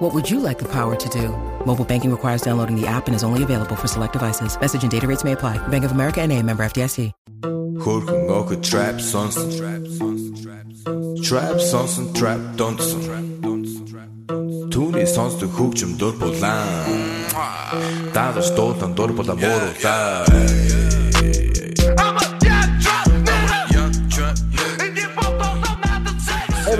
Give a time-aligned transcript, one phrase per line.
[0.00, 1.28] What would you like the power to do?
[1.66, 4.58] Mobile banking requires downloading the app and is only available for select devices.
[4.58, 5.58] Message and data rates may apply.
[5.68, 7.12] Bank of America NA member FDIC.
[8.62, 9.36] Trap Sons
[11.20, 13.02] Trap Sons and Trap Donson
[14.70, 15.74] Tuni Sons to Hook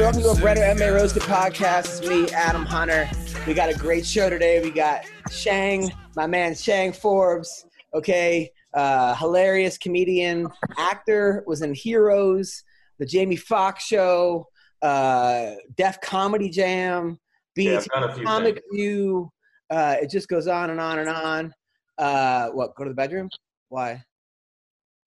[0.00, 2.00] Hey, welcome to a brand new MMA Roasted podcast.
[2.00, 3.06] It's me, Adam Hunter.
[3.46, 4.62] We got a great show today.
[4.62, 7.66] We got Shang, my man Shang Forbes.
[7.92, 12.64] Okay, uh, hilarious comedian, actor, was in Heroes,
[12.98, 14.46] the Jamie Foxx Show,
[14.80, 17.18] uh, Def Comedy Jam,
[17.54, 18.62] Yeah, BET I've done a few Comic.
[18.72, 19.30] View.
[19.68, 21.54] Uh, it just goes on and on and on.
[21.98, 22.74] Uh, what?
[22.74, 23.28] Go to the bedroom?
[23.68, 24.02] Why?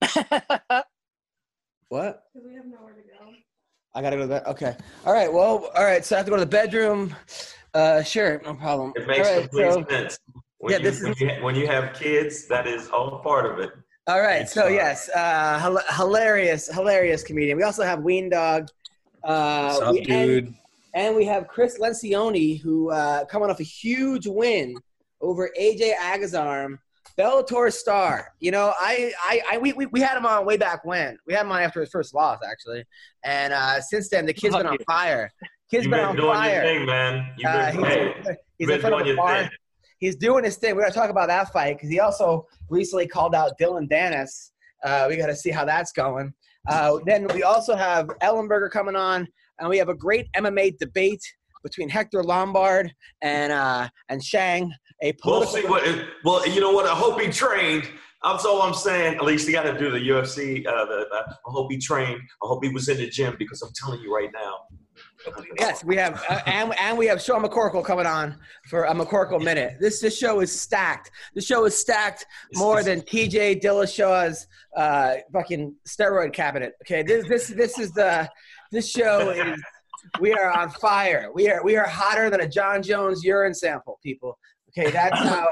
[1.89, 2.25] what?
[3.95, 4.43] I gotta go to bed.
[4.47, 4.75] Okay.
[5.05, 5.31] All right.
[5.31, 5.69] Well.
[5.75, 6.03] All right.
[6.03, 7.15] So I have to go to the bedroom.
[7.73, 8.41] Uh, sure.
[8.43, 8.93] No problem.
[8.95, 10.19] It makes all right, complete so- sense.
[10.59, 13.45] When, Yeah, you, this when, is- you, when you have kids, that is all part
[13.45, 13.71] of it.
[14.07, 14.41] All right.
[14.43, 14.73] It's So fine.
[14.73, 17.57] yes, uh, hil- hilarious, hilarious comedian.
[17.57, 18.67] We also have Ween Dog.
[19.23, 20.53] Uh, What's up, we- and- dude?
[20.95, 24.75] And, we have Chris Lencioni, who uh, coming off a huge win
[25.21, 26.77] over AJ Agazarm,
[27.17, 28.29] Bellator star.
[28.39, 31.17] You know, I, I, I we, we, we had him on way back when.
[31.27, 32.83] We had him on after his first loss, actually.
[33.23, 35.31] And uh, since then, the kid's been on fire.
[35.69, 36.53] Kid's You've been been on doing fire.
[36.53, 37.33] your thing, man.
[37.37, 39.39] You've Uh, been, he's hey, he's you've in been front of doing your bar.
[39.41, 39.49] thing.
[39.99, 40.75] He's doing his thing.
[40.75, 44.51] We're gonna talk about that fight because he also recently called out Dylan Dennis.
[44.83, 46.33] Uh, we got to see how that's going.
[46.67, 49.25] Uh, then we also have Ellenberger coming on,
[49.59, 51.21] and we have a great MMA debate
[51.63, 54.73] between Hector Lombard and uh, and Shang.
[55.03, 55.85] A We'll see what.
[55.85, 56.85] It, well, you know what?
[56.85, 57.89] I hope he trained.
[58.23, 59.15] That's all I'm saying.
[59.15, 60.65] At least he got to do the UFC.
[60.65, 62.21] Uh, the, the, I hope he trained.
[62.41, 64.59] I hope he was in the gym because I'm telling you right now.
[65.59, 68.37] Yes, we have, uh, and and we have Sean McCorkle coming on
[68.69, 69.75] for a McCorkle minute.
[69.79, 71.11] This this show is stacked.
[71.35, 72.25] The show is stacked
[72.55, 74.47] more than TJ Dillashaw's
[74.77, 76.73] uh, fucking steroid cabinet.
[76.83, 78.29] Okay, this this this is the
[78.71, 79.61] this show is
[80.19, 81.29] we are on fire.
[81.33, 84.37] We are we are hotter than a Jon Jones urine sample, people.
[84.77, 85.47] Okay, that's how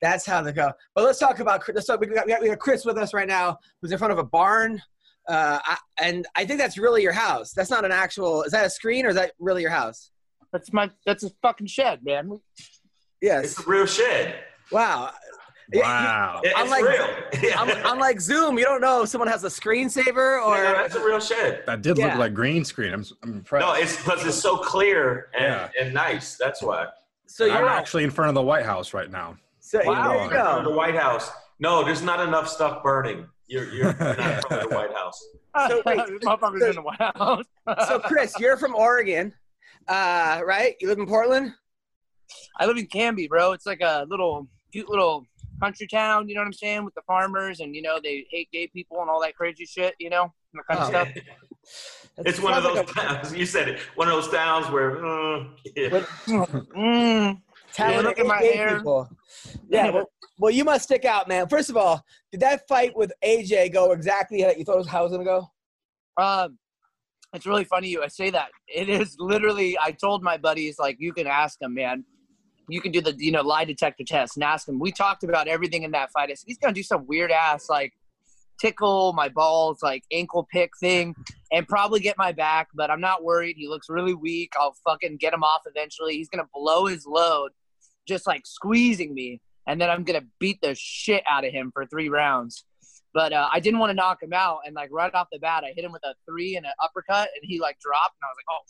[0.00, 0.72] that's how they go.
[0.94, 3.14] But let's talk about let's talk, we got, we got we got Chris with us
[3.14, 4.80] right now, who's in front of a barn.
[5.28, 7.52] Uh, I, and I think that's really your house.
[7.52, 8.42] That's not an actual.
[8.42, 10.10] Is that a screen or is that really your house?
[10.52, 12.40] That's my that's a fucking shed, man.
[13.20, 13.44] Yes.
[13.56, 14.34] It's a real shed.
[14.72, 15.12] Wow.
[15.72, 16.40] Wow.
[16.42, 17.56] It- I'm it's like- real.
[17.56, 18.58] I'm, I'm like Zoom.
[18.58, 20.62] You don't know if someone has a screensaver or or.
[20.62, 21.62] that's a real shed.
[21.66, 22.08] That did Yeah.
[22.08, 22.92] look like green screen.
[22.92, 23.66] I'm, I'm impressed.
[23.66, 25.68] No, it's because it's so clear and, Yeah.
[25.80, 26.36] and nice.
[26.36, 26.88] That's why.
[27.32, 29.36] So I'm you're actually in front of the White House right now.
[29.60, 30.08] So Wow.
[30.08, 30.70] there you In front of the.
[30.72, 31.30] White House.
[31.60, 33.26] No, there's not enough stuff burning.
[33.46, 35.18] You're, you're not in front of the White House.
[35.68, 37.44] So wait, motherfuckers in the White House.
[37.88, 39.32] So Chris, you're from Oregon,
[39.88, 40.74] uh, right?
[40.80, 41.52] You live in Portland.
[42.58, 43.52] I live in Canby, bro.
[43.52, 45.24] It's like a little cute little
[45.60, 46.28] country town.
[46.28, 46.84] You know what I'm saying?
[46.84, 49.94] With the farmers, and you know they hate gay people and all that crazy shit.
[49.98, 50.90] You know, and that kind of Oh.
[50.90, 51.24] stuff.
[52.26, 53.34] It's one of those like a towns.
[53.34, 53.80] You said it.
[53.94, 55.04] One of those towns where.
[55.04, 55.44] Uh,
[55.76, 55.88] yeah.
[55.90, 57.40] But- Mm.
[57.78, 58.76] Yeah, look at my hair.
[58.76, 59.08] people.
[59.70, 59.90] Yeah.
[59.90, 61.48] Well, well, you must stick out, man.
[61.48, 64.88] First of all, did that fight with AJ go exactly how you thought it was,
[64.88, 65.50] how it was gonna go?
[66.18, 66.58] Um,
[67.32, 68.50] it's really funny you I say that.
[68.68, 69.78] It is literally.
[69.78, 72.04] I told my buddies like, you can ask him, man.
[72.68, 74.78] You can do the you know lie detector test and ask him.
[74.78, 76.30] We talked about everything in that fight.
[76.30, 77.94] I said, He's gonna do some weird ass like
[78.62, 81.14] tickle my balls, like ankle pick thing,
[81.50, 82.68] and probably get my back.
[82.74, 83.56] But I'm not worried.
[83.58, 84.52] He looks really weak.
[84.58, 86.14] I'll fucking get him off eventually.
[86.14, 87.50] He's gonna blow his load,
[88.06, 91.86] just like squeezing me, and then I'm gonna beat the shit out of him for
[91.86, 92.64] three rounds
[93.14, 94.60] but uh, I didn't want to knock him out.
[94.66, 97.28] And like right off the bat, I hit him with a three and an uppercut,
[97.34, 98.62] and he like dropped, and I was like, oh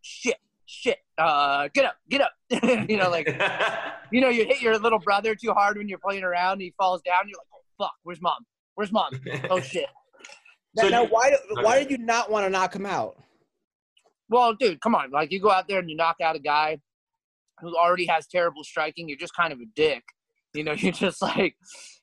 [0.00, 0.36] shit,
[0.66, 3.26] shit, uh, get up, get up, you know, like
[4.12, 6.74] you know, you hit your little brother too hard when you're playing around, and he
[6.78, 7.28] falls down.
[7.28, 8.46] You're like, oh fuck, where's mom?
[8.74, 9.12] Where's mom?
[9.50, 9.86] Oh shit.
[10.74, 11.82] Now, So now you- why why okay.
[11.88, 13.16] did you not want to knock him out?
[14.28, 15.10] Well, dude, come on.
[15.10, 16.78] Like you go out there and you knock out a guy
[17.60, 19.08] who already has terrible striking.
[19.08, 20.02] You're just kind of a dick.
[20.54, 21.54] You know, you're just like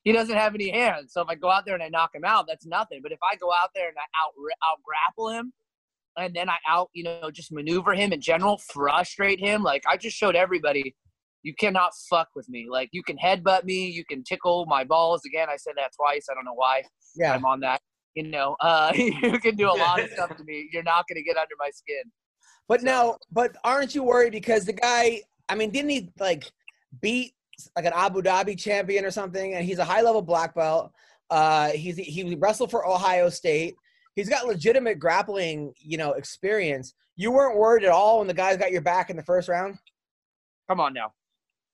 [0.03, 1.13] he doesn't have any hands.
[1.13, 2.99] So if I go out there and I knock him out, that's nothing.
[3.01, 4.33] But if I go out there and I out
[4.71, 5.53] out grapple him,
[6.17, 9.97] and then I out you know just maneuver him in general, frustrate him, like I
[9.97, 10.95] just showed everybody.
[11.43, 12.67] You cannot fuck with me.
[12.69, 15.23] Like you can headbutt me, you can tickle my balls.
[15.25, 16.27] Again, I said that twice.
[16.29, 16.83] I don't know why.
[17.15, 17.33] Yeah.
[17.33, 17.81] I'm on that.
[18.15, 20.69] You know, uh, you can do a lot of stuff to me.
[20.71, 22.03] You're not gonna get under my skin.
[22.67, 25.21] But now, but aren't you worried because the guy?
[25.47, 26.51] I mean, didn't he like
[27.01, 27.33] beat
[27.75, 29.55] like an Abu Dhabi champion or something?
[29.55, 30.91] And he's a high level black belt.
[31.29, 33.75] Uh, he's he wrestled for Ohio State.
[34.15, 36.93] He's got legitimate grappling, you know, experience.
[37.15, 39.77] You weren't worried at all when the guys got your back in the first round.
[40.67, 41.13] Come on now.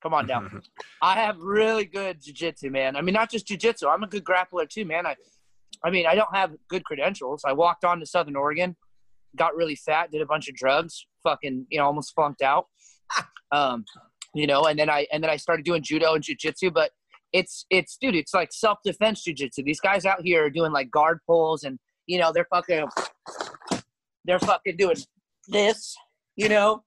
[0.05, 0.61] Come on down.
[1.01, 2.95] I have really good jiu-jitsu, man.
[2.95, 3.87] I mean, not just jiu-jitsu.
[3.87, 5.07] I'm a good grappler too, man.
[5.07, 5.15] I,
[5.83, 7.41] I mean, I don't have good credentials.
[7.43, 8.75] I walked on to Southern Oregon,
[9.35, 12.67] got really fat, did a bunch of drugs, fucking, you know, almost flunked out.
[13.51, 13.83] Um,
[14.35, 16.91] you know, and then I and then I started doing judo and jiu-jitsu, but
[17.33, 19.63] it's it's dude, it's like self-defense jiu-jitsu.
[19.63, 22.87] These guys out here are doing like guard pulls and you know, they're fucking
[24.25, 24.97] they're fucking doing
[25.47, 25.95] this,
[26.35, 26.83] you know,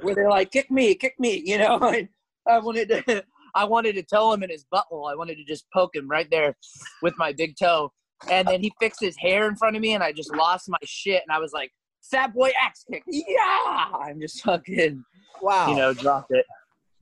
[0.00, 1.92] where they're like, kick me, kick me, you know.
[2.52, 5.10] I wanted to, I wanted to toe him in his butthole.
[5.10, 6.56] I wanted to just poke him right there
[7.02, 7.90] with my big toe.
[8.30, 10.78] And then he fixed his hair in front of me, and I just lost my
[10.84, 11.22] shit.
[11.26, 11.72] And I was like,
[12.08, 15.04] "Fat boy axe kick, yeah!" I'm just fucking,
[15.40, 15.68] Wow.
[15.68, 16.46] you know, dropped it.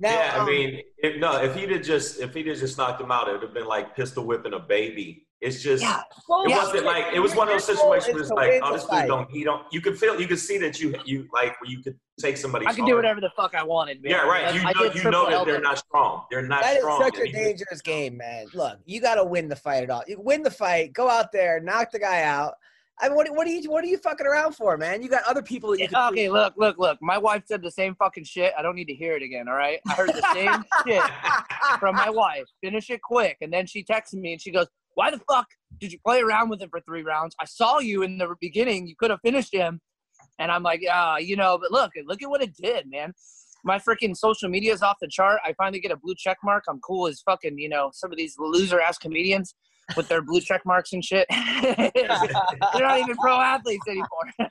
[0.01, 2.79] Now, yeah, I um, mean, if, no, if he'd have just if he'd have just
[2.79, 5.27] knocked him out, it would have been like pistol whipping a baby.
[5.43, 6.03] It's just Yeah.
[6.29, 6.57] well, it Yeah.
[6.59, 9.31] wasn't like it was one of those situations where it's like, oh, this dude don't
[9.31, 11.99] he don't you could feel you could see that you you like where you could
[12.19, 14.11] take somebody's I can do whatever the fuck I wanted, man.
[14.11, 14.55] Yeah, right.
[14.55, 16.25] You I know you know that they're not strong.
[16.31, 17.03] They're not That is strong.
[17.03, 18.47] such a dangerous game, man.
[18.55, 20.03] Look, you got to win the fight at all.
[20.07, 22.55] You win the fight, go out there, knock the guy out.
[23.01, 25.03] I mean, what, what are you what are you fucking around for, man?
[25.03, 26.99] You got other people that you Yeah, okay, look, look, look.
[27.01, 28.53] My wife said the same fucking shit.
[28.59, 29.81] I don't need to hear it again, all right?
[29.89, 31.03] I heard the same shit
[31.79, 32.45] from my wife.
[32.63, 33.39] Finish it quick.
[33.41, 35.47] And then she texted me and she goes, Why the fuck
[35.79, 37.35] did you play around with him for three rounds?
[37.41, 38.87] I saw you in the beginning.
[38.87, 39.81] You could have finished him.
[40.39, 43.15] And I'm like, Yeah, you know, but look, look at what it did, man.
[43.65, 45.41] My freaking social media is off the chart.
[45.45, 46.65] I finally get a blue check mark.
[46.69, 49.55] I'm cool as fucking, you know, some of these loser ass comedians
[49.97, 51.27] with their blue check marks and shit.
[51.63, 51.91] They're
[52.75, 54.07] not even pro athletes anymore.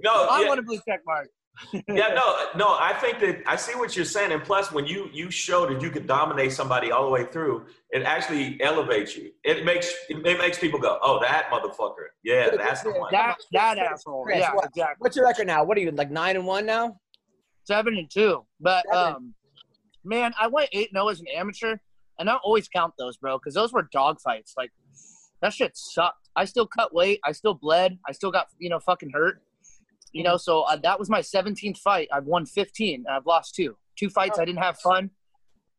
[0.00, 1.28] no, I yeah, want a blue check mark.
[1.88, 2.76] yeah, no, no.
[2.80, 5.82] I think that I see what you're saying, and plus, when you you show that
[5.82, 9.30] you could dominate somebody all the way through, it actually elevates you.
[9.44, 12.06] It makes it makes people go, "Oh, that motherfucker!
[12.24, 14.24] Yeah, that's the one." That that asshole.
[14.24, 14.96] Chris, yeah, what- exactly.
[14.98, 15.62] What's your record now?
[15.62, 16.98] What are you like nine and one now?
[17.64, 18.44] Seven and two.
[18.58, 19.14] But Seven.
[19.14, 19.34] um,
[20.04, 21.76] man, I went eight and zero as an amateur,
[22.18, 24.54] and I always count those, bro, because those were dog fights.
[24.56, 24.70] Like
[25.40, 26.28] that shit sucked.
[26.36, 27.20] I still cut weight.
[27.24, 27.98] I still bled.
[28.08, 29.42] I still got you know fucking hurt.
[30.12, 32.08] You know, so uh, that was my 17th fight.
[32.12, 33.04] I've won 15.
[33.06, 33.76] and I've lost two.
[33.98, 35.10] Two fights I didn't have fun.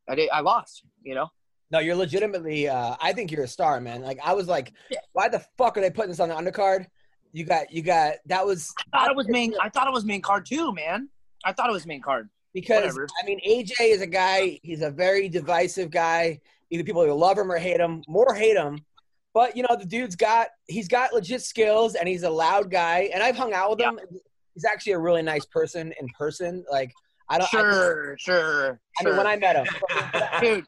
[0.09, 0.83] I did, I lost.
[1.03, 1.27] You know.
[1.71, 2.67] No, you're legitimately.
[2.67, 4.01] Uh, I think you're a star, man.
[4.01, 4.73] Like I was like,
[5.13, 6.85] why the fuck are they putting this on the undercard?
[7.31, 8.15] You got, you got.
[8.27, 9.55] That was I thought it was main.
[9.59, 11.09] I thought it was main card too, man.
[11.45, 12.29] I thought it was main card.
[12.53, 13.07] Because Whatever.
[13.21, 14.59] I mean AJ is a guy.
[14.63, 16.39] He's a very divisive guy.
[16.69, 18.03] Either people either love him or hate him.
[18.07, 18.79] More hate him.
[19.33, 23.09] But you know the dude's got he's got legit skills and he's a loud guy.
[23.13, 23.99] And I've hung out with him.
[24.53, 26.63] He's actually a really nice person in person.
[26.71, 26.91] Like
[27.29, 27.47] I don't.
[27.47, 28.79] I, Sure, sure.
[28.99, 29.65] I mean, when I met him,
[30.41, 30.65] dude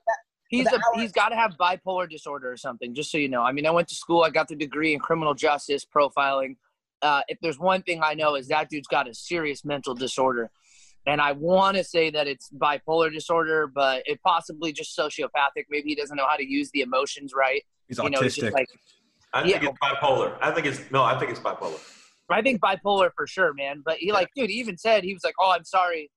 [0.48, 3.52] he's a, he's got to have bipolar disorder or something just so you know i
[3.52, 6.56] mean i went to school i got the degree in criminal justice profiling
[7.02, 10.50] uh, if there's one thing i know is that dude's got a serious mental disorder
[11.08, 15.90] and i want to say that it's bipolar disorder but it possibly just sociopathic maybe
[15.90, 18.42] he doesn't know how to use the emotions right He's you know it's autistic.
[18.42, 18.68] just like
[19.34, 19.70] I think Yeah.
[19.70, 20.38] it's bipolar.
[20.42, 21.04] I think it's no.
[21.04, 21.78] I think it's bipolar.
[22.30, 23.82] I think bipolar for sure, man.
[23.86, 26.10] But he like, dude, he even said he was like, "Oh, I'm sorry,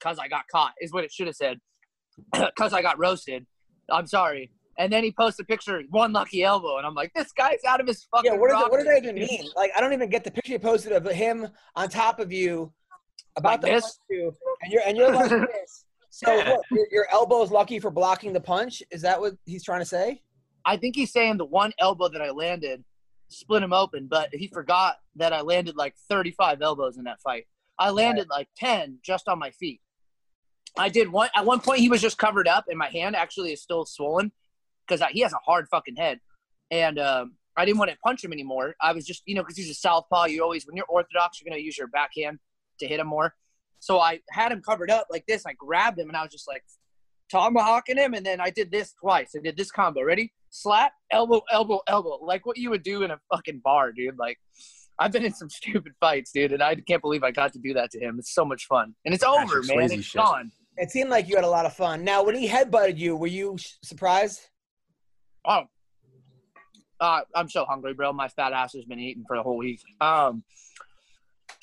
[0.00, 1.58] cause I got caught," is what it should have said,
[2.58, 3.46] cause I got roasted.
[3.90, 4.50] I'm sorry.
[4.76, 7.80] And then he posts a picture, one lucky elbow, and I'm like, this guy's out
[7.80, 8.32] of his fucking.
[8.32, 9.48] yeah, what, is it, what does that even mean?
[9.54, 12.72] Like, I don't even get the picture you posted of him on top of you,
[13.36, 13.98] about Like the this?
[14.10, 15.84] you, and you're and you're like this.
[16.10, 18.82] So what, your, your elbow is lucky for blocking the punch.
[18.90, 20.22] Is that what he's trying to say?
[20.64, 22.84] I think he's saying the one elbow that I landed
[23.28, 27.46] split him open, but he forgot that I landed like 35 elbows in that fight.
[27.78, 29.80] I landed like 10 just on my feet.
[30.76, 31.80] I did one at one point.
[31.80, 34.32] He was just covered up, and my hand actually is still swollen
[34.86, 36.20] because he has a hard fucking head,
[36.70, 38.74] and um, I didn't want to punch him anymore.
[38.80, 40.26] I was just you know because he's a southpaw.
[40.26, 42.40] You always when you're orthodox, you're gonna use your backhand
[42.80, 43.34] to hit him more.
[43.80, 45.44] So I had him covered up like this.
[45.46, 46.64] I grabbed him, and I was just like
[47.30, 49.32] tomahawking him, and then I did this twice.
[49.36, 50.02] I did this combo.
[50.02, 50.32] Ready?
[50.50, 52.18] Slap, elbow, elbow, elbow.
[52.22, 54.18] Like what you would do in a fucking bar, dude.
[54.18, 54.38] Like
[54.98, 57.74] I've been in some stupid fights, dude, and I can't believe I got to do
[57.74, 58.16] that to him.
[58.18, 59.92] It's so much fun, and it's over, Patrick man.
[59.92, 60.20] It's shit.
[60.22, 60.50] gone.
[60.76, 62.02] It seemed like you had a lot of fun.
[62.02, 64.40] Now, when he headbutted you, were you surprised?
[65.44, 65.64] Oh,
[67.00, 68.12] uh, I'm so hungry, bro.
[68.12, 69.80] My fat ass has been eating for the whole week.
[70.00, 70.42] Um,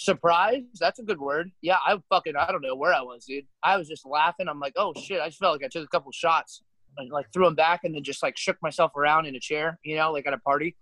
[0.01, 0.63] surprise?
[0.79, 1.51] That's a good word.
[1.61, 3.45] Yeah, I fucking I don't know where I was, dude.
[3.63, 4.47] I was just laughing.
[4.47, 5.21] I'm like, oh shit!
[5.21, 6.63] I just felt like I took a couple shots,
[6.97, 9.79] and like threw them back, and then just like shook myself around in a chair,
[9.83, 10.75] you know, like at a party.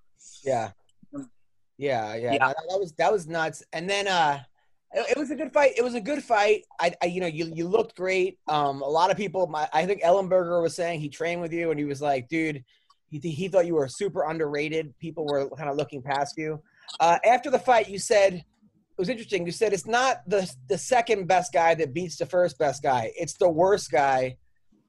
[0.43, 0.71] Yeah.
[1.77, 2.33] Yeah, yeah.
[2.33, 2.37] Yeah.
[2.39, 3.63] no, that was that was nuts.
[3.71, 4.39] And then uh
[4.91, 5.73] it, it was a good fight.
[5.77, 6.63] It was a good fight.
[6.79, 8.37] I, I you know, you you looked great.
[8.47, 11.71] Um a lot of people my, I think Ellenberger was saying he trained with you
[11.71, 12.63] and he was like, dude,
[13.07, 14.93] he he thought you were super underrated.
[14.99, 16.61] People were kind of looking past you.
[16.99, 18.43] Uh after the fight you said
[18.99, 19.45] it was interesting.
[19.45, 23.13] You said it's not the the second best guy that beats the first best guy.
[23.15, 24.35] It's the worst guy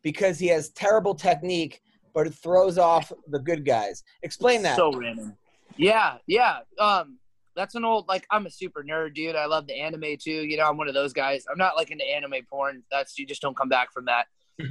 [0.02, 1.81] because he has terrible technique,
[2.12, 4.02] but it throws off the good guys.
[4.25, 4.75] Explain that.
[4.75, 5.37] So random.
[5.76, 6.59] Yeah, yeah.
[6.81, 7.21] Um,
[7.55, 9.37] that's an old like I'm a super nerd, dude.
[9.37, 10.43] I love the anime too.
[10.43, 11.45] You know, I'm one of those guys.
[11.49, 12.83] I'm not like into anime porn.
[12.90, 14.26] That's you just don't come back from that.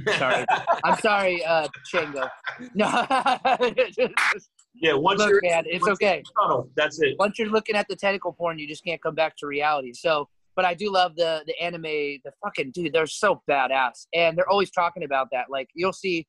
[0.18, 0.44] Sorry.
[0.84, 2.28] I'm sorry, uh, Shango.
[2.74, 2.86] No,
[4.74, 6.22] Yeah, once look, you're man, it's okay.
[6.40, 7.16] tunnel, that's it.
[7.18, 9.92] Once you're looking at the tentacle porn, you just can't come back to reality.
[9.92, 11.82] So, but I do love the the anime.
[11.82, 15.46] The fucking dude, they're so badass, and they're always talking about that.
[15.50, 16.26] Like you'll see,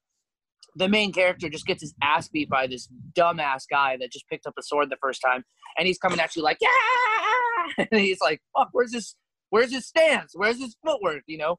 [0.75, 4.47] the main character just gets his ass beat by this dumbass guy that just picked
[4.47, 5.43] up a sword the first time,
[5.77, 9.15] and he's coming at you like, yeah, and he's like, fuck, where's his,
[9.49, 11.57] where's his stance, where's his footwork, you know?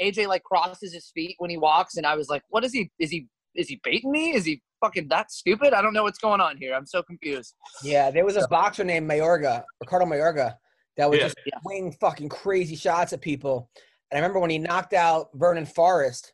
[0.00, 2.90] AJ like crosses his feet when he walks, and I was like, what is he?
[2.98, 3.26] Is he?
[3.54, 4.34] Is he baiting me?
[4.34, 5.72] Is he fucking that stupid?
[5.72, 6.74] I don't know what's going on here.
[6.74, 7.54] I'm so confused.
[7.82, 10.56] Yeah, there was a boxer named Mayorga, Ricardo Mayorga,
[10.96, 11.24] that was Yeah.
[11.26, 11.58] just Yeah.
[11.62, 13.70] swinging fucking crazy shots at people.
[14.10, 16.32] And I remember when he knocked out Vernon Forrest,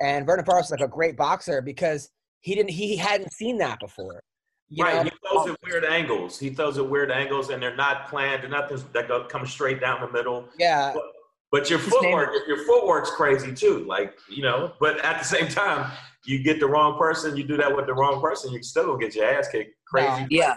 [0.00, 3.78] and Vernon Forrest was like a great boxer because he didn't he hadn't seen that
[3.78, 4.22] before.
[4.68, 5.02] You right, know?
[5.04, 6.38] he throws at weird angles.
[6.40, 8.42] He throws at weird angles, and they're not planned.
[8.42, 10.48] They're nothing that go, come straight down the middle.
[10.58, 10.94] Yeah,
[11.52, 13.84] But your His name footwork, your footwork's crazy too.
[13.84, 15.92] Like you know, but at the same time,
[16.24, 18.98] you get the wrong person, you do that with the wrong person, you still gonna
[18.98, 19.74] get your ass kicked.
[19.86, 20.26] Crazy.
[20.30, 20.56] Yeah.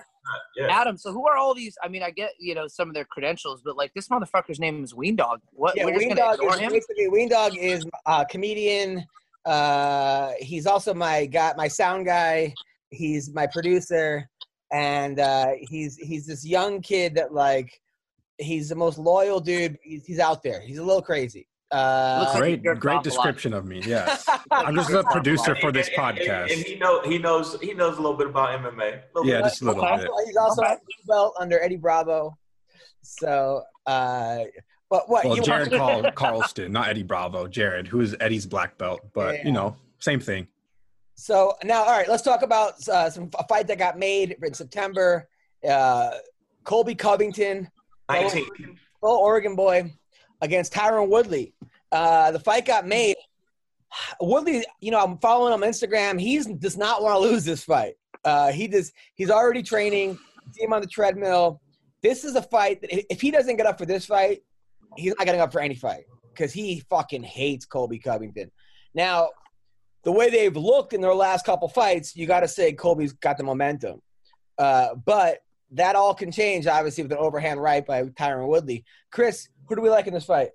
[0.56, 0.68] Yeah.
[0.70, 1.78] Adam, so who are all these?
[1.84, 4.84] I mean, I get you know some of their credentials, but like this motherfucker's name
[4.84, 5.42] is Ween Dog.
[5.52, 5.76] What?
[5.76, 5.86] yeah.
[5.86, 6.72] We're Ween gonna Dog is him?
[6.72, 9.06] basically Ween Dog is a comedian.
[9.46, 12.54] Uh, he's also my guy, my sound guy.
[12.90, 14.28] He's my producer,
[14.72, 17.80] and uh, he's he's this young kid that like
[18.40, 19.78] he's the most loyal dude.
[19.84, 20.62] He's, he's out there.
[20.62, 21.48] He's a little crazy.
[21.72, 23.04] Uh, Looks like Great, jerked great off a lot.
[23.04, 23.82] description of me.
[23.86, 26.54] Yes, I'm just a producer for this And- and- and- podcast.
[26.54, 28.94] And, he know he knows he knows a little bit about MMA.
[28.94, 29.44] A little Yeah, bit.
[29.46, 30.04] just a little Okay.
[30.04, 30.12] bit.
[30.28, 30.74] He's also Okay.
[30.74, 32.38] a blue belt under Eddie Bravo.
[33.02, 34.40] So, uh,
[34.90, 37.48] but what Well, you Jared Carl, Carlston, not Eddie Bravo.
[37.48, 39.46] Jared, who is Eddie's black belt, but Yeah.
[39.46, 40.48] you know, same thing.
[41.16, 44.54] So now, all right, let's talk about uh, some a fight that got made in
[44.54, 45.28] September.
[45.68, 46.12] Uh,
[46.64, 47.70] Colby Covington,
[48.10, 48.78] Nineteen.
[49.02, 49.92] full Oregon boy,
[50.42, 51.54] against Tyron Woodley.
[51.92, 53.16] Uh, the fight got made.
[54.20, 56.20] Woodley, you know, I'm following him on Instagram.
[56.20, 57.96] He's does not want to lose this fight.
[58.24, 58.92] Uh, he does.
[59.16, 60.18] He's already training.
[60.52, 61.62] See him on the treadmill.
[62.02, 64.42] This is a fight that if he doesn't get up for this fight,
[64.96, 68.52] he's not getting up for any fight because he fucking hates Colby Covington.
[68.94, 69.30] Now,
[70.04, 73.38] the way they've looked in their last couple fights, you got to say Colby's got
[73.38, 74.02] the momentum.
[74.58, 75.40] Uh, but
[75.72, 78.86] that all can change, obviously, with an overhand right by Tyron Woodley.
[79.12, 80.52] Chris, who do we like in this fight?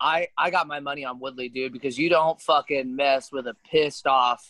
[0.00, 3.54] I I got my money on Woodley, dude, because you don't fucking mess with a
[3.70, 4.44] pissed off,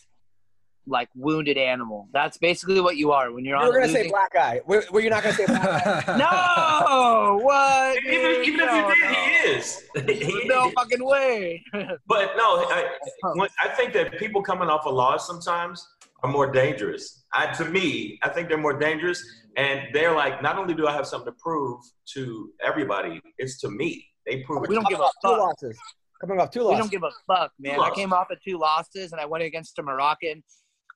[0.87, 2.09] like wounded animal.
[2.13, 3.69] That's basically what you are when you're You on.
[3.69, 4.61] We're gonna say black guy.
[4.65, 6.17] Were, were you not gonna say black guy?
[6.17, 7.97] No, what?
[8.03, 8.47] Even, dude?
[8.47, 9.13] even if you did, no.
[9.13, 9.83] he is.
[10.41, 10.73] He No is.
[10.73, 11.63] fucking way.
[12.07, 12.89] But no, I,
[13.23, 13.47] oh.
[13.63, 15.87] I think that people coming off a loss sometimes
[16.23, 17.23] are more dangerous.
[17.33, 19.23] I, to me, I think they're more dangerous,
[19.57, 21.79] and they're like, not only do I have something to prove
[22.13, 24.05] to everybody, it's to me.
[24.25, 24.69] They prove it.
[24.69, 25.05] We don't give me.
[25.05, 25.39] a two fuck.
[25.39, 25.79] losses.
[26.21, 26.75] Coming off two losses.
[26.75, 27.79] We don't give a fuck, man.
[27.79, 30.43] I came off of two losses and I went against a Moroccan,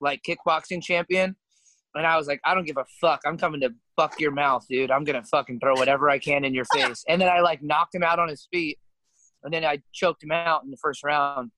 [0.01, 1.35] like kickboxing champion.
[1.95, 3.21] And I was like, I don't give a fuck.
[3.25, 4.91] I'm coming to fuck your mouth, dude.
[4.91, 7.03] I'm gonna fucking throw whatever I can in your face.
[7.07, 8.77] And then I like knocked him out on his feet,
[9.43, 11.51] and then I choked him out in the first round.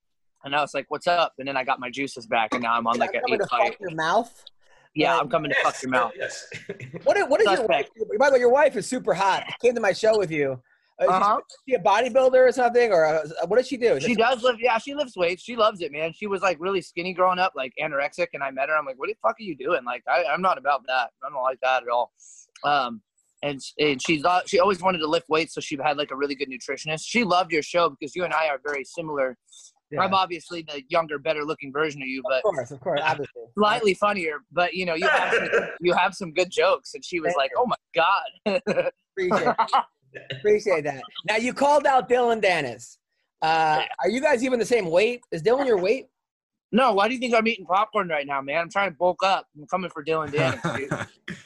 [0.44, 2.74] And I was like, "What's up?" And then I got my juices back, and now
[2.74, 3.72] I'm on like an coming eight to fight.
[3.74, 4.46] fuck your mouth.
[4.94, 6.12] Yeah, I'm coming to fuck your mouth.
[6.18, 6.46] Yes.
[7.04, 7.88] What is, what is your wife?
[8.20, 9.44] By the way, your wife is super hot.
[9.62, 10.62] Came to my show with you.
[11.02, 11.38] Uh, is Uh-huh.
[11.40, 13.94] is she a bodybuilder or something, or uh, what does she do?
[13.96, 14.58] Is She it- does live.
[14.60, 15.42] Yeah, she lifts weights.
[15.44, 16.12] She loves it, man.
[16.14, 18.76] She was like really skinny growing up, like anorexic, and I met her.
[18.78, 21.10] I'm like, "What the fuck are you doing?" Like, I, I'm not about that.
[21.26, 22.12] I don't like that at all.
[22.64, 23.02] Um,
[23.42, 26.16] and and she's uh, she always wanted to lift weights, so she had like a
[26.16, 27.04] really good nutritionist.
[27.06, 29.38] She loved your show because you and I are very similar.
[29.92, 30.02] Yeah.
[30.02, 33.44] I'm obviously the younger, better looking version of you, but Of course, of course, obviously.
[33.58, 34.38] slightly funnier.
[34.52, 35.50] But you know, you have some,
[35.82, 36.94] you have some good jokes.
[36.94, 38.62] And she was Thank like, "Oh my god."
[39.18, 39.56] Appreciate,
[40.32, 41.02] appreciate that.
[41.28, 42.98] Now you called out Dylan Dennis.
[43.42, 45.22] Uh, are you guys even the same weight?
[45.32, 46.08] Is Dylan your weight?
[46.72, 48.62] no, why do you think I'm eating popcorn right now, man?
[48.62, 49.48] I'm trying to bulk up.
[49.58, 50.62] I'm coming for Dylan Dennis.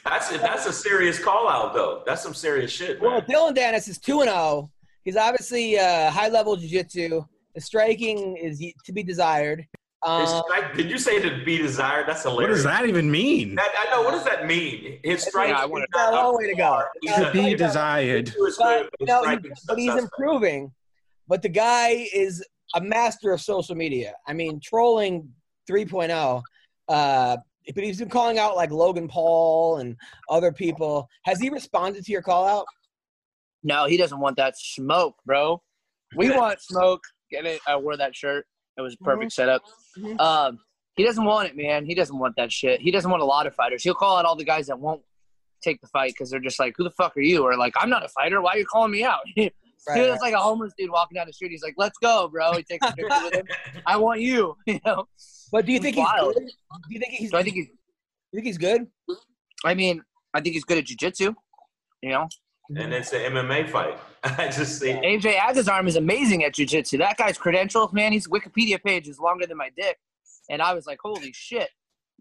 [0.04, 2.02] That's a, that's a serious call out though.
[2.06, 3.00] That's some serious shit.
[3.00, 4.70] Well, Dylan Dennis is two and zero.
[5.04, 7.08] He's obviously uh, high level jiu-jitsu.
[7.08, 7.24] The
[7.58, 9.66] striking is to be desired.
[10.02, 12.06] Um, strike, did you say to be desired?
[12.06, 12.48] That's hilarious.
[12.48, 13.54] What does that even mean?
[13.56, 14.02] That, I know.
[14.02, 15.00] What does that mean?
[15.02, 15.48] His strike.
[15.48, 16.82] Yeah, I is wanna- got a long way to to go.
[17.02, 18.26] To not- be desired.
[18.38, 20.72] But, good, but no, he- but he's improving.
[21.26, 22.44] But the guy is
[22.74, 24.14] a master of social media.
[24.28, 25.32] I mean, trolling
[25.68, 26.42] 3.0.
[26.88, 27.36] Uh,
[27.74, 29.96] but he's been calling out like Logan Paul and
[30.30, 31.08] other people.
[31.24, 32.66] Has he responded to your call out?
[33.64, 35.60] No, he doesn't want that smoke, bro.
[36.14, 37.02] We want smoke.
[37.30, 37.60] Get it?
[37.66, 38.46] I wore that shirt.
[38.78, 39.62] It was a perfect setup.
[39.98, 40.20] Mhm.
[40.20, 40.58] Um,
[40.96, 41.84] he doesn't want it, man.
[41.86, 42.80] He doesn't want that shit.
[42.80, 43.82] He doesn't want a lot of fighters.
[43.82, 45.02] He'll call out all the guys that won't
[45.62, 47.90] take the fight because they're just like, "Who the fuck are you?" Or like, "I'm
[47.90, 48.40] not a fighter.
[48.40, 49.20] Why are you calling me out?"
[49.88, 51.52] Right, was like a homeless dude walking down the street.
[51.52, 53.46] He's like, "Let's go, bro." He takes a picture with him.
[53.86, 54.56] I want you.
[54.66, 55.06] You know.
[55.52, 56.34] But do you He's think he's wild.
[56.34, 56.42] good?
[56.42, 56.50] Do
[56.94, 57.30] you think he's?
[57.30, 57.66] So I think he's.
[57.68, 57.74] you
[58.34, 58.88] think he's good?
[59.64, 60.02] I mean,
[60.34, 61.36] I think he's good at jujitsu.
[62.02, 62.28] You know,
[62.74, 63.98] and it's an MMA fight.
[64.24, 64.92] I just see.
[64.92, 66.98] AJ Agazarm is amazing at jujitsu.
[66.98, 69.96] That guy's credentials, man, his Wikipedia page is longer than my dick.
[70.50, 71.68] And I was like, holy shit.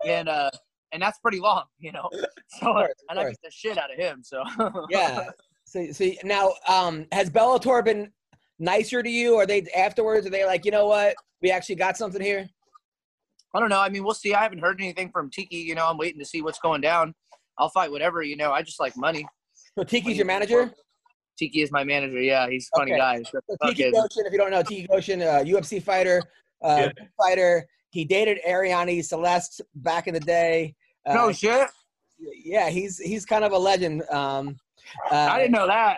[0.05, 0.51] And uh
[0.91, 2.09] and that's pretty long, you know.
[2.59, 3.31] So course, of and I course.
[3.31, 4.21] beat the shit out of him.
[4.23, 4.43] So
[4.89, 5.29] Yeah.
[5.65, 8.11] See, so now, um, has Bellator been
[8.59, 9.35] nicer to you?
[9.35, 10.27] Are they afterwards?
[10.27, 11.15] Are they like, you know what?
[11.41, 12.47] We actually got something here.
[13.53, 13.79] I don't know.
[13.79, 14.33] I mean, we'll see.
[14.33, 15.87] I haven't heard anything from Tiki, you know.
[15.87, 17.15] I'm waiting to see what's going down.
[17.57, 18.51] I'll fight whatever, you know.
[18.51, 19.25] I just like money.
[19.77, 20.72] So Tiki's your manager.
[21.38, 22.22] Tiki is my manager.
[22.22, 23.00] Yeah, he's a funny Okay.
[23.00, 23.24] guy.
[23.24, 26.22] So Tiki fucking- Goshen, if you don't know, Tiki Ghosn, uh, UFC fighter,
[26.63, 27.05] uh, Yeah.
[27.17, 27.67] fighter.
[27.89, 30.75] He dated Arianny Celeste back in the day.
[31.05, 31.67] Uh, no shit.
[32.46, 34.03] yeah, he's he's kind of a legend.
[34.10, 34.58] Um,
[35.12, 35.98] uh, I didn't know that.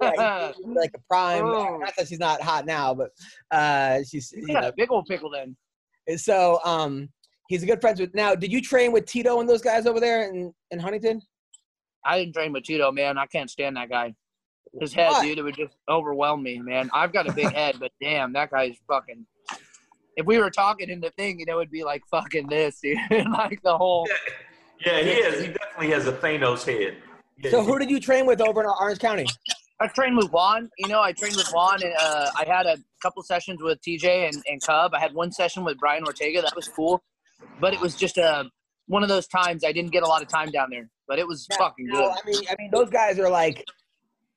[0.00, 1.44] yeah, he's like a prime.
[1.46, 1.78] Oh.
[1.78, 3.10] Not that she's not hot now, but
[3.50, 5.56] uh, she's He's you got know, a big old pickle then.
[6.16, 6.60] so.
[6.64, 7.08] Um,
[7.48, 8.14] he's a good friends with.
[8.14, 11.20] Now, did you train with Tito and those guys over there in in Huntington?
[12.04, 13.18] I didn't train with Tito, man.
[13.18, 14.14] I can't stand that guy.
[14.80, 15.24] His head, Why?
[15.24, 16.90] dude, it would just overwhelm me, man.
[16.92, 19.24] I've got a big head, but damn, that guy's fucking.
[20.16, 22.98] If we were talking in the thing, you know, it'd be like fucking this, dude.
[23.30, 24.08] like the whole.
[24.84, 25.40] Yeah, he is.
[25.40, 26.96] He definitely has a Thanos head.
[27.38, 29.26] Yeah, So who did you train with over in Orange County?
[29.80, 30.70] I trained with Juan.
[30.78, 34.28] You know, I trained with Juan, and uh, I had a couple sessions with TJ
[34.28, 34.94] and, and Cub.
[34.94, 36.42] I had one session with Brian Ortega.
[36.42, 37.02] That was cool,
[37.60, 38.50] but it was just a
[38.86, 40.88] one of those times I didn't get a lot of time down there.
[41.06, 42.10] But it was fucking No, good.
[42.10, 43.64] I mean, I mean, those guys are like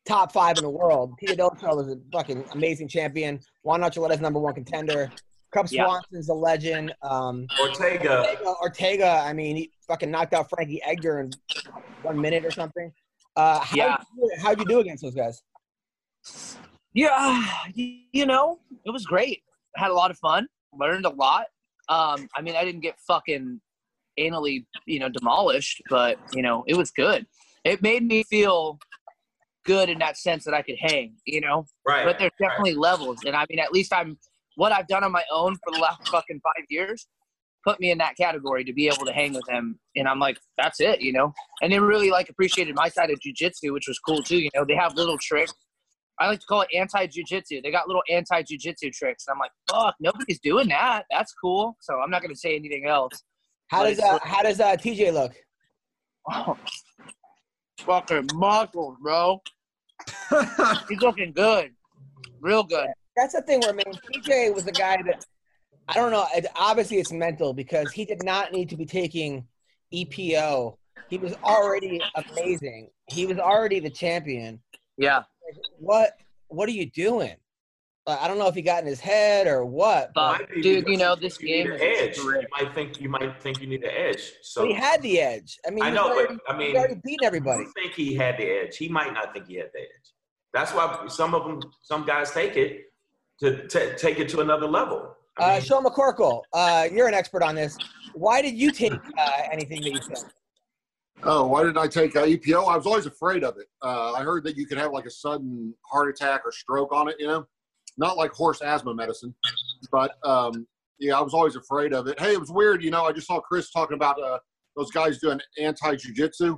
[0.08, 1.14] top five in the world.
[1.20, 3.40] Tito Deltro was a fucking amazing champion.
[3.64, 5.12] Juan Archuleta's number one contender.
[5.54, 5.86] Cub Yeah.
[5.86, 6.94] Swanson's a legend.
[7.02, 8.20] Um, Ortega.
[8.20, 11.32] Ortega, Ortega, I mean, he fucking knocked out Frankie Edgar in
[12.02, 12.92] one minute or something.
[13.36, 13.98] Uh, how Yeah.
[14.18, 15.42] you, how'd you do against those guys?
[16.94, 19.42] Yeah, you know, it was great.
[19.76, 20.48] Had a lot of fun.
[20.74, 21.46] Learned a lot.
[21.90, 23.62] Um, I mean, I didn't get fucking
[24.20, 27.26] anally, you know, demolished, but you know, it was good.
[27.64, 28.80] It made me feel
[29.66, 31.16] good in that sense that I could hang.
[31.26, 32.06] You know, Right.
[32.06, 34.18] but there's definitely levels, and I mean, at least I'm
[34.56, 37.08] what I've done on my own for the last fucking five years
[37.68, 40.40] put me in that category to be able to hang with him and i'm like
[40.58, 41.34] that's it you know?
[41.62, 44.64] And they really like appreciated my side of jiu-jitsu which was cool too you know?
[44.64, 45.54] They have little tricks.
[46.20, 47.62] I like to call it anti-jiu-jitsu.
[47.62, 51.04] They got little anti-jiu-jitsu tricks and i'm like fuck nobody's doing that.
[51.12, 51.76] That's cool.
[51.82, 53.22] So i'm not going to say anything else
[53.68, 55.34] How does it's- uh, how does uh, TJ look?
[56.30, 56.58] oh,
[57.80, 59.42] fucking muscles bro
[60.90, 61.72] he's looking good
[62.42, 65.26] real good That's the thing where I mean, TJ was a guy that
[65.88, 66.26] I don't know.
[66.36, 69.48] It, obviously, it's mental because he did not need to be taking
[69.94, 70.76] EPO.
[71.08, 72.90] He was already amazing.
[73.10, 74.62] He was already the champion.
[74.98, 75.24] yeah
[75.80, 76.12] What
[76.50, 77.36] What are you doing?
[78.08, 80.14] Uh, I don't know if he got in his head or what.
[80.16, 82.18] But, but dude you know this think game you is need an edge.
[82.18, 84.32] You might think you might think you need an edge.
[84.42, 85.60] So but he had the edge.
[85.68, 87.64] I mean, I know, was but I mean, was already beating everybody.
[87.64, 88.78] You think he had the edge?
[88.78, 90.14] He might not think he had the edge.
[90.54, 92.84] That's why some of them, some guys take it
[93.42, 95.14] to t- take it to another level.
[95.38, 97.78] I Uh, Sean McCorkle, uh, you're an expert on this.
[98.14, 100.32] Why did you take uh, anything that you said?
[101.24, 102.68] Oh, why didn't I take uh, EPO?
[102.70, 103.68] I was always afraid of it.
[103.84, 107.10] Uh, I heard that you could have like a sudden heart attack or stroke on
[107.10, 107.46] it, you know?
[107.98, 109.34] Not like horse asthma medicine,
[109.92, 110.68] but um,
[111.00, 112.20] yeah, I was always afraid of it.
[112.20, 114.38] Hey, it was weird, you know, I just saw Chris talking about uh,
[114.76, 116.58] those guys doing anti jujitsu.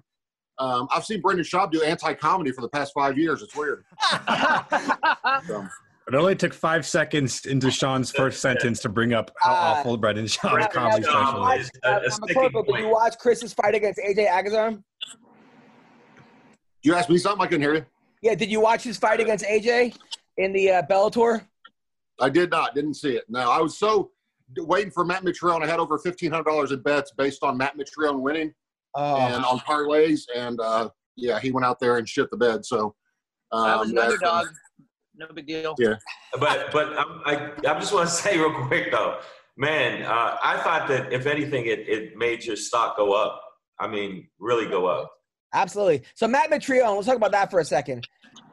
[0.58, 3.42] Um, I've seen Brendan Schaub do anti comedy for the past five years.
[3.42, 3.86] It's weird.
[5.48, 5.66] So,
[6.08, 9.96] It only took five seconds into Sean's first sentence to bring up how Uh, awful
[9.98, 11.72] Brendan Schaub's now- comedy now, special watch- is.
[11.84, 12.84] a- a uh, now, sticking McCorkle, did point.
[12.86, 14.84] you watch Chris's fight against AJ Agazarm?
[16.82, 17.86] you asked me something, I couldn't hear you.
[18.22, 19.96] Yeah, did you watch his fight against AJ
[20.40, 21.46] in the uh, Bellator?
[22.20, 23.26] I did not, didn't see it.
[23.30, 24.12] No, I was so
[24.58, 25.64] waiting for Matt Mitrione.
[25.64, 28.54] I had over $1,500 in bets based on Matt Mitrione winning.
[28.96, 32.66] Oh, and on parlays, and uh, yeah, he went out there and shit the bed.
[32.66, 32.96] So
[33.52, 34.48] um, I was an that's, uh, underdog.
[35.16, 35.76] No big deal.
[35.78, 35.96] Yeah.
[36.40, 39.20] but but I'm, I I just want to say real quick though,
[39.60, 43.42] Man, uh, I thought that if anything, it, it made your stock go up.
[43.78, 45.12] I mean, really go up.
[45.54, 46.04] Absolutely.
[46.16, 48.08] So Matt Mitrione, let's talk about that for a second.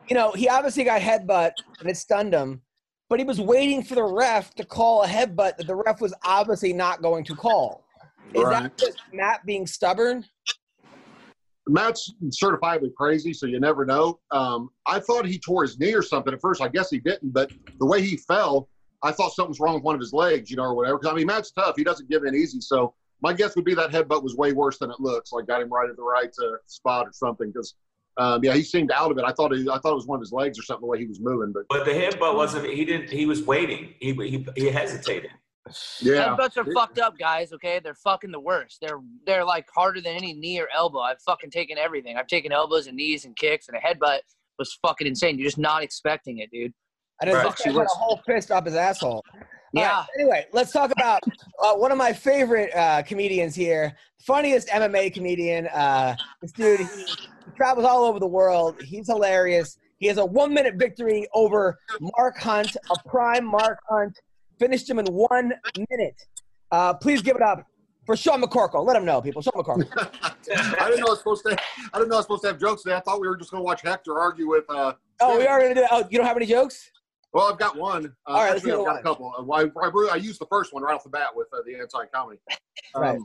[0.08, 2.62] You know, he obviously got headbutt and it stunned him,
[3.08, 6.14] but he was waiting for the ref to call a headbutt that the ref was
[6.24, 7.84] obviously not going to call.
[8.34, 8.62] Is Right.
[8.62, 10.24] that just Matt being stubborn?
[11.68, 14.20] Matt's certifiably crazy, so you never know.
[14.30, 16.62] Um, I thought he tore his knee or something at first.
[16.62, 18.68] I guess he didn't, but the way he fell,
[19.02, 20.98] I thought something was wrong with one of his legs, you know, or whatever.
[20.98, 21.74] 'Cause, I mean, Matt's tough.
[21.76, 22.60] He doesn't give in easy.
[22.60, 25.32] So my guess would be that headbutt was way worse than it looks.
[25.32, 27.48] Like got him right at the right uh, spot or something.
[27.50, 27.74] Because
[28.18, 29.24] um, yeah, he seemed out of it.
[29.24, 30.98] I thought he, I thought it was one of his legs or something the way
[30.98, 31.52] he was moving.
[31.52, 32.66] But But the headbutt wasn't.
[32.66, 33.10] He didn't.
[33.10, 33.94] He was waiting.
[34.00, 35.30] He he, he hesitated.
[36.00, 37.52] yeah, Headbutts are It- fucked up, guys.
[37.52, 38.78] Okay, they're fucking the worst.
[38.80, 41.00] They're they're like harder than any knee or elbow.
[41.00, 42.16] I've fucking taken everything.
[42.16, 44.20] I've taken elbows and knees and kicks, and a headbutt
[44.58, 45.38] was fucking insane.
[45.38, 46.72] You're just not expecting it, dude.
[47.20, 47.44] And it's Right.
[47.56, 49.22] just got a whole fist up his asshole.
[49.74, 49.96] All Yeah.
[49.98, 51.20] right, anyway, let's talk about
[51.62, 55.66] uh, one of my favorite uh, comedians here, funniest MMA comedian.
[55.68, 56.86] Uh, this dude, he,
[57.44, 58.76] he travels all over the world.
[58.80, 59.78] He's hilarious.
[59.98, 61.78] He has a one-minute victory over
[62.16, 64.18] Mark Hunt, a prime Mark Hunt.
[64.58, 65.52] Finished him in one
[65.90, 66.14] minute.
[66.70, 67.66] Uh, please give it up
[68.06, 68.84] for Sean McCorkle.
[68.86, 69.42] Let him know, people.
[69.42, 69.86] Sean McCorkle.
[70.80, 71.56] I didn't know I was supposed to.
[71.92, 72.94] I didn't know I was supposed to have jokes today.
[72.94, 74.64] I thought we were just going to watch Hector argue with.
[74.68, 75.80] Uh, oh, we are gonna do.
[75.82, 75.90] That.
[75.92, 76.90] Oh, you don't have any jokes?
[77.36, 78.06] Well, I've got one.
[78.26, 78.96] Uh, All right, actually, I've got one.
[78.96, 79.34] a couple.
[79.36, 81.74] Uh, I, I, I used the first one right off the bat with uh, the
[81.78, 82.40] anti-comedy.
[82.94, 83.18] Um, Right.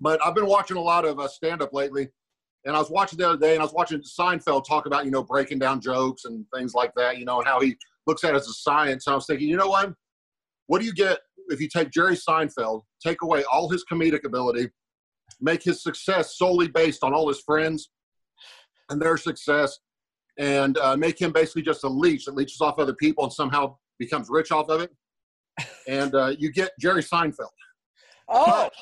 [0.00, 2.08] But I've been watching a lot of uh, stand-up lately,
[2.64, 5.10] and I was watching the other day, and I was watching Seinfeld talk about you
[5.10, 7.18] know breaking down jokes and things like that.
[7.18, 9.06] You know, and how he looks at it as a science.
[9.06, 9.92] And I was thinking, you know what?
[10.68, 14.70] What do you get if you take Jerry Seinfeld, take away all his comedic ability,
[15.42, 17.90] make his success solely based on all his friends
[18.88, 19.78] and their success,
[20.40, 23.76] and uh, make him basically just a leech that leeches off other people and somehow
[23.98, 24.90] becomes rich off of it.
[25.86, 27.48] And uh, you get Jerry Seinfeld.
[28.28, 28.72] Oh, But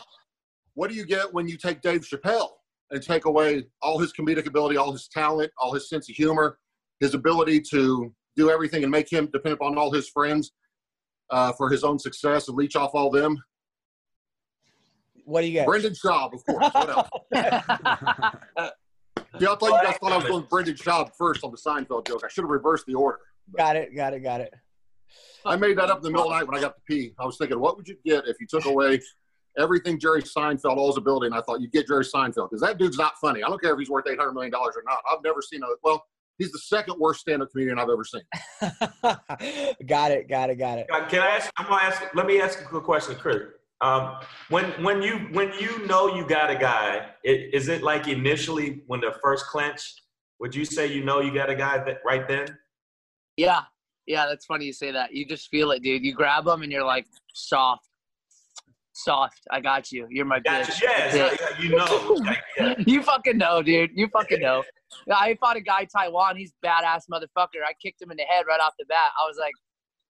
[0.74, 2.50] what do you get when you take Dave Chappelle
[2.90, 6.58] and take away all his comedic ability, all his talent, all his sense of humor,
[7.00, 10.52] his ability to do everything and make him depend upon all his friends
[11.30, 13.36] uh, for his own success and leech off all them?
[15.28, 15.66] what do you get?
[15.66, 16.72] Brendan Schaub, of course.
[16.72, 18.30] What else?
[19.40, 22.06] Yeah, I thought you guys thought I was going Brendan Schaub first on the Seinfeld
[22.06, 22.22] joke.
[22.24, 23.18] I should have reversed the order.
[23.56, 23.94] got it.
[23.94, 24.20] Got it.
[24.20, 24.54] Got it.
[25.44, 27.12] I made that up in the middle of the night when I got to pee.
[27.18, 29.00] I was thinking, what would you get if you took away
[29.56, 31.26] everything Jerry Seinfeld, all his ability?
[31.26, 33.42] And I thought, you'd get Jerry Seinfeld because that dude's not funny.
[33.42, 34.98] I don't care if he's worth $800 million or not.
[35.10, 36.04] I've never seen a, well,
[36.38, 38.22] he's the second worst stand up comedian I've ever seen.
[39.86, 40.28] got it.
[40.28, 40.56] Got it.
[40.56, 40.88] Got it.
[41.08, 41.50] Can I ask?
[41.56, 42.02] I'm gonna ask.
[42.14, 43.42] Let me ask a quick question, Chris.
[43.80, 44.16] Um,
[44.48, 48.82] when when you when you know you got a guy, it, is it like initially
[48.86, 49.94] when the first clinch?
[50.40, 52.58] Would you say you know you got a guy that right then?
[53.36, 53.62] Yeah,
[54.06, 55.14] yeah, that's funny you say that.
[55.14, 56.04] You just feel it, dude.
[56.04, 57.86] You grab them and you're like soft,
[58.94, 59.40] soft.
[59.50, 60.08] I got you.
[60.10, 60.72] You're my Gotcha.
[60.72, 60.82] bitch.
[60.82, 62.16] Yeah, it's you know.
[62.24, 62.74] Like, yeah.
[62.78, 63.90] You fucking know, dude.
[63.94, 64.64] You fucking know.
[65.12, 66.36] I fought a guy Taiwan.
[66.36, 67.62] He's badass motherfucker.
[67.64, 69.12] I kicked him in the head right off the bat.
[69.22, 69.54] I was like,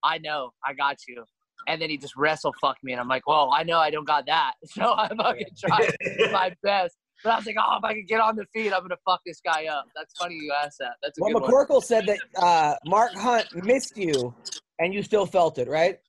[0.03, 1.23] I know, I got you.
[1.69, 4.07] And then he just wrestle fucked me, and I'm like, whoa, I know I don't
[4.07, 4.53] got that.
[4.65, 5.95] So I'm fucking tried
[6.31, 6.97] my best.
[7.23, 9.21] But I was like, oh, if I could get on the feet, I'm gonna fuck
[9.25, 9.85] this guy up.
[9.95, 10.93] That's funny you asked that.
[11.03, 11.51] That's a Well, good one.
[11.51, 14.33] McCorkle said that uh, Mark Hunt missed you,
[14.79, 15.99] and you still felt it, right?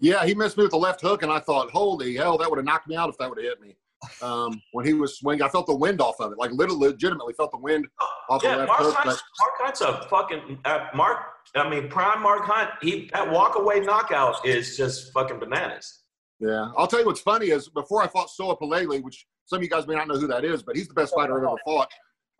[0.00, 2.56] Yeah, he missed me with the left hook, and I thought, holy hell, that would
[2.58, 3.76] have knocked me out if that would have hit me.
[4.22, 6.38] Um, when he was swinging, I felt the wind off of it.
[6.38, 7.88] Like, literally, legitimately felt the wind
[8.30, 8.94] off Yeah, the left Mark hook.
[8.94, 11.18] Hunt's, Mark Hunt's a fucking uh, Mark.
[11.54, 12.70] I mean, prime Mark Hunt.
[12.82, 16.02] He that walk away knockout is just fucking bananas.
[16.40, 19.62] Yeah, I'll tell you what's funny is before I fought Soa Palele, which some of
[19.62, 21.56] you guys may not know who that is, but he's the best fighter I've ever
[21.64, 21.90] fought.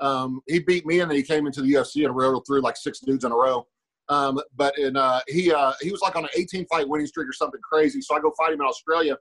[0.00, 2.76] Um, he beat me, and then he came into the UFC and rode through like
[2.76, 3.66] six dudes in a row.
[4.08, 7.28] Um, but in uh, he uh, he was like on an 18 fight winning streak
[7.28, 8.00] or something crazy.
[8.00, 9.16] So I go fight him in Australia.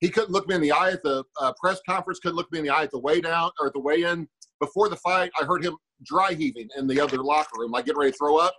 [0.00, 2.18] He couldn't look me in the eye at the uh, press conference.
[2.18, 4.28] Couldn't look me in the eye at the weigh down or at the weigh in.
[4.60, 7.98] Before the fight, I heard him dry heaving in the other locker room, like getting
[7.98, 8.54] ready to throw up.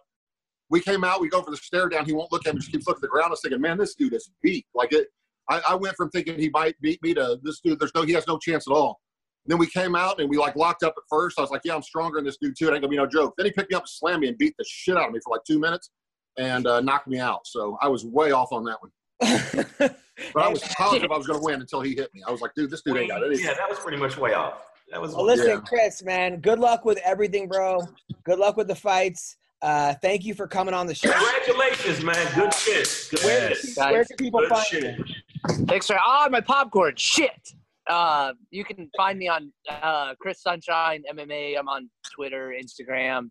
[0.70, 1.22] We came out.
[1.22, 2.06] We go for the stare down.
[2.06, 2.60] He won't look at me.
[2.60, 3.28] Just keeps looking at the ground.
[3.28, 4.66] I was thinking, man, this dude is beat.
[4.76, 5.08] Like it.
[5.50, 7.80] I, I went from thinking he might beat me to this dude.
[7.80, 8.02] There's no.
[8.04, 9.00] He has no chance at all.
[9.46, 11.40] then we came out and we like locked up at first.
[11.40, 12.68] I was like, yeah, I'm stronger than this dude too.
[12.68, 13.34] It ain't gonna be no joke.
[13.38, 15.20] Then he picked me up and slammed me and beat the shit out of me
[15.24, 15.90] for like two minutes
[16.38, 17.48] and uh, knocked me out.
[17.48, 19.96] So I was way off on that one.
[20.34, 22.24] But I was positive I was gonna win until he hit me.
[22.28, 23.46] I was like, dude, this dude ain't got anything.
[23.46, 24.66] Yeah, that was pretty much way off.
[24.92, 25.60] That was Well, listen, Yeah.
[25.60, 27.82] Chris, man, good luck with everything, bro.
[28.24, 29.38] Good luck with the fights.
[29.62, 31.12] Uh, thank you for coming on the show.
[31.12, 32.34] Congratulations, man.
[32.36, 33.08] Good shit.
[33.12, 33.76] Good Where, shit.
[33.76, 34.98] Guys, where can people Good find shit.
[34.98, 35.66] you?
[35.66, 36.94] Thanks for ah my popcorn.
[36.96, 37.54] Shit.
[37.88, 41.58] Uh, you can find me on uh, Chris Sunshine MMA.
[41.58, 43.30] I'm on Twitter, Instagram,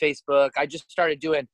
[0.00, 0.50] Facebook.
[0.56, 1.48] I just started doing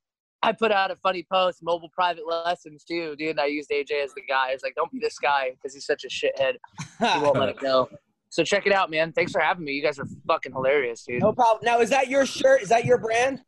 [0.44, 3.31] I put out a funny post, mobile private lessons too, dude.
[3.31, 4.50] And I used AJ as the guy.
[4.50, 6.57] It's like, don't be this guy because he's such a shithead.
[6.98, 7.88] He won't let it go.
[8.29, 9.12] So check it out, man.
[9.12, 9.72] Thanks for having me.
[9.72, 11.22] You guys are fucking hilarious, dude.
[11.22, 11.61] no problem.
[11.64, 12.61] Now, is that your shirt?
[12.62, 13.40] Is that your brand?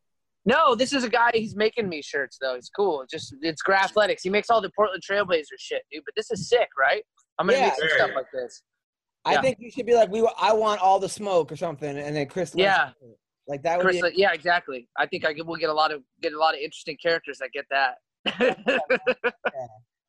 [0.47, 1.31] No, this is a guy.
[1.35, 2.55] He's making me shirts though.
[2.55, 3.03] He's cool.
[3.03, 4.21] It's just it's Graphletics.
[4.23, 6.03] He makes all the Portland Trailblazer shit, dude.
[6.05, 7.03] But this is sick, right?
[7.39, 7.67] I'm gonna Yeah.
[7.67, 8.63] make some stuff like this.
[9.25, 9.43] I Yeah.
[9.43, 10.27] think you should be like, we.
[10.39, 12.53] I want all the smoke or something, and then Chris.
[12.55, 12.93] Yeah.
[13.49, 14.13] Like that would Chris, be.
[14.15, 14.89] yeah, exactly.
[14.97, 17.39] I think I get, we'll get a lot of get a lot of interesting characters
[17.39, 17.99] that get that.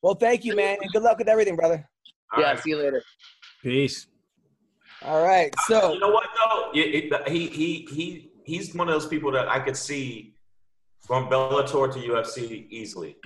[0.04, 1.88] Well, thank you, man, and good luck with everything, brother.
[2.34, 2.60] All yeah, right.
[2.60, 3.02] see you later.
[3.64, 4.06] Peace.
[5.02, 5.52] All right.
[5.66, 6.72] So you know what though?
[6.74, 10.34] It- it- he he he he's one of those people that I could see
[11.06, 13.18] from Bellator to UFC easily.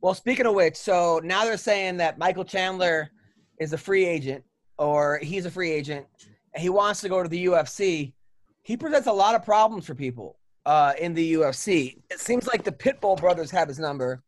[0.00, 3.10] Well, speaking of which, so now they're saying that Michael Chandler
[3.58, 4.44] is a free agent,
[4.78, 6.06] or he's a free agent.
[6.54, 8.12] And he wants to go to the UFC.
[8.62, 11.96] He presents a lot of problems for people uh, in the UFC.
[12.10, 14.22] It seems like the Pitbull brothers have his number,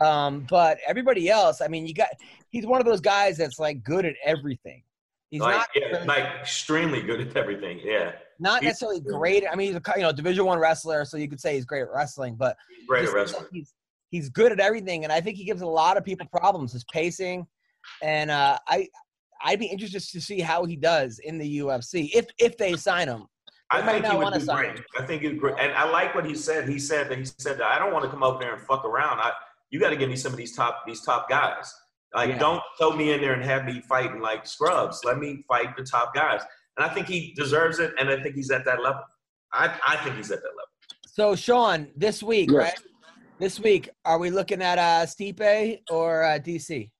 [0.00, 2.08] um, but everybody else, I mean, you got.
[2.50, 4.82] He's one of those guys that's like good at everything.
[5.30, 7.80] He's like not yeah, like extremely good at everything.
[7.82, 9.44] Yeah, not necessarily great.
[9.50, 11.82] I mean, he's a you know Division One wrestler, so you could say he's great
[11.82, 13.42] at wrestling, but he's great at wrestling.
[13.42, 13.74] like He's,
[14.10, 16.72] he's good at everything, and I think he gives a lot of people problems.
[16.72, 17.46] His pacing,
[18.02, 18.88] and uh, I
[19.42, 23.08] I'd be interested to see how he does in the UFC if if they sign
[23.08, 23.26] him.
[23.70, 24.78] I They might think not he would do sign great.
[24.78, 24.84] him.
[24.98, 26.68] I think he's great, and I like what he said.
[26.68, 28.84] He said that he said that I don't want to come up there and fuck
[28.84, 29.18] around.
[29.20, 29.32] I
[29.70, 31.72] you got to give me some of these top these top guys.
[32.14, 32.38] Like Yeah.
[32.38, 35.00] don't throw me in there and have me fighting like scrubs.
[35.04, 36.40] Let me fight the top guys,
[36.76, 37.92] and I think he deserves it.
[37.98, 39.02] And I think he's at that level.
[39.52, 40.70] I I think he's at that level.
[41.06, 42.58] So Sean, this week, Yes.
[42.62, 42.78] right?
[43.38, 46.90] This week, are we looking at uh, Stipe or uh, DC?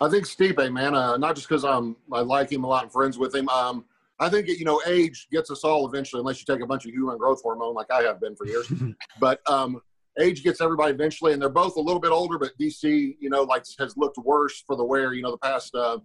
[0.00, 2.92] I think Stipe, man, uh, not just because I'm I like him a lot and
[2.92, 3.48] friends with him.
[3.48, 3.84] Um,
[4.18, 6.92] I think you know age gets us all eventually, unless you take a bunch of
[6.92, 8.70] human growth hormone like I have been for years.
[9.20, 9.80] but um,
[10.18, 12.38] age gets everybody eventually, and they're both a little bit older.
[12.38, 15.12] But DC, you know, like has looked worse for the wear.
[15.12, 15.98] You know, the past uh,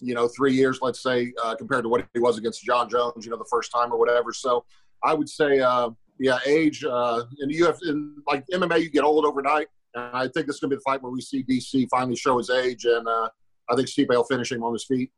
[0.00, 3.24] you know three years, let's say, uh, compared to what he was against Jon Jones.
[3.24, 4.32] You know, the first time or whatever.
[4.32, 4.64] So
[5.04, 9.04] I would say, uh, yeah, age uh, in the UFC, in like MMA, you get
[9.04, 9.68] old overnight.
[9.94, 12.16] And I think this is going to be the fight where we see DC finally
[12.16, 13.28] show his age, and uh,
[13.70, 15.10] I think Stipe will finish him on his feet.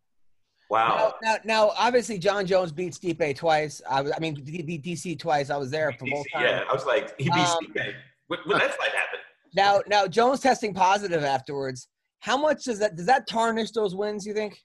[0.70, 1.14] Wow.
[1.22, 3.82] Now, now, now, obviously, Jon Jones beat Stipe twice.
[3.88, 5.50] I was, I mean, he beat DC twice.
[5.50, 6.46] I was there for both DC, times.
[6.46, 7.92] yeah, I was like, he beat Um, Stipe.
[8.28, 9.20] When, when that fight happened,
[9.54, 11.88] Now, now Jones testing positive afterwards.
[12.20, 14.24] How much does that does that tarnish those wins?
[14.24, 14.56] You think?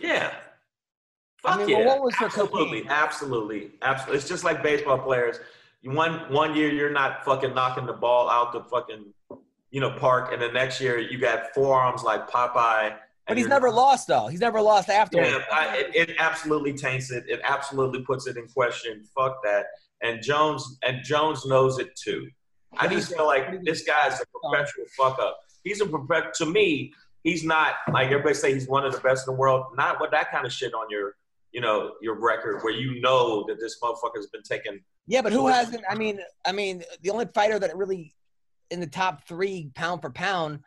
[0.00, 0.32] Yeah.
[1.44, 1.78] I Fuck mean, yeah.
[1.78, 4.18] well, what was for absolutely, absolutely, absolutely.
[4.18, 5.40] It's just like baseball players.
[5.82, 9.14] One one year you're not fucking knocking the ball out the fucking
[9.70, 12.94] you know park, and the next year you got forearms like Popeye.
[13.26, 14.26] But he's never lost though.
[14.26, 15.30] He's never lost afterwards.
[15.30, 17.24] Yeah, I, it, it absolutely taints it.
[17.28, 19.04] It absolutely puts it in question.
[19.16, 19.66] Fuck that.
[20.02, 22.28] And Jones and Jones knows it too.
[22.76, 25.38] I just feel like this guy's a perpetual fuck up.
[25.64, 26.32] He's a perpetual.
[26.34, 29.66] To me, he's not like everybody say he's one of the best in the world.
[29.76, 31.14] Not with that kind of shit on your,
[31.52, 34.80] you know, your record where you know that this motherfucker's been taking.
[35.06, 35.82] Yeah, but who hasn't?
[35.88, 38.14] I mean, I mean, the only fighter that really
[38.70, 40.60] in the top three pound for pound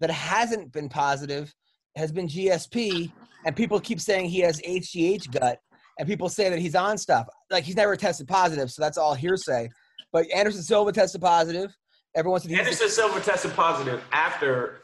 [0.00, 1.54] that hasn't been positive
[1.96, 3.12] has been GSP,
[3.44, 5.58] and people keep saying he has HGH gut,
[5.98, 7.26] and people say that he's on stuff.
[7.50, 9.68] Like he's never tested positive, so that's all hearsay.
[10.12, 11.74] But Anderson Silva tested positive.
[12.14, 14.81] Everyone said Anderson Silva tested positive after,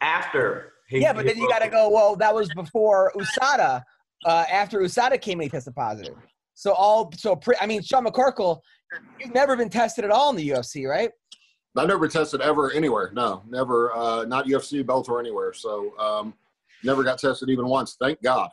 [0.00, 0.72] after.
[0.88, 1.90] He, yeah, but then you got to go.
[1.90, 3.82] Well, that was before USADA.
[4.24, 6.14] Uh, after USADA came in, he tested positive.
[6.54, 8.60] So all so pre, I mean, Sean McCorkle,
[9.20, 11.10] you've never been tested at all in the UFC, right?
[11.76, 13.10] I never tested ever anywhere.
[13.12, 13.94] No, never.
[13.94, 15.52] Uh, not UFC, Bellator, anywhere.
[15.52, 16.34] So um,
[16.82, 17.96] never got tested even once.
[18.00, 18.50] Thank God.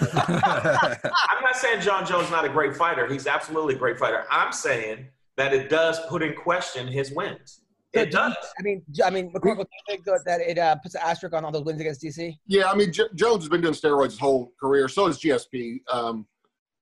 [0.00, 3.06] I'm not saying Jon Jones not a great fighter.
[3.06, 4.24] He's absolutely a great fighter.
[4.30, 7.60] I'm saying that it does put in question his wins.
[7.96, 8.34] So It does.
[8.58, 11.34] I mean, I mean, McCorkle, do you think that that it uh, puts an asterisk
[11.34, 12.36] on all those wins against DC?
[12.46, 14.88] Yeah, I mean, J- Jones has been doing steroids his whole career.
[14.88, 15.80] So has GSP.
[15.92, 16.26] Um,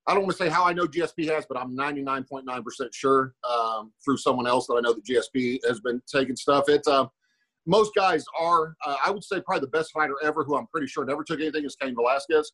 [0.07, 2.43] I don't want to say how I know GSP has, but I'm 99.9%
[2.93, 6.65] sure um, through someone else that I know that GSP has been taking stuff.
[6.69, 7.07] It's uh,
[7.67, 8.75] most guys are.
[8.85, 11.41] Uh, I would say probably the best fighter ever, who I'm pretty sure never took
[11.41, 12.53] anything, is Cain Velasquez.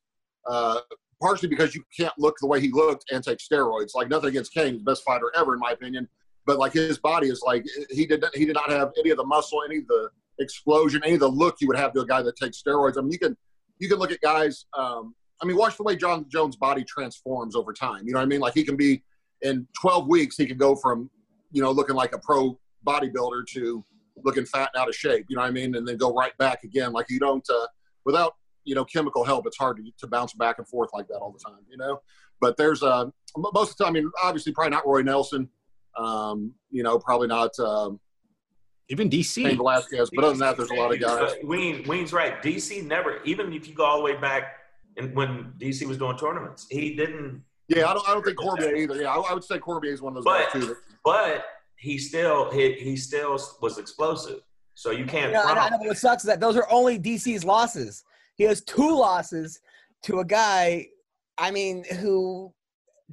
[0.49, 0.81] Uh,
[1.21, 3.95] partially because you can't look the way he looked and take steroids.
[3.95, 6.09] Like nothing against Cain, the best fighter ever in my opinion.
[6.47, 8.25] But like his body is like he did.
[8.35, 11.29] He did not have any of the muscle, any of the explosion, any of the
[11.29, 12.99] look you would have to a guy that takes steroids.
[12.99, 13.37] I mean, you can
[13.79, 14.67] you can look at guys.
[14.77, 18.07] Um, I mean, watch the way Jon Jones' body transforms over time.
[18.07, 18.41] You know what I mean?
[18.41, 19.03] Like he can be
[19.43, 21.11] in 12 weeks, he can go from
[21.51, 23.85] you know looking like a pro bodybuilder to
[24.25, 25.27] looking fat and out of shape.
[25.29, 25.75] You know what I mean?
[25.75, 26.93] And then go right back again.
[26.93, 27.67] Like you don't uh,
[28.05, 31.19] without you know chemical help, it's hard to, to bounce back and forth like that
[31.19, 31.61] all the time.
[31.71, 32.01] You know.
[32.41, 33.97] But there's uh, most of the time.
[33.97, 35.49] I mean, obviously, probably not Roy Nelson.
[35.97, 38.01] Um, you know, probably not um,
[38.89, 39.57] Even Cain DC.
[39.57, 41.35] Velasquez, but other than that, there's a lot of guys.
[41.41, 42.43] But Ween, Ween's right.
[42.43, 44.55] DC never, even if you go all the way back
[44.97, 47.43] and when DC was doing tournaments, he didn't.
[47.69, 49.01] Yeah, I don't, I don't think Cormier either.
[49.01, 50.77] Yeah, I, I would say Cormier is one of those But- guys too.
[51.05, 51.45] But
[51.77, 54.41] he still, he, he still was explosive.
[54.75, 55.33] So you can't.
[55.33, 58.03] Yeah, I know, front I know, what sucks is that those are only DC's losses.
[58.37, 59.61] He has two losses
[60.05, 60.87] to a guy,
[61.39, 62.53] I mean, who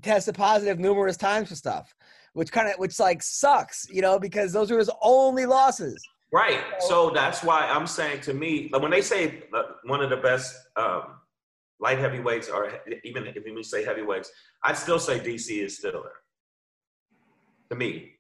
[0.01, 1.93] tested positive numerous times for stuff,
[2.33, 6.01] which kind of, which like sucks, you know, because those are his only losses.
[6.31, 6.59] Right.
[6.79, 10.53] So that's why I'm saying to me, when they say uh, one of the best
[10.75, 11.03] um,
[11.79, 12.71] light heavyweights, or
[13.03, 14.31] even if we say heavyweights,
[14.63, 16.11] I'd still say DC is still there.
[17.71, 18.13] To me,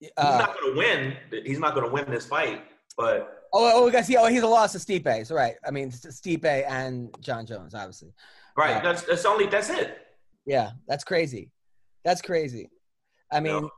[0.00, 1.16] he's Uh, not going to win.
[1.44, 2.62] He's not going to win this fight,
[2.96, 4.20] but oh, oh, I guess yeah.
[4.20, 5.26] Oh, he's a loss to Stipe.
[5.26, 5.54] So right.
[5.66, 8.12] I mean, Stipe and Jon Jones, obviously.
[8.56, 8.70] right.
[8.70, 8.80] Yeah.
[8.82, 9.98] That's that's only that's it.
[10.46, 11.50] Yeah, that's crazy.
[12.04, 12.70] That's crazy.
[13.32, 13.70] I mean, No.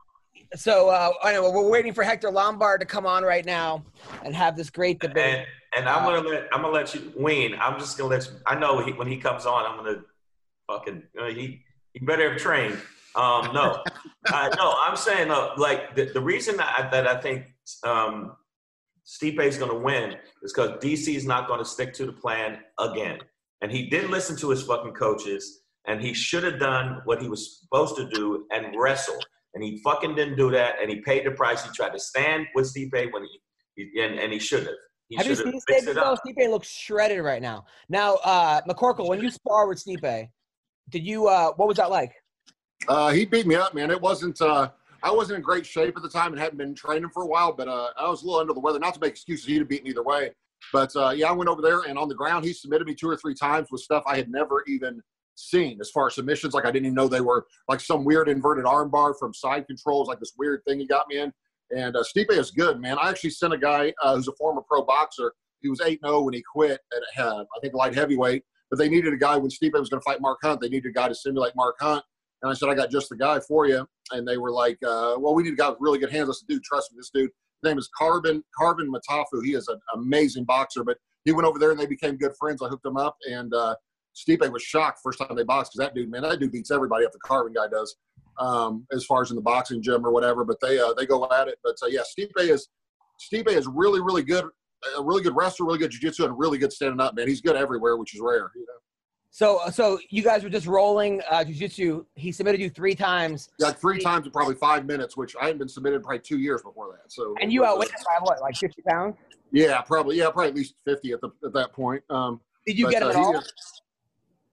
[0.55, 3.83] so uh, I know we're waiting for Hector Lombard to come on right now
[4.23, 5.39] and have this great debate.
[5.39, 7.55] And and I'm gonna let I'm gonna let you Wayne.
[7.59, 8.31] I'm just gonna let you.
[8.47, 10.01] I know he, when he comes on, I'm gonna
[10.67, 11.61] fucking uh, he
[11.93, 12.77] he better have trained.
[13.15, 13.83] Um, no,
[14.33, 14.75] uh, no.
[14.79, 17.45] I'm saying uh, like the, the reason that I, that I think
[17.83, 18.35] um,
[19.05, 23.19] Stipe is gonna win is because DC is not gonna stick to the plan again,
[23.61, 27.27] and he didn't listen to his fucking coaches, and he should have done what he
[27.27, 29.19] was supposed to do and wrestle,
[29.55, 31.63] and he fucking didn't do that, and he paid the price.
[31.63, 33.39] He tried to stand with Stipe when he,
[33.91, 34.75] he and, and he should have.
[35.07, 35.91] He Have you seen fixed Stipe?
[35.91, 36.17] it though?
[36.25, 37.65] Stipe looks shredded right now.
[37.89, 40.27] Now, uh, McCorkle, when you spar with Stipe,
[40.89, 41.27] did you?
[41.27, 42.11] Uh, what was that like?
[42.87, 43.89] Uh, he beat me up, man.
[43.89, 44.39] It wasn't.
[44.41, 44.69] Uh,
[45.01, 47.53] I wasn't in great shape at the time and hadn't been training for a while,
[47.53, 48.79] but uh, I was a little under the weather.
[48.79, 50.31] Not to make excuses, he'd have beaten either way.
[50.73, 53.07] But uh, yeah, I went over there and on the ground, he submitted me two
[53.07, 55.01] or three times with stuff I had never even
[55.35, 56.53] seen as far as submissions.
[56.53, 60.07] Like I didn't even know they were like some weird inverted armbar from side controls,
[60.07, 61.33] like this weird thing he got me in.
[61.75, 62.97] And uh, Stipe is good, man.
[63.01, 65.33] I actually sent a guy uh, who's a former pro boxer.
[65.61, 68.43] He was 8 0 when he quit at, uh, I think, light heavyweight.
[68.69, 70.61] But they needed a guy when Stipe was going to fight Mark Hunt.
[70.61, 72.03] They needed a guy to simulate Mark Hunt.
[72.41, 73.87] And I said, I got just the guy for you.
[74.11, 76.29] And they were like, uh, well, we need a guy with really good hands.
[76.29, 77.31] I said, dude, trust me, this dude.
[77.63, 79.43] His name is Carbon Carbon Matafu.
[79.43, 82.61] He is an amazing boxer, but he went over there and they became good friends.
[82.61, 83.75] I hooked him up, and uh,
[84.15, 87.05] Stipe was shocked first time they boxed because that dude, man, that dude beats everybody
[87.05, 87.11] up.
[87.11, 87.95] The Carbon guy does,
[88.39, 90.45] um, as far as in the boxing gym or whatever.
[90.45, 91.59] But they uh, they go at it.
[91.63, 92.69] But uh, yeah, Stipe is
[93.19, 94.45] Stipe is really really good,
[94.97, 97.15] a really good wrestler, really good jiu-jitsu, and really good standing up.
[97.15, 98.51] Man, he's good everywhere, which is rare.
[98.55, 98.73] You know?
[99.35, 102.05] So, so you guys were just rolling uh, jujitsu.
[102.15, 105.57] He submitted you three times, Like three times in probably five minutes, which I hadn't
[105.57, 107.11] been submitted probably two years before that.
[107.11, 109.17] So and you outweighed by what, like fifty pounds?
[109.51, 110.15] Yeah, probably.
[110.15, 112.01] Yeah, probably at least fifty at the at that point.
[112.09, 113.37] Um, Did you but, get him uh, at all?
[113.37, 113.81] is-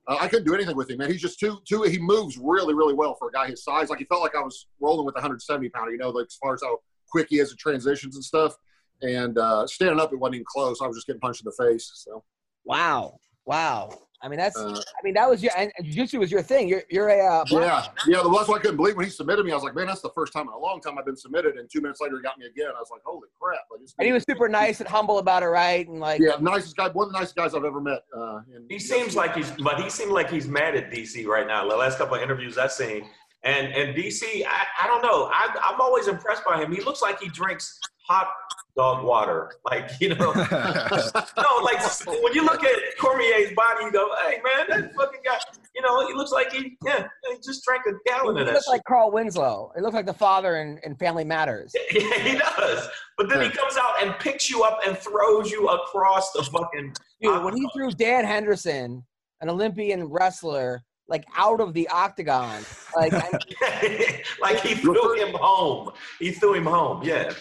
[0.09, 1.11] uh, I couldn't do anything with him, man.
[1.11, 1.83] He's just too too.
[1.83, 3.91] He moves really really well for a guy his size.
[3.91, 5.93] Like he felt like I was rolling with a 170 pounder.
[5.93, 6.79] You know, like as far as how
[7.11, 8.55] quick he is at transitions and stuff.
[9.03, 10.81] And uh, standing up, it wasn't even close.
[10.81, 11.91] I was just getting punched in the face.
[11.95, 12.23] So
[12.65, 13.91] Wow, wow.
[14.23, 14.57] I mean, that's.
[14.57, 15.53] uh, I mean, that was your.
[15.57, 16.69] And and jujitsu was your thing.
[16.69, 17.19] You're you're a.
[17.21, 18.31] Uh, black- yeah, yeah.
[18.33, 19.51] That's why I couldn't believe when he submitted me.
[19.51, 21.57] I was like, man, that's the first time in a long time I've been submitted.
[21.57, 22.69] And two minutes later, he got me again.
[22.69, 23.61] I was like, holy crap!
[23.71, 25.87] Like, this And he was super nice and humble about it, right?
[25.89, 26.89] And like, Yeah, nicest guy.
[26.89, 28.05] One of the nicest guys I've ever met.
[28.17, 31.47] Uh, and He seems like he's, but he seemed like he's mad at DC right
[31.47, 31.69] now.
[31.69, 33.09] The last couple of interviews I've seen,
[33.43, 35.31] and and DC, I, I don't know.
[35.33, 36.71] I, I'm always impressed by him.
[36.73, 38.29] He looks like he drinks hot
[38.77, 40.33] dog water, like you know.
[40.35, 45.39] no, like when you look at Cormier's body, you go, "Hey man, that fucking guy."
[45.75, 48.55] You know, he looks like he, yeah, he just drank a gallon he of that.
[48.55, 49.73] looked like Carl Winslow.
[49.77, 51.75] It looked like the father in, in Family Matters.
[51.93, 52.89] Yeah, he does.
[53.19, 56.95] But then he comes out and picks you up and throws you across the fucking.
[57.21, 59.05] Dude, when he threw Dan Henderson,
[59.41, 62.63] an Olympian wrestler, like out of the octagon,
[62.97, 63.13] like
[64.41, 65.91] like he threw him home.
[66.19, 67.03] He threw him home.
[67.03, 67.33] Yeah.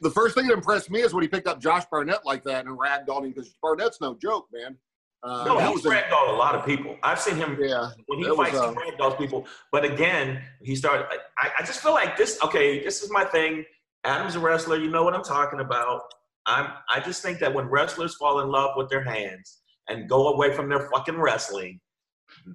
[0.00, 2.66] The first thing that impressed me is when he picked up Josh Barnett like that
[2.66, 4.76] and ragdolled him because Barnett's no joke, man.
[5.22, 6.96] Uh, No, that he's was a- ragdolled a lot of people.
[7.02, 9.46] I've seen him yeah, when he that was, fights, uh, he ragdolls people.
[9.72, 11.06] But again, he started.
[11.38, 12.38] I, I just feel like this.
[12.44, 13.64] Okay, this is my thing.
[14.04, 14.76] Adam's a wrestler.
[14.76, 16.02] You know what I'm talking about.
[16.46, 16.68] I'm.
[16.88, 20.54] I just think that when wrestlers fall in love with their hands and go away
[20.54, 21.80] from their fucking wrestling,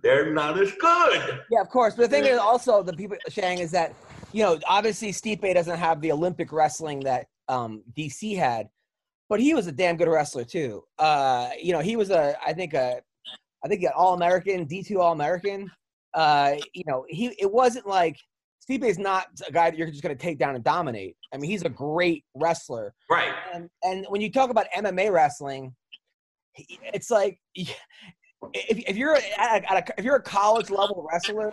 [0.01, 1.41] they're not as good.
[1.51, 1.95] yeah, of course.
[1.95, 3.93] But the thing is also the people Shang is that
[4.31, 8.69] you know obviously Stipe doesn't have the Olympic wrestling that um, DC had,
[9.29, 10.83] but he was a damn good wrestler too.
[10.99, 13.01] Uh, you know, he was a I think a
[13.63, 15.71] I think an All American, D two All American.
[16.13, 18.17] Uh, you know, he it wasn't like
[18.63, 21.15] Stipe is not a guy that you're just going to take down and dominate.
[21.33, 22.93] I mean, he's a great wrestler.
[23.09, 23.33] Right.
[23.53, 25.73] and and when you talk about MMA wrestling,
[26.55, 27.77] it's like if,
[28.53, 29.23] if you're at
[29.63, 31.51] a, at a, if you're a college level wrestler,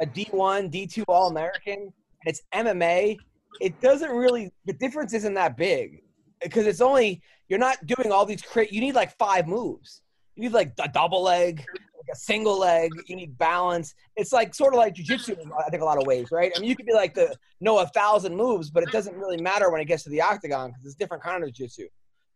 [0.00, 1.92] a D one, D two All American, and
[2.26, 3.16] it's MMA,
[3.60, 6.02] it doesn't really the difference isn't that big
[6.42, 10.02] because it's only you're not doing all these cra You need like five moves.
[10.36, 12.90] You need like a double leg, like a single leg.
[13.06, 13.94] You need balance.
[14.16, 15.38] It's like sort of like jujitsu.
[15.38, 16.52] in, I think a lot of ways, right?
[16.56, 19.40] I mean, you could be like the know a thousand moves, but it doesn't really
[19.42, 21.86] matter when it gets to the octagon because it's different kind of jujitsu.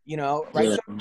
[0.05, 0.69] You know, right?
[0.71, 0.77] Yeah.
[0.87, 0.99] So-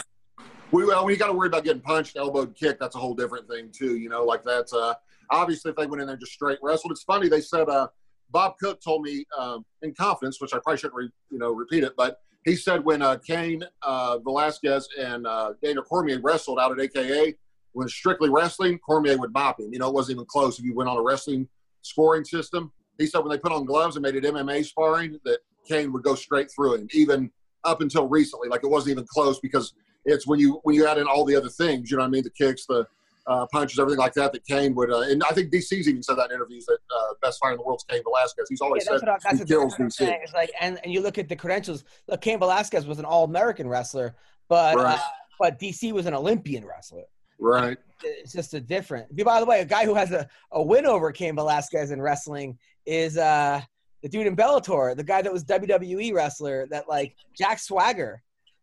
[0.71, 3.13] We, well, when you got to worry about getting punched, elbowed, kicked, that's a whole
[3.13, 3.97] different thing too.
[3.97, 4.93] You know, like that's uh,
[5.29, 6.91] obviously if they went in there just straight wrestled.
[6.91, 7.87] It's funny they said uh,
[8.33, 11.83] Bob Cook told me um, in confidence, which I probably shouldn't re, you know repeat
[11.83, 16.77] it, but he said when uh, Cain uh, Velasquez and uh, Daniel Cormier wrestled out
[16.77, 17.35] at AKA,
[17.71, 19.71] when strictly wrestling, Cormier would mop him.
[19.71, 21.47] You know, it wasn't even close if you went on a wrestling
[21.81, 22.71] scoring system.
[22.97, 26.03] He said when they put on gloves and made it MMA sparring, that Cain would
[26.03, 27.31] go straight through him, even
[27.63, 28.49] up until recently.
[28.49, 29.73] Like it wasn't even close because
[30.05, 32.11] it's when you when you add in all the other things, you know what I
[32.11, 32.85] mean, the kicks, the
[33.27, 34.91] uh, punches, everything like that, that Cain would.
[34.91, 37.57] Uh, and I think DC's even said that in interviews that uh, best fighter in
[37.57, 38.47] the world is Cain Velasquez.
[38.49, 40.23] He's always Yeah, that's said what, I, that's he what, kills that's what I'm DC.
[40.23, 41.83] It's like, and, and you look at the credentials.
[42.07, 44.15] Look, Cain Velasquez was an All-American wrestler,
[44.49, 44.97] but Right.
[44.97, 45.01] uh,
[45.39, 47.03] but DC was an Olympian wrestler.
[47.39, 47.77] Right.
[48.03, 49.13] It's just a different.
[49.23, 52.57] By the way, a guy who has a, a win over Cain Velasquez in wrestling
[52.85, 53.61] is uh,
[54.01, 58.21] the dude in Bellator, the guy that was WWE wrestler, that like Jack Swagger.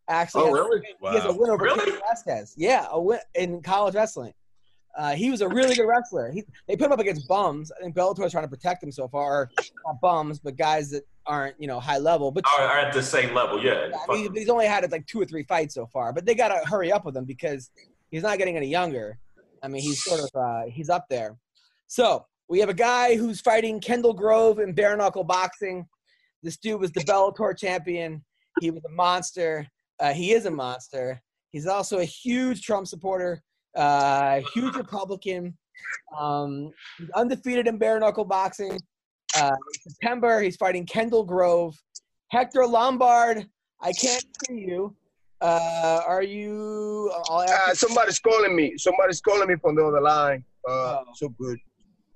[0.08, 0.80] Actually, Oh, has- really?
[1.12, 1.90] he has a win over Really?
[1.92, 2.54] Cain Velasquez.
[2.56, 4.32] Yeah, a win in college wrestling.
[4.96, 6.30] Uh, he was a really good wrestler.
[6.32, 7.70] He, they put him up against bums.
[7.76, 9.50] I think Bellator is trying to protect him so far.
[9.86, 12.30] Not bums, but guys that aren't you know high level.
[12.30, 13.90] But Are, are at the same level, yeah.
[14.08, 16.12] I mean, he's only had like two or three fights so far.
[16.12, 17.70] But they got to hurry up with him because
[18.10, 19.18] he's not getting any younger.
[19.62, 21.36] I mean, he's sort of uh, he's up there.
[21.86, 25.86] So we have a guy who's fighting Kendall Grove in bare knuckle boxing.
[26.42, 28.24] This dude was the Bellator champion.
[28.60, 29.66] He was a monster.
[30.00, 31.22] Uh, he is a monster.
[31.50, 33.42] He's also a huge Trump supporter,
[33.76, 35.56] uh, huge Republican.
[36.18, 38.78] Um, he's undefeated in bare knuckle boxing.
[39.36, 39.50] Uh,
[39.88, 41.74] September, he's fighting Kendall Grove.
[42.30, 43.46] Hector Lombard,
[43.80, 44.94] I can't see you.
[45.40, 47.10] Uh, are you?
[47.28, 48.76] I'll ask Uh, you- somebody's calling me.
[48.76, 50.44] Somebody's calling me from the other line.
[50.68, 51.04] Uh, Oh.
[51.14, 51.58] so good.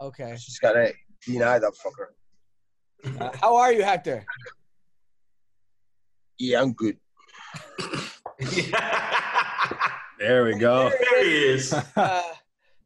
[0.00, 0.36] okay.
[0.38, 0.92] She's gotta
[1.26, 2.08] deny that fucker.
[3.20, 4.24] Uh, how are you, Hector?
[6.38, 6.98] Yeah, I'm good.
[10.24, 10.88] There we go.
[10.88, 11.74] there he is.
[11.96, 12.22] Uh,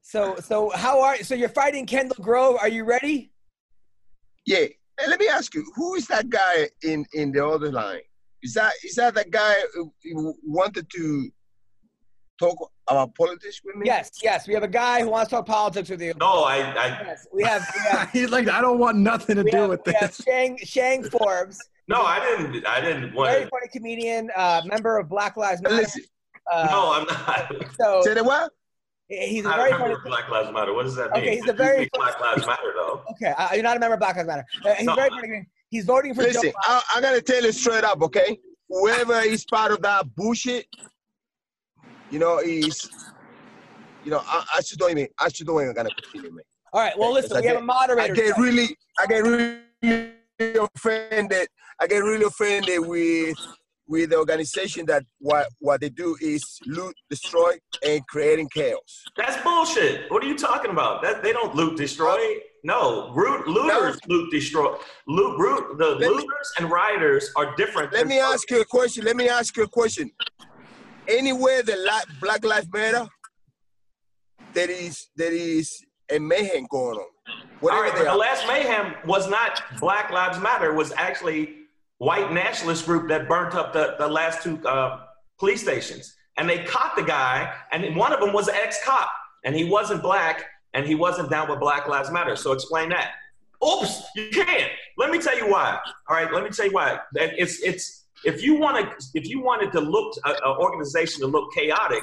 [0.03, 1.16] so, so how are?
[1.18, 2.57] So you're fighting Kendall Grove.
[2.61, 3.30] Are you ready?
[4.47, 4.66] Yeah.
[4.99, 8.01] Hey, let me ask you, who is that guy in in the other line?
[8.43, 11.30] Is that is that the guy who, who wanted to
[12.41, 12.57] talk
[12.89, 13.86] about politics with me?
[13.86, 14.49] Yes, yes.
[14.49, 16.14] We have a guy who wants to talk politics with you.
[16.18, 17.62] No, I, I Yes, we have.
[17.74, 20.16] We have, He's like, I don't want nothing to we do have, with we have
[20.16, 20.24] this.
[20.24, 23.30] Shang, Shang Forbes, no, I didn't, I didn't want.
[23.30, 23.51] very want.
[23.51, 25.76] funny comedian, uh, member of Black Lives Matter.
[25.76, 26.03] Listen,
[26.53, 27.53] Uh, No, I'm not.
[27.80, 28.51] so say the what?
[29.09, 29.90] he's a I very don't funny.
[29.94, 30.72] remember Black Lives Matter.
[30.74, 31.22] What does that mean?
[31.22, 33.03] Okay, he's a very think Black Lives Matter though.
[33.12, 34.44] Okay, uh, you're not a member of Black Lives Matter.
[34.64, 34.94] Uh, he's No.
[34.94, 35.46] very funny.
[35.70, 36.53] He's voting for Joe Listen, Biden.
[36.64, 38.38] I, I gotta tell you straight up, okay?
[38.68, 40.66] Whoever is part of that bullshit,
[42.11, 42.90] you know, is,
[44.05, 46.44] you know, I, I should don't even, I should don't even gonna continue, man.
[46.72, 46.99] All right.
[46.99, 48.12] Well, listen, I we have a moderator.
[48.12, 51.49] I get really, I get really offended.
[51.80, 53.36] I get really offended with
[53.89, 57.53] with the organization that what what they do is loot, destroy,
[57.84, 59.05] and creating chaos.
[59.16, 60.11] That's bullshit.
[60.11, 61.03] What are you talking about?
[61.03, 62.18] That they don't loot, destroy.
[62.64, 64.76] No, root, looters loot, destroy.
[65.07, 65.78] Loot, root.
[65.78, 67.93] The me- looters and rioters are different.
[67.93, 69.05] Let me ask you a question.
[69.05, 70.11] Let me ask you a question.
[71.09, 73.09] Anywhere the li- Black Lives Matter,
[74.53, 75.82] there is there is
[76.12, 77.01] a mayhem going on.
[77.01, 77.09] All
[77.61, 80.70] Whatever right, they but the last mayhem was not Black Lives Matter.
[80.72, 81.57] It was actually
[81.99, 85.01] white nationalist group that burnt up the, the last two uh,
[85.38, 86.14] police stations.
[86.36, 89.11] And they caught the guy, and one of them was an ex-cop,
[89.44, 92.36] and he wasn't black, and he wasn't down with Black Lives Matter.
[92.36, 93.11] So explain that.
[93.66, 94.70] Oops, you can't.
[94.96, 95.80] Let me tell you why.
[96.09, 97.01] All right, let me tell you why.
[97.14, 101.53] It's it's if you want to if you wanted to look an organization to look
[101.53, 102.03] chaotic,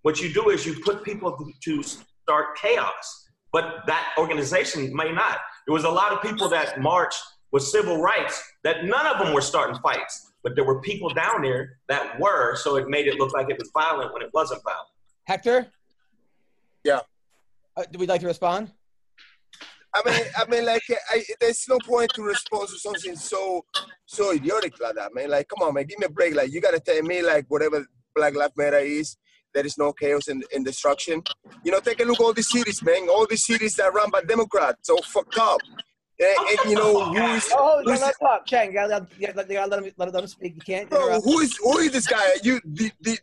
[0.00, 3.28] what you do is you put people to start chaos.
[3.52, 5.38] But that organization may not.
[5.66, 7.22] There was a lot of people that marched
[7.54, 11.40] with civil rights that none of them were starting fights, but there were people down
[11.40, 12.56] there that were.
[12.56, 14.88] So it made it look like it was violent when it wasn't violent.
[15.22, 15.68] Hector.
[16.82, 16.98] Yeah.
[17.76, 18.72] Uh, do we like to respond?
[19.94, 23.64] I mean, I mean, like, I, there's no point to respond to something so,
[24.04, 25.30] so idiotic like that, man.
[25.30, 26.34] Like, come on, man, give me a break.
[26.34, 27.86] Like, you gotta tell me, like, whatever
[28.16, 29.16] Black Lives Matter is,
[29.54, 31.22] there is no chaos and, and destruction.
[31.64, 33.08] You know, take a look at all these cities, man.
[33.08, 35.60] All these cities that are run by Democrats, so fucked up.
[36.20, 38.68] And, and you know, who is, Oh, who's, no, stop, Chang.
[38.68, 40.54] You gotta, you gotta, you gotta let, him, let, him, speak.
[40.54, 40.88] You can't.
[40.88, 42.22] bro, who is, who is this guy?
[42.42, 43.18] You, the, the,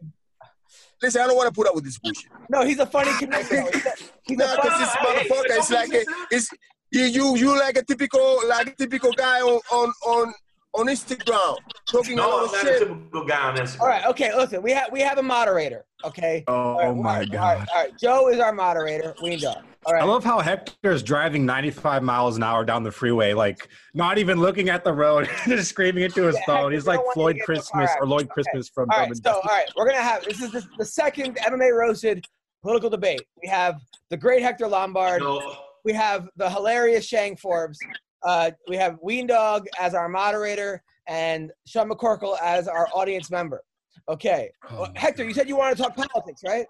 [1.02, 2.30] listen, I don't want to put up with this bullshit.
[2.50, 3.66] No, he's a funny comedian.
[3.72, 3.92] He's a,
[4.24, 6.50] he's a because this motherfucker is like, a, it's,
[6.92, 10.34] You you you like a typical like a typical guy on on on
[10.74, 11.58] on Instagram
[11.92, 12.80] talking a No, lot I'm of not a shit.
[12.80, 13.82] typical guy on Instagram.
[13.82, 14.62] All right, okay, listen.
[14.62, 15.86] We have we have a moderator.
[16.04, 16.44] Okay.
[16.48, 17.42] Oh All right, my all right, god.
[17.42, 18.00] All right, all right.
[18.00, 19.16] Joe is our moderator.
[19.22, 19.64] Ween dog.
[19.86, 23.68] All I love how Hector is driving 95 miles an hour down the freeway, like
[23.96, 26.58] not even looking at the road, just screaming into his Yeah, phone.
[26.58, 28.30] Hector, He's like Floyd Christmas all right, or Lloyd okay.
[28.34, 30.86] Christmas from All right, Urban so all right, we're gonna have this is the, the
[30.86, 32.24] second MMA roasted
[32.62, 33.26] political debate.
[33.42, 35.22] We have the great Hector Lombard.
[35.22, 37.80] No, We have the hilarious Shang Forbes.
[38.24, 43.64] Uh, we have Ween Dog as our moderator and Sean McCorkle as our audience member.
[44.10, 46.66] Okay, Oh Well, my Hector, you said you wanted to talk politics, right?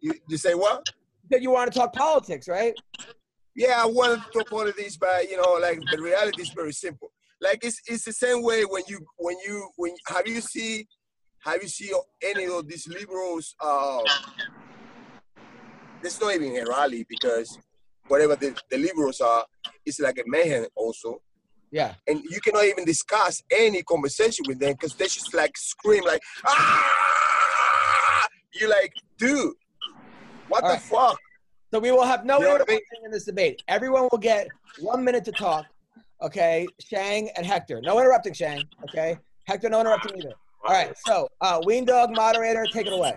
[0.00, 0.82] You, you say what?
[1.22, 2.74] You said you wanted to talk politics, right?
[3.54, 7.12] Yeah, I wanted to talk politics, but you know, like the reality is very simple.
[7.40, 10.86] Like it's it's the same way when you when you when have you see
[11.40, 11.92] have you see
[12.22, 13.54] any of these liberals?
[13.60, 14.02] Uh,
[16.02, 17.58] there's not even a rally because
[18.10, 19.44] whatever the, the liberals are,
[19.86, 21.22] it's like a mayhem also.
[21.72, 21.94] Yeah.
[22.08, 26.20] and you cannot even discuss any conversation with them because they just like scream like
[26.48, 29.54] ah you like dude
[30.48, 30.82] what All the right.
[30.82, 31.16] fuck
[31.72, 33.62] So we will have no You know I interrupting in this debate.
[33.68, 34.48] Everyone will get
[34.80, 35.66] one minute to talk.
[36.20, 37.80] Okay, Shang and Hector.
[37.80, 38.62] No interrupting, Shang.
[38.88, 40.34] Okay, Hector, no interrupting either.
[40.66, 40.92] All right.
[41.06, 43.14] So, uh, Ween Dog moderator, take it away.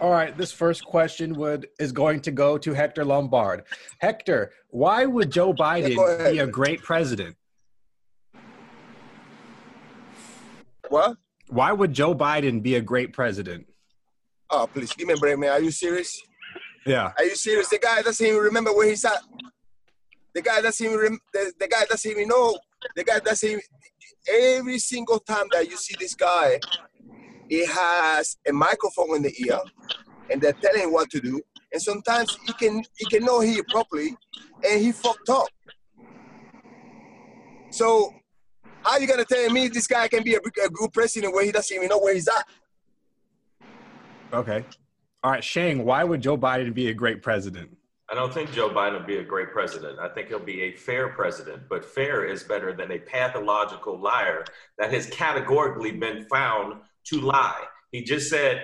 [0.00, 3.64] All right, this first question would is going to go to Hector Lombard.
[3.98, 6.32] Hector, why would Joe Biden ahead.
[6.32, 7.36] be a great president?
[10.88, 11.16] what
[11.48, 13.66] Why would Joe Biden be a great president?
[14.50, 16.20] oh please give me a break man are you serious
[16.84, 17.12] Yeah.
[17.16, 19.18] are you serious the guy doesn't even remember where he's at
[20.34, 22.58] the guy doesn't even rem- the, the guy doesn't even know
[22.94, 23.62] the guy doesn't even
[24.28, 26.60] every single time that you see this guy
[27.48, 29.60] he has a microphone in the ear
[30.30, 31.40] and they're telling him what to do
[31.72, 34.16] and sometimes he can he cannot hear properly
[34.68, 35.48] and he fucked up
[37.70, 38.12] so
[38.82, 41.52] how you gonna tell me this guy can be a, a good president where he
[41.52, 42.46] doesn't even know where he's at
[44.34, 44.64] Okay.
[45.22, 47.70] All right, Shang, why would Joe Biden be a great president?
[48.10, 49.98] I don't think Joe Biden will be a great president.
[49.98, 54.44] I think he'll be a fair president, but fair is better than a pathological liar
[54.76, 57.62] that has categorically been found to lie.
[57.92, 58.62] He just said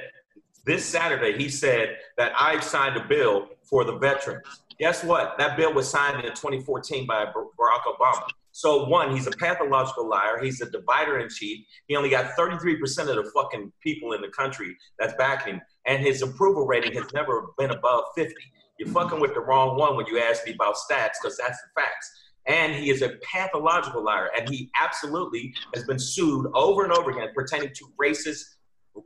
[0.67, 4.45] this Saturday, he said that I've signed a bill for the veterans.
[4.79, 5.37] Guess what?
[5.39, 8.27] That bill was signed in 2014 by Barack Obama.
[8.53, 10.39] So, one, he's a pathological liar.
[10.43, 11.65] He's a divider in chief.
[11.87, 15.61] He only got 33% of the fucking people in the country that's backing him.
[15.87, 18.35] And his approval rating has never been above 50.
[18.79, 21.81] You're fucking with the wrong one when you ask me about stats because that's the
[21.81, 22.11] facts.
[22.47, 24.31] And he is a pathological liar.
[24.37, 28.43] And he absolutely has been sued over and over again pertaining to racist,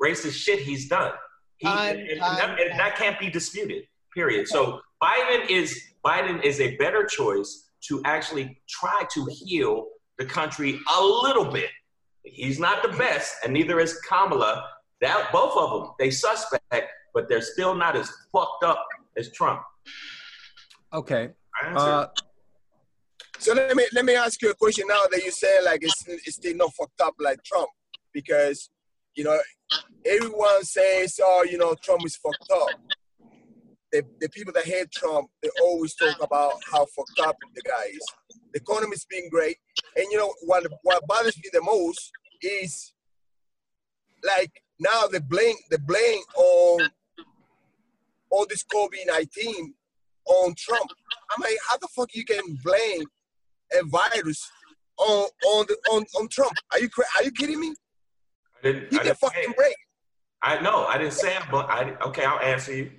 [0.00, 1.12] racist shit he's done.
[1.58, 3.84] He, Time, and, and time, that, and that can't be disputed.
[4.14, 4.48] Period.
[4.48, 10.78] So Biden is Biden is a better choice to actually try to heal the country
[10.96, 11.70] a little bit.
[12.22, 14.68] He's not the best, and neither is Kamala.
[15.00, 19.62] That both of them, they suspect, but they're still not as fucked up as Trump.
[20.92, 21.30] Okay.
[21.62, 21.74] I.
[21.74, 22.06] Uh,
[23.38, 26.04] So let me let me ask you a question now that you say like it's
[26.06, 27.68] it's still not fucked up like Trump
[28.12, 28.70] because
[29.14, 29.38] you know
[30.06, 32.68] everyone says oh you know Trump is fucked up.
[33.92, 37.84] The, the people that hate Trump they always talk about how fucked up the guy
[37.90, 38.06] is.
[38.52, 39.56] The economy's been great,
[39.96, 42.92] and you know what what bothers me the most is
[44.22, 46.88] like now the blame the blame on
[48.30, 49.74] all this COVID nineteen
[50.26, 50.90] on Trump.
[51.34, 53.04] I'm like, how the fuck you can blame
[53.80, 54.50] a virus
[54.98, 56.52] on on the, on on Trump?
[56.72, 57.74] Are you cra- are you kidding me?
[58.62, 59.56] I didn't, Give I didn't fucking it.
[59.56, 59.74] break.
[60.42, 62.24] I know I didn't say it, but I okay.
[62.24, 62.90] I'll answer you.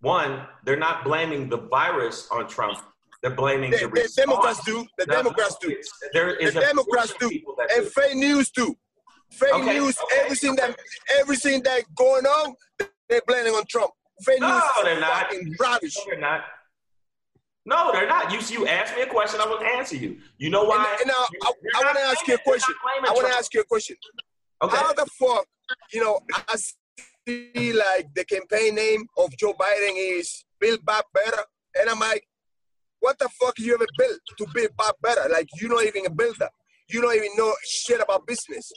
[0.00, 2.78] One, they're not blaming the virus on Trump.
[3.22, 4.12] They're blaming The, the, the.
[4.16, 4.86] Democrats do.
[4.98, 5.74] The No, Democrats do.
[6.12, 7.26] There is The a Democrats do.
[7.26, 7.90] of people that And do.
[7.90, 8.76] fake news do.
[9.30, 9.98] Fake Okay, news.
[9.98, 10.76] okay, Everything that
[11.18, 12.54] everything that going on,
[13.08, 13.90] they're blaming on Trump.
[14.22, 15.32] Fake No, news is they're not.
[15.58, 15.96] rubbish.
[15.96, 16.40] No, they're not.
[17.66, 18.30] No, they're not.
[18.30, 20.18] You you asked me a question, I will answer you.
[20.38, 20.96] You know why?
[21.00, 22.74] And, and now I, I want to ask you a question.
[22.86, 23.96] I want to ask you a question.
[24.62, 24.76] Okay.
[24.76, 25.46] How the fuck,
[25.92, 31.42] you know, I see like the campaign name of Joe Biden is Build Back Better.
[31.80, 32.24] And I'm like,
[33.04, 35.28] what the fuck you ever built to build back better?
[35.30, 36.48] Like you're not even a builder.
[36.88, 38.72] You don't even know shit about business.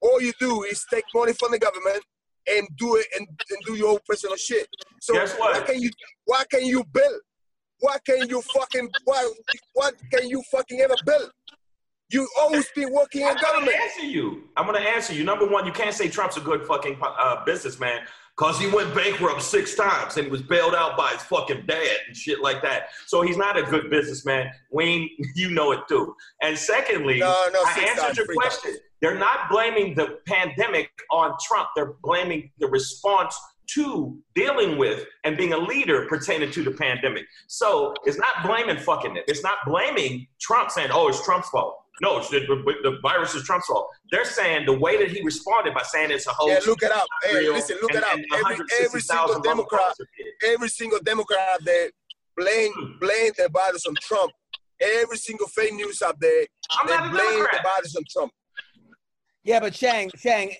[0.00, 2.02] All you do is take money from the government
[2.48, 4.66] and do it and, and do your own personal shit.
[5.00, 5.64] So Guess what?
[5.66, 5.90] can you
[6.24, 7.20] what can you build?
[7.80, 9.36] What can you fucking what,
[9.74, 11.30] what can you fucking ever build?
[12.10, 13.44] You always been working in government.
[13.54, 14.44] I'm gonna answer you.
[14.56, 15.24] I'm gonna answer you.
[15.24, 18.00] Number one, you can't say Trump's a good fucking uh, businessman
[18.38, 21.96] Cause he went bankrupt six times and he was bailed out by his fucking dad
[22.06, 22.90] and shit like that.
[23.06, 24.48] So he's not a good businessman.
[24.70, 26.14] Wayne, you know it too.
[26.40, 28.76] And secondly, No, no, I answered your question.
[29.02, 31.70] They're not blaming the pandemic on Trump.
[31.74, 33.36] They're blaming the response
[33.74, 37.24] to dealing with and being a leader pertaining to the pandemic.
[37.46, 39.24] So it's not blaming fucking it.
[39.28, 41.76] It's not blaming Trump saying, oh, it's Trump's fault.
[42.00, 43.88] No, it's the, the virus is Trump's fault.
[44.12, 46.64] They're saying the way that he responded by saying it's a hoax.
[46.64, 47.06] Yeah, look it up.
[47.24, 48.18] Hey, listen, look and- it up.
[48.50, 49.94] Every, every single Democrat,
[50.44, 51.90] every single Democrat out there
[52.36, 52.98] blame Hmm.
[53.00, 54.30] blame the virus on Trump.
[54.80, 57.64] Every single fake news out there, I'm they not a blame the Democrat.
[57.64, 58.32] virus on Trump.
[59.42, 60.52] Yeah, but Shang, Shang,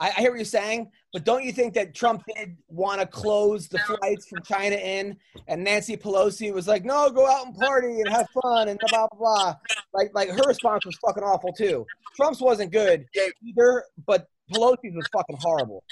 [0.00, 3.06] I, I hear what you're saying, but don't you think that Trump did want to
[3.06, 7.54] close the flights from China in, and Nancy Pelosi was like, "No, go out and
[7.54, 9.56] party and have fun and blah blah blah."
[9.92, 11.86] Like, like her response was fucking awful too.
[12.16, 13.06] Trump's wasn't good
[13.44, 15.84] either, but Pelosi's was fucking horrible.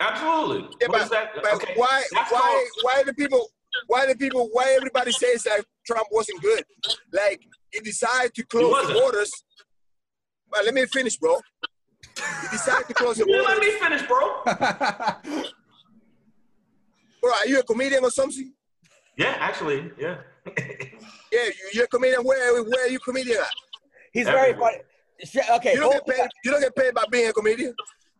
[0.00, 0.68] Absolutely.
[0.80, 1.30] Yeah, but, that?
[1.34, 1.72] but okay.
[1.76, 3.48] why That's why called- why the people
[3.86, 6.64] why the people why everybody says that Trump wasn't good?
[7.12, 7.42] Like
[7.72, 9.32] he decided to close the borders.
[10.50, 11.40] But let me finish, bro.
[12.16, 13.60] He decided to close the You let borders.
[13.74, 14.42] me finish, bro.
[17.22, 18.52] Bro, are you a comedian or something?
[19.16, 20.16] yeah, actually, yeah.
[21.32, 22.22] Yeah, you, you're a comedian.
[22.22, 23.50] Where where are you comedian at?
[24.12, 24.78] He's very funny.
[25.56, 26.28] Okay, You don't get paid.
[26.44, 27.74] You don't get paid by being a comedian.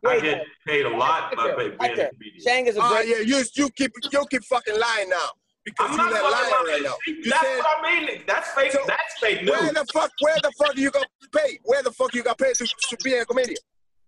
[0.07, 2.41] I get paid a lot by being a comedian.
[2.43, 3.07] Shang is a Oh great.
[3.09, 5.29] yeah, you you keep you keep fucking lying now
[5.63, 6.65] because I'm you're not fucking lying.
[6.73, 6.95] right now.
[7.07, 8.21] You That's said what I mean.
[8.27, 8.71] That's fake.
[8.71, 9.51] So, that's fake news.
[9.51, 11.59] where the fuck where the fuck you got paid?
[11.63, 13.57] Where the fuck you got paid to, to be a comedian?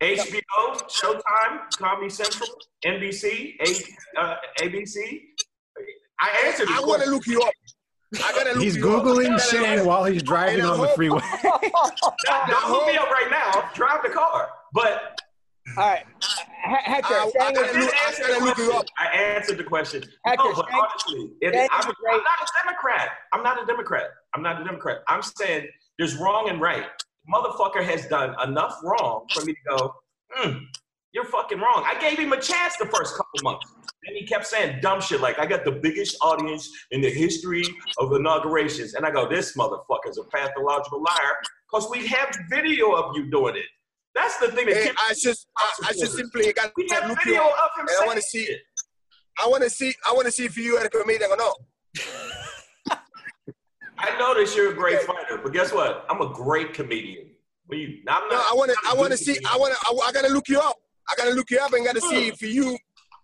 [0.02, 0.41] HBO,
[0.89, 2.48] Showtime, Comedy Central,
[2.86, 5.22] NBC, A, uh, ABC.
[6.20, 6.68] I answered.
[6.70, 7.14] I the want to question.
[7.14, 7.54] look you up.
[8.24, 9.04] I gotta look He's you up.
[9.04, 11.22] googling I Shane while he's driving on the freeway.
[11.43, 13.70] Now, now look me up right now.
[13.74, 14.50] Drive the car.
[14.74, 15.20] But
[15.78, 16.06] All right,
[16.66, 17.14] H- Hector.
[17.14, 18.84] I- I Shang gotta is- I did I answer the question.
[18.98, 20.04] I answered the question.
[20.26, 23.10] Hector, no, but Shang- honestly, it, I'm, I'm not a Democrat.
[23.34, 24.06] I'm not a Democrat.
[24.34, 24.98] I'm not a Democrat.
[25.08, 25.68] I'm saying
[26.00, 26.86] there's wrong and right.
[27.32, 29.93] Motherfucker has done enough wrong for me to go,
[30.32, 30.57] hmm,
[31.13, 31.84] you're fucking wrong.
[31.86, 33.65] I gave him a chance the first couple months.
[34.05, 37.63] Then he kept saying dumb shit like, I got the biggest audience in the history
[37.97, 38.93] of inaugurations.
[38.93, 41.36] And I go, this motherfucker's a pathological liar
[41.69, 43.65] because we have video of you doing it.
[44.15, 47.43] That's the thing that Hey, I just I, I just simply got we have video
[47.43, 48.61] of him and I wanna see- it.
[49.39, 51.55] I want to see I want to see if you are a comedian or not.
[54.00, 56.06] I notice you're a great fighter, but guess what?
[56.10, 57.32] I'm a great comedian.
[57.68, 59.38] Well, you, I'm not, No, I want to I'm I not a want to see.
[59.50, 60.76] I want to I, I gotta look you up.
[61.10, 62.78] I gotta look you up and gotta see if you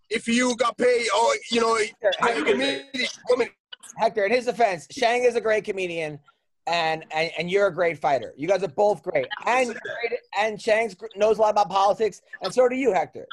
[0.10, 1.78] if you got paid or you know
[2.20, 2.52] How you're you a get
[2.92, 3.08] comedian.
[3.30, 3.50] comedian.
[3.98, 6.18] Hector, in his defense, Shang is a great comedian,
[6.66, 8.34] and, and and you're a great fighter.
[8.36, 12.52] You guys are both great, and great, and Shang knows a lot about politics, and
[12.54, 13.28] so do you, Hector.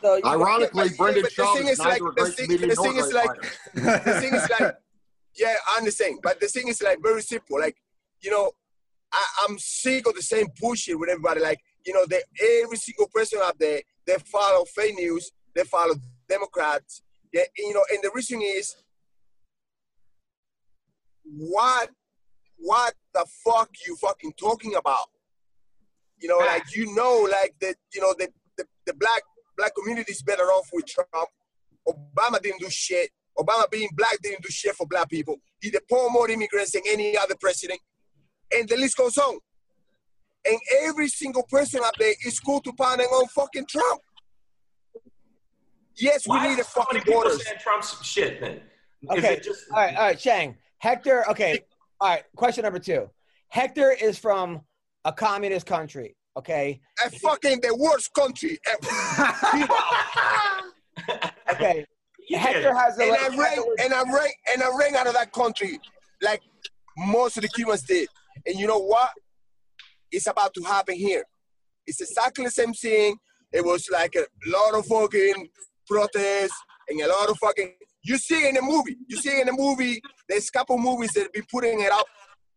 [0.00, 2.46] So you, Ironically, Brendan but the Shaw is is like- neither a the great thing-
[2.46, 4.04] comedian the nor thing a great like- fighter.
[4.04, 4.74] the thing is like,
[5.36, 7.58] yeah, I understand, but the thing is like very simple.
[7.58, 7.76] Like,
[8.20, 8.52] you know,
[9.12, 11.40] I, I'm sick of the same bullshit with everybody.
[11.40, 12.22] Like, you know, they,
[12.62, 15.94] every single person out there, they follow fake news, they follow
[16.28, 17.02] Democrats.
[17.32, 18.74] Yeah, you know, and the reason is,
[21.24, 21.90] what,
[22.56, 25.06] what the fuck you fucking talking about?
[26.18, 29.22] You know, like you know, like the, you know, the the, the black
[29.56, 31.28] black community is better off with Trump.
[31.86, 33.10] Obama didn't do shit.
[33.38, 35.36] Obama being black didn't do shit for black people.
[35.60, 37.80] He deported more immigrants than any other president.
[38.56, 39.38] And the list goes on.
[40.46, 44.00] And every single person out there is cool to pounding on fucking Trump.
[45.96, 47.44] Yes, we Why need a is so many fucking people borders.
[47.44, 48.52] saying Trump's shit then?
[48.56, 49.34] Is Okay.
[49.34, 50.56] it just all right, all right, Shang.
[50.78, 51.60] Hector, okay.
[52.00, 53.08] All right, question number two.
[53.48, 54.60] Hector is from
[55.04, 56.80] a communist country, okay?
[57.06, 58.88] A fucking the worst country ever.
[61.52, 61.84] Okay.
[62.30, 65.32] Hector has a and I ran and I ran and I ran out of that
[65.32, 65.78] country
[66.22, 66.40] like
[66.96, 68.08] most of the Cubans did.
[68.46, 69.10] And you know what?
[70.10, 71.24] It's about to happen here.
[71.86, 73.16] It's exactly the same thing.
[73.52, 75.48] It was like a lot of fucking
[75.86, 76.56] protests
[76.88, 77.74] and a lot of fucking.
[78.02, 78.96] You see in the movie.
[79.08, 80.00] You see in the movie.
[80.28, 82.06] There's a couple movies that be putting it up,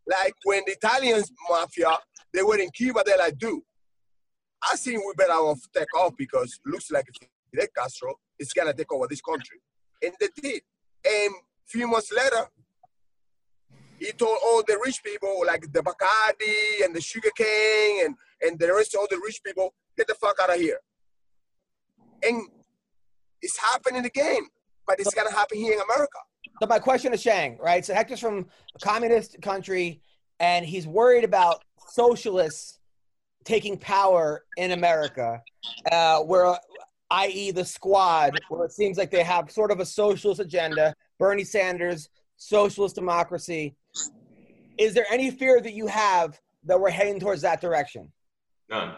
[0.06, 1.96] like when the Italians mafia
[2.34, 3.02] they were in Cuba.
[3.04, 3.60] They're like, dude,
[4.70, 7.06] I think we better off take off because looks like
[7.50, 9.58] Fidel Castro is gonna take over this country,
[10.02, 10.62] and they did.
[11.04, 11.34] And
[11.66, 12.46] few months later,
[13.98, 18.58] he told all the rich people, like the Bacardi and the Sugar King and, and
[18.58, 20.78] the rest of all the rich people, get the fuck out of here.
[22.22, 22.46] And
[23.42, 24.42] it's happening again,
[24.86, 26.18] but it's gonna happen here in America.
[26.60, 27.84] So my question to Shang, right?
[27.84, 30.00] So Hector's from a communist country,
[30.40, 32.78] and he's worried about socialists
[33.44, 35.42] taking power in America,
[35.90, 36.56] uh, where
[37.10, 40.94] i.e., the squad, where it seems like they have sort of a socialist agenda.
[41.18, 43.76] Bernie Sanders, socialist democracy.
[44.78, 48.12] Is there any fear that you have that we're heading towards that direction?
[48.70, 48.94] None.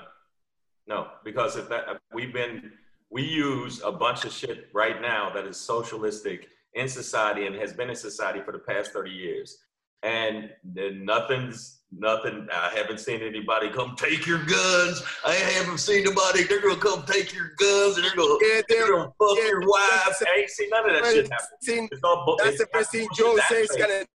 [0.86, 2.72] No, because if that we've been
[3.10, 7.72] we use a bunch of shit right now that is socialistic in society and has
[7.72, 9.58] been in society for the past 30 years.
[10.02, 12.46] And nothing's nothing.
[12.52, 15.02] I haven't seen anybody come take your guns.
[15.24, 16.44] I haven't seen nobody.
[16.44, 19.48] They're gonna come take your guns and they're gonna, Yeah, they're they're- gonna fuck yeah,
[19.48, 20.02] your wife.
[20.06, 21.46] that's I ain't seen none of that shit happen.
[21.62, 23.78] Seen- It's all bu- That's it's the first thing Joe says fake.
[23.78, 24.06] gonna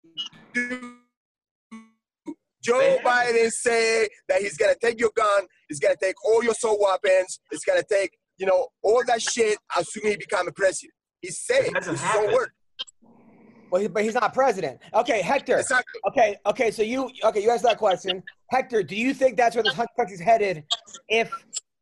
[0.54, 0.96] do.
[2.64, 6.80] Joe Biden say that he's gonna take your gun, he's gonna take all your assault
[6.82, 10.52] weapons, he's gonna take, you know, all that shit as soon as he become a
[10.52, 10.94] president.
[11.22, 12.34] He said It his happened.
[12.34, 12.52] word.
[13.72, 14.80] Well, he, but he's not president.
[14.93, 15.57] Okay, Hector.
[15.57, 16.01] Exactly.
[16.07, 16.72] Okay, okay.
[16.72, 17.41] So you okay?
[17.41, 18.84] You answered that question, Hector.
[18.84, 20.63] Do you think that's where this country's headed
[21.09, 21.32] if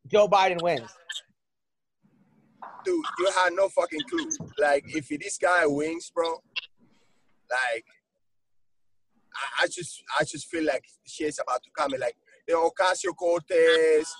[0.08, 0.90] Joe Biden wins?
[2.84, 4.28] Dude, you had no fucking clue.
[4.58, 6.28] Like, if this guy wins, bro,
[7.50, 7.84] like,
[9.34, 11.92] I, I just, I just feel like shit's about to come.
[11.98, 12.14] Like,
[12.46, 14.12] you know, Ocasio Cortez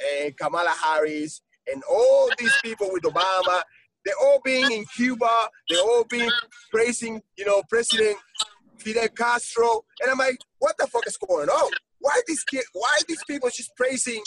[0.00, 1.42] and uh, Kamala Harris
[1.72, 3.62] and all these people with Obama,
[4.04, 5.48] they're all being in Cuba.
[5.68, 6.30] They're all being
[6.70, 8.16] praising, you know, President
[8.78, 9.84] Fidel Castro.
[10.02, 11.72] And I'm like, what the fuck is going on?
[11.98, 14.22] Why these kid, why these people just praising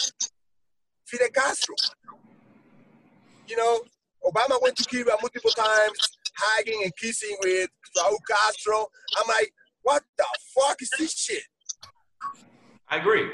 [1.05, 1.76] Fidel Castro?
[3.47, 3.82] You know,
[4.26, 8.88] Obama went to Cuba multiple times, hugging and kissing with Raul Castro.
[9.17, 11.43] I'm like, what the fuck is this shit?
[12.88, 13.28] I agree.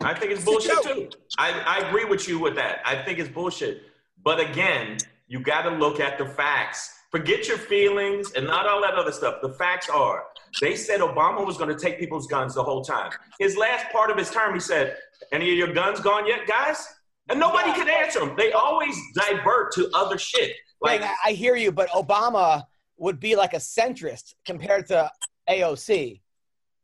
[0.00, 1.08] I think it's It's bullshit too.
[1.38, 2.80] I, I agree with you with that.
[2.84, 3.82] I think it's bullshit.
[4.28, 6.92] But again, you got to look at the facts.
[7.10, 9.36] Forget your feelings and not all that other stuff.
[9.40, 10.24] The facts are
[10.60, 13.10] they said Obama was going to take people's guns the whole time.
[13.38, 14.98] His last part of his term, he said,
[15.32, 16.86] Any of your guns gone yet, guys?
[17.30, 18.36] And nobody could answer him.
[18.36, 20.52] They always divert to other shit.
[20.82, 22.64] Like, I, I hear you, but Obama
[22.98, 25.10] would be like a centrist compared to
[25.48, 26.20] AOC.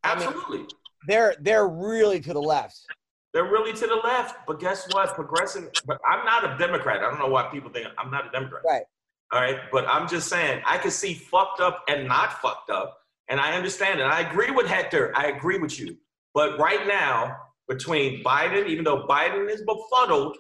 [0.03, 0.65] absolutely.
[1.07, 2.87] They're they're really to the left.
[3.35, 4.47] They're really to the left.
[4.47, 5.15] But guess what?
[5.15, 5.71] Progressive.
[5.85, 7.03] But I'm not a Democrat.
[7.03, 8.63] I don't know why people think I'm not a Democrat.
[8.67, 8.83] Right.
[9.33, 9.59] All right.
[9.73, 12.97] But I'm just saying, I can see fucked up and not fucked up.
[13.29, 14.05] And I understand it.
[14.05, 15.13] I agree with Hector.
[15.17, 15.97] I agree with you.
[16.33, 17.37] But right now,
[17.69, 20.37] between Biden, even though Biden is befuddled,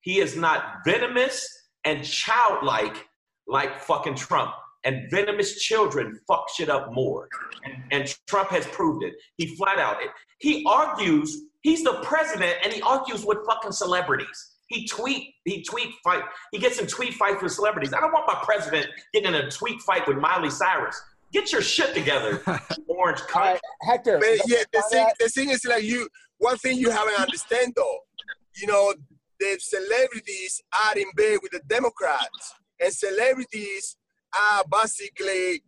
[0.00, 1.46] he is not venomous
[1.84, 3.08] and childlike
[3.46, 4.54] like fucking Trump.
[4.84, 7.28] And venomous children fuck shit up more.
[7.64, 9.14] And, and Trump has proved it.
[9.36, 10.08] He flat out it.
[10.40, 14.52] He argues, he's the president, and he argues with fucking celebrities.
[14.66, 17.92] He tweet, he tweet fight, he gets in tweet fights with celebrities.
[17.92, 21.00] I don't want my president getting in a tweet fight with Miley Cyrus.
[21.32, 22.42] Get your shit together,
[22.88, 23.34] orange All cunt.
[23.34, 24.18] right, Hector.
[24.18, 26.08] But yeah, the thing, the thing is like you.
[26.38, 27.98] One thing you haven't understand though,
[28.56, 28.94] you know,
[29.38, 33.96] the celebrities are in bed with the Democrats, and celebrities
[34.34, 35.62] are basically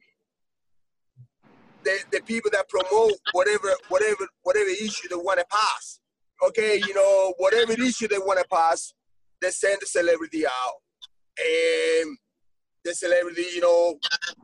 [1.85, 6.01] the, the people that promote whatever whatever whatever issue they want to pass.
[6.47, 8.93] Okay, you know, whatever issue they want to pass,
[9.41, 10.75] they send the celebrity out,
[11.39, 12.17] and
[12.85, 13.97] the celebrity, you know,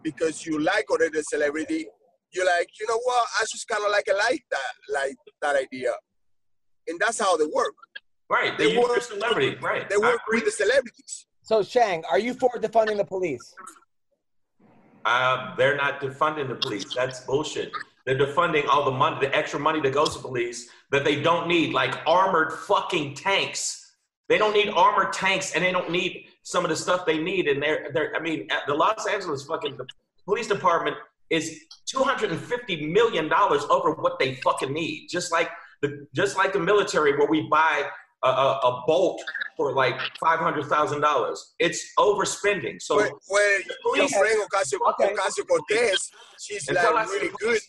[0.02, 1.86] because you like already the celebrity,
[2.32, 3.26] you're like, you know what?
[3.38, 5.92] I just kind of like I like that, like that idea,
[6.88, 7.74] and that's how they work.
[8.30, 8.56] Right.
[8.56, 9.56] They They use work- your celebrity.
[9.60, 9.88] Right.
[9.88, 11.26] They I work with the celebrities.
[11.42, 13.42] So Shang, are you for defunding the police?
[15.04, 16.84] Uh, they're not defunding the police.
[16.94, 17.72] That's bullshit.
[18.06, 21.48] They're defunding all the money, the extra money that goes to police that they don't
[21.48, 23.94] need, like armored fucking tanks.
[24.28, 27.48] They don't need armored tanks, and they don't need some of the stuff they need.
[27.48, 29.78] And they're, they're I mean, the Los Angeles fucking
[30.24, 30.96] police department
[31.30, 35.08] is two hundred and fifty million dollars over what they fucking need.
[35.10, 35.50] Just like
[35.82, 37.88] the, just like the military, where we buy
[38.22, 39.22] a, a, a bolt
[39.56, 41.54] for like five hundred thousand dollars.
[41.58, 42.80] It's overspending.
[42.80, 45.14] So when, where your police- friend Ocasio, Okay.
[45.14, 46.10] Ocasio Cortez,
[46.40, 47.60] she's Until like really good.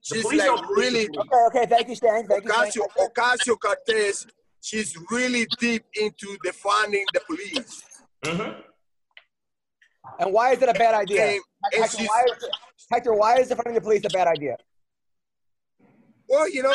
[0.00, 1.66] She's like really Okay, okay.
[1.66, 2.26] Thank you, Shang.
[2.26, 2.50] Thank you.
[2.50, 2.70] Shang.
[2.70, 4.26] Ocasio, Ocasio Cortez.
[4.60, 7.82] She's really deep into defunding the police.
[8.24, 8.62] Mhm.
[10.20, 11.26] And why is it a bad idea?
[11.26, 11.40] And,
[11.74, 12.44] and Hector, why is,
[12.90, 14.56] Hector, why is defunding the police a bad idea?
[16.28, 16.74] well, you know,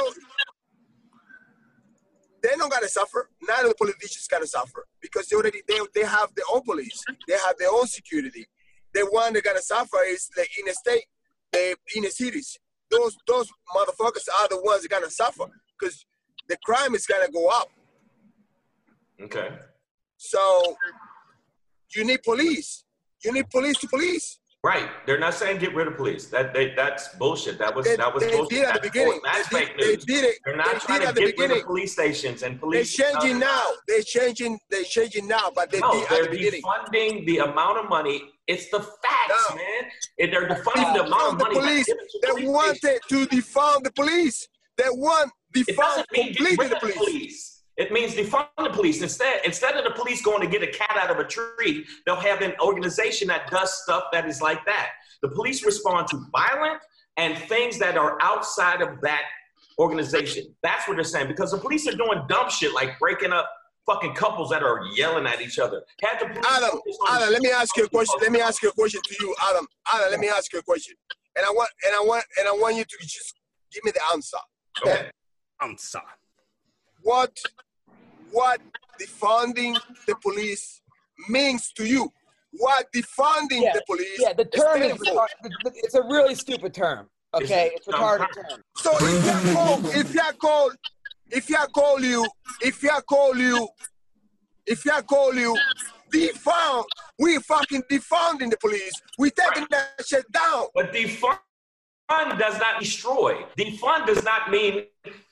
[2.54, 3.30] they're not gotta suffer.
[3.47, 7.04] None of the politicians gotta suffer because they already they, they have their own police.
[7.28, 8.45] They have their own security.
[8.93, 11.06] The one that gonna suffer is in the inner state,
[11.51, 12.60] the inner cities.
[12.91, 15.45] Those those motherfuckers are the ones that gonna suffer
[15.80, 16.06] because
[16.47, 17.70] the crime is gonna go up.
[19.20, 19.49] Okay.
[20.18, 20.78] So
[21.95, 22.84] you need police.
[23.24, 24.39] You need police to police.
[24.64, 24.89] Right.
[25.05, 26.28] They're not saying get rid of police.
[26.28, 27.57] That they, that's bullshit.
[27.57, 28.49] That was They, that was they bullshit.
[28.49, 29.20] did at the That's beginning.
[29.26, 30.36] That's they, fake did, they did it.
[30.45, 32.95] They're not did trying to the get rid of police stations and police.
[32.95, 33.61] They're changing now.
[33.89, 34.57] They're changing.
[34.72, 38.22] They're changing now, but they no, did they're the defunding the amount of money.
[38.47, 39.55] It's the facts, No.
[39.57, 39.84] man.
[40.20, 41.59] And they're defunding the amount of the money.
[41.59, 41.86] police.
[42.22, 44.47] They police wanted to defund the police.
[44.78, 47.53] They want defund doesn't mean get completely the the police.
[47.76, 47.88] Police.
[47.88, 49.01] It means defund the police.
[49.01, 52.15] Instead, instead of the police going to get a cat out of a tree, they'll
[52.15, 54.89] have an organization that does stuff that is like that.
[55.21, 56.80] The police respond to violent
[57.17, 59.24] and things that are outside of that
[59.80, 60.55] organization.
[60.63, 61.28] That's what they're saying.
[61.28, 63.49] Because the police are doing dumb shit like breaking up
[63.86, 65.84] fucking couples that are yelling at each other.
[66.01, 68.15] Had the police Adam, Adam, let me ask you a question.
[68.21, 69.67] Let me ask you a question to you, Adam.
[69.93, 70.95] Adam, let me ask you a question.
[71.36, 73.36] And I want and I want and I want you to just
[73.74, 74.38] give me the answer.
[74.86, 75.09] Okay.
[75.61, 75.99] Answer.
[77.04, 77.38] What
[78.32, 78.62] what
[78.99, 80.82] defunding the police
[81.30, 82.12] means to you?
[82.54, 85.28] What defunding Yeah, the police Yeah, the term is stands for?
[85.45, 85.74] retarded.
[85.76, 87.10] It's a really stupid term.
[87.34, 88.62] Okay, it's a It's retarded term.
[88.76, 90.72] So if I call if you call,
[91.30, 92.30] if I call you
[92.62, 93.68] if I call you
[94.66, 95.58] if I call you
[96.14, 96.86] defund,
[97.20, 98.93] we fucking defunding the police.
[99.18, 100.68] We taking that shit down.
[100.74, 101.39] But defund
[102.39, 103.43] does not destroy.
[103.58, 104.86] Defund does not mean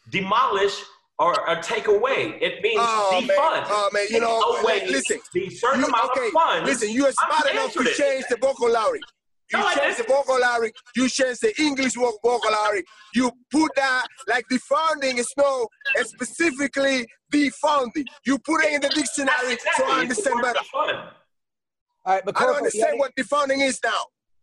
[0.09, 0.81] demolish
[1.21, 2.37] or, or take away.
[2.41, 3.65] It means Oh man, defund.
[3.69, 6.69] oh man, you Take know, away listen, the certain you, amount okay, of funds.
[6.69, 7.95] listen, you are smart I'm enough to it.
[7.95, 8.99] change the vocabulary.
[9.53, 10.15] You No, change the didn't.
[10.15, 15.67] vocabulary, you change the English voc- vocabulary, you put that like the defunding is no
[15.95, 18.05] it's specifically defunding.
[18.25, 19.85] You put it in the dictionary exactly.
[19.85, 20.59] so I understand word better.
[20.59, 21.09] defund.
[22.03, 23.91] All right, I don't McCorkle, understand have what defunding is now.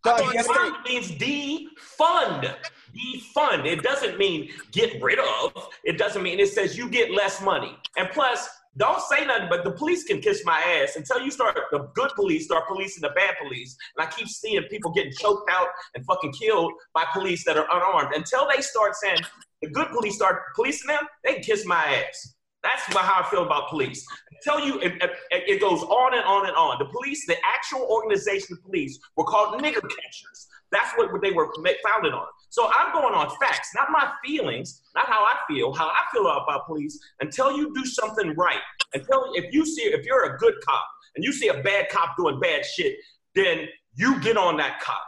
[0.05, 0.75] Go I don't you understand.
[0.75, 2.55] Defund means defund.
[2.95, 3.67] Defund.
[3.67, 5.69] It doesn't mean get rid of.
[5.85, 7.77] It doesn't mean it says you get less money.
[7.97, 11.59] And plus, don't say nothing, but the police can kiss my ass until you start,
[11.73, 13.77] the good police start policing the bad police.
[13.97, 17.67] And I keep seeing people getting choked out and fucking killed by police that are
[17.73, 18.15] unarmed.
[18.15, 19.19] Until they start saying
[19.63, 22.35] the good police start policing them, they can kiss my ass.
[22.63, 24.05] That's how I feel about police.
[24.43, 26.79] Tell you, it, it, it goes on and on and on.
[26.79, 30.49] The police, the actual organization of police, were called nigger catchers.
[30.71, 31.53] That's what they were
[31.85, 32.27] founded on.
[32.51, 36.27] So I'm going on facts, not my feelings, not how I feel, how I feel
[36.27, 36.99] about police.
[37.21, 38.61] Until you do something right,
[38.95, 40.85] until if you see, if you're a good cop
[41.15, 42.97] and you see a bad cop doing bad shit,
[43.35, 45.03] then you get on that cop.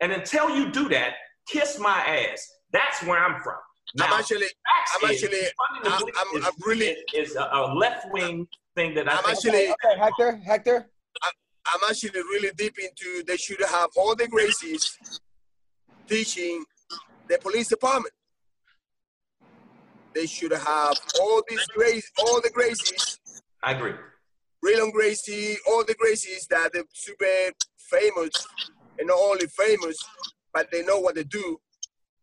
[0.00, 1.14] And until you do that,
[1.46, 2.46] kiss my ass.
[2.72, 3.56] That's where I'm from.
[3.94, 7.48] Now, I'm actually facts I'm is actually- I'm- I'm- is, I'm really- is, is a,
[7.52, 10.90] a left wing thing that I I'm think actually- Okay, Hector, Hector.
[11.74, 14.84] I'm actually really deep into they should have all the gracies
[16.08, 16.64] teaching
[17.28, 18.14] the police department.
[20.14, 23.18] They should have all these grace, all the gracies,
[23.62, 23.92] I agree.
[24.64, 27.26] Ryron Gracie, all the gracies that are super
[27.78, 28.30] famous
[28.98, 29.96] and not only famous,
[30.52, 31.58] but they know what they do.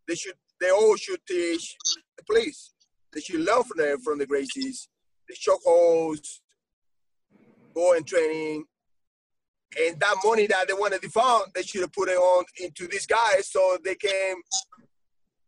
[0.08, 1.76] They should, they all should teach
[2.16, 2.72] the police.
[3.12, 4.88] They should learn from the from the gracies,
[5.28, 6.40] the chokeholds,
[7.74, 8.64] go and training,
[9.80, 12.88] and that money that they want to defund, they should have put it on into
[12.88, 14.36] these guys so they can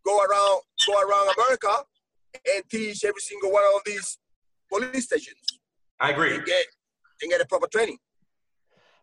[0.07, 1.85] go around go around America
[2.35, 4.19] and teach every single one of these
[4.73, 5.37] police stations
[6.01, 6.35] I agree.
[6.35, 6.65] and get
[7.23, 7.99] and get a proper training.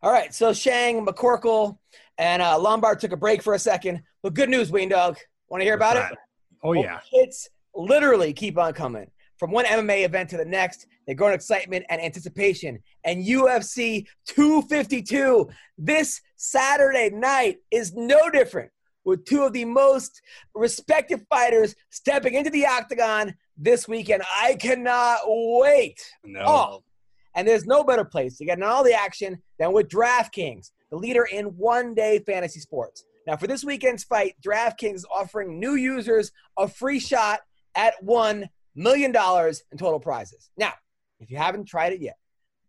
[0.04, 1.78] All right, so Shang, McCorkle,
[2.18, 4.01] and uh, Lombard took a break for a second.
[4.22, 5.18] But good news, Wayne Dog.
[5.49, 6.18] Want to hear about it?
[6.64, 6.99] Oh yeah.
[7.12, 9.10] Hits literally keep on coming.
[9.38, 12.80] From one MMA event to the next, they grow in excitement and anticipation.
[13.04, 18.72] And UFC 252 this Saturday night is no different,
[19.06, 20.22] with two of the most
[20.56, 24.24] respected fighters stepping into the octagon this weekend.
[24.41, 25.99] I cannot wait.
[26.24, 26.43] No.
[26.45, 26.84] Oh,
[27.36, 30.97] and there's no better place to get in all the action than with DraftKings, the
[30.97, 33.04] leader in one day fantasy sports.
[33.26, 37.39] Now, for this weekend's fight, DraftKings is offering new users a free shot
[37.76, 40.49] at $1 million in total prizes.
[40.58, 40.74] Now,
[41.20, 42.18] if you haven't tried it yet,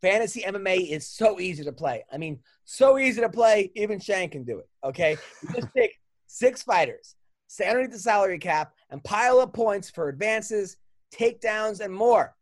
[0.01, 2.05] fantasy MMA is so easy to play.
[2.13, 5.17] I mean, so easy to play, even Shane can do it, okay?
[5.43, 5.93] You just pick
[6.35, 7.15] six fighters,
[7.47, 10.77] stay underneath the salary cap, and pile up points for advances,
[11.15, 12.35] takedowns, and more.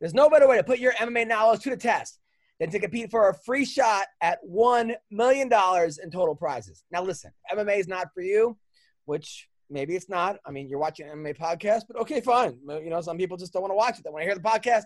[0.00, 2.18] There's no better way to put your MMA knowledge to the test
[2.58, 6.84] than to compete for a free shot at $1 million in total prizes.
[6.90, 8.56] Now, listen, MMA is not for you,
[9.04, 10.38] which maybe it's not.
[10.44, 12.58] I mean, you're watching an MMA podcast, but okay, fine.
[12.68, 14.04] You know, some people just don't want to watch it.
[14.04, 14.82] They want to hear the podcast.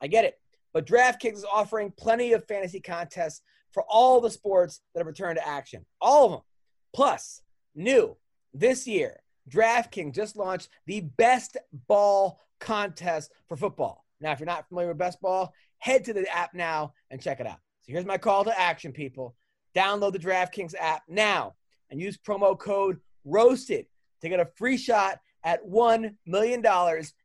[0.00, 0.34] I get it.
[0.72, 3.40] But DraftKings is offering plenty of fantasy contests
[3.72, 5.86] for all the sports that have returned to action.
[6.00, 6.40] All of them.
[6.94, 7.40] Plus,
[7.74, 8.16] new
[8.52, 9.20] this year,
[9.50, 11.56] DraftKings just launched the best
[11.86, 14.04] ball contest for football.
[14.20, 17.40] Now, if you're not familiar with best ball, head to the app now and check
[17.40, 17.58] it out.
[17.82, 19.34] So here's my call to action, people.
[19.76, 21.54] Download the DraftKings app now
[21.90, 23.86] and use promo code ROASTED
[24.22, 26.64] to get a free shot at $1 million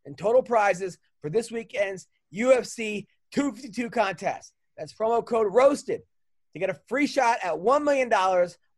[0.06, 4.54] in total prizes for this weekend's UFC 252 contest.
[4.78, 6.02] That's promo code ROASTED
[6.54, 8.10] to get a free shot at $1 million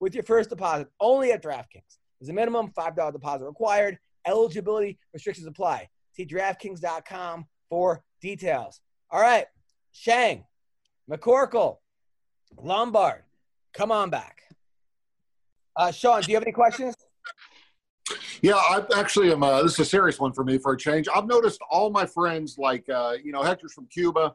[0.01, 1.97] with your first deposit only at DraftKings.
[2.19, 3.97] There's a minimum $5 deposit required.
[4.27, 5.87] Eligibility restrictions apply.
[6.13, 8.81] See DraftKings.com for details.
[9.09, 9.45] All right,
[9.93, 10.43] Shang,
[11.09, 11.77] McCorkle,
[12.61, 13.23] Lombard,
[13.73, 14.41] come on back.
[15.75, 16.95] Uh, Sean, do you have any questions?
[18.41, 19.43] Yeah, I actually am.
[19.43, 21.07] Uh, this is a serious one for me for a change.
[21.13, 24.33] I've noticed all my friends, like uh, you know, Hector's from Cuba,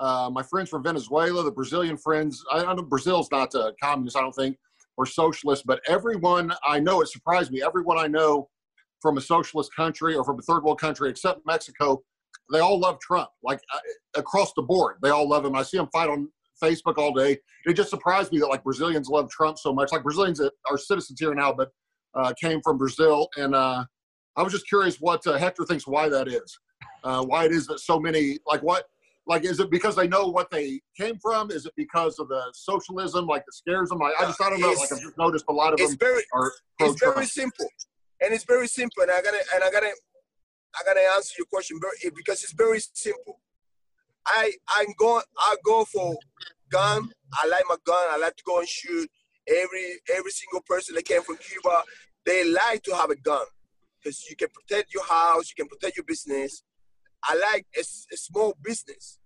[0.00, 2.42] uh, my friends from Venezuela, the Brazilian friends.
[2.50, 4.56] I, I know Brazil's not a communist, I don't think,
[4.98, 7.62] or socialist, but everyone I know, it surprised me.
[7.62, 8.48] Everyone I know
[9.00, 12.02] from a socialist country or from a third world country, except Mexico,
[12.52, 13.28] they all love Trump.
[13.44, 13.78] Like uh,
[14.20, 15.54] across the board, they all love him.
[15.54, 16.28] I see him fight on
[16.62, 17.38] Facebook all day.
[17.64, 19.92] It just surprised me that like Brazilians love Trump so much.
[19.92, 21.70] Like Brazilians that are citizens here now, but
[22.14, 23.84] uh, came from Brazil, and uh,
[24.36, 26.58] I was just curious what uh, Hector thinks why that is.
[27.04, 28.86] Uh, why it is that so many like what
[29.28, 31.50] like is it because they know what they came from?
[31.50, 34.02] Is it because of the socialism like that scares them?
[34.02, 34.68] I, I just I don't know.
[34.72, 37.14] Like I've just noticed a lot of it's them very are it's pro-Trump.
[37.14, 37.68] very simple
[38.20, 39.90] and it's very simple and i gotta and i gotta
[40.74, 43.40] i gotta answer your question very because it's very simple
[44.26, 46.16] i i'm going i go for
[46.70, 49.08] gun i like my gun i like to go and shoot
[49.48, 51.82] every every single person that came from cuba
[52.26, 53.44] they like to have a gun
[54.02, 56.62] because you can protect your house you can protect your business
[57.24, 57.82] i like a
[58.16, 59.17] small business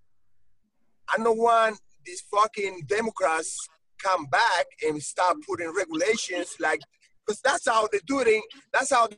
[1.12, 3.56] i don't want these fucking democrats
[4.02, 6.80] come back and start putting regulations like
[7.24, 8.40] because that's how they do it in
[8.72, 9.08] that's how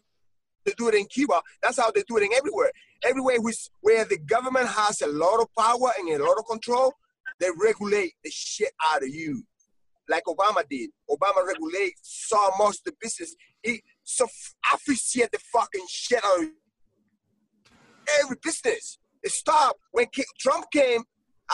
[0.64, 1.40] they do it in Cuba.
[1.62, 2.70] That's how they do it in everywhere.
[3.04, 3.36] Everywhere
[3.82, 6.92] where the government has a lot of power and a lot of control,
[7.38, 9.44] they regulate the shit out of you.
[10.08, 10.90] Like Obama did.
[11.10, 13.34] Obama regulate so much the business.
[13.62, 14.26] He so
[14.72, 16.50] officiate the fucking shit out of
[18.20, 18.98] every business.
[19.22, 20.06] It stopped when
[20.38, 21.02] Trump came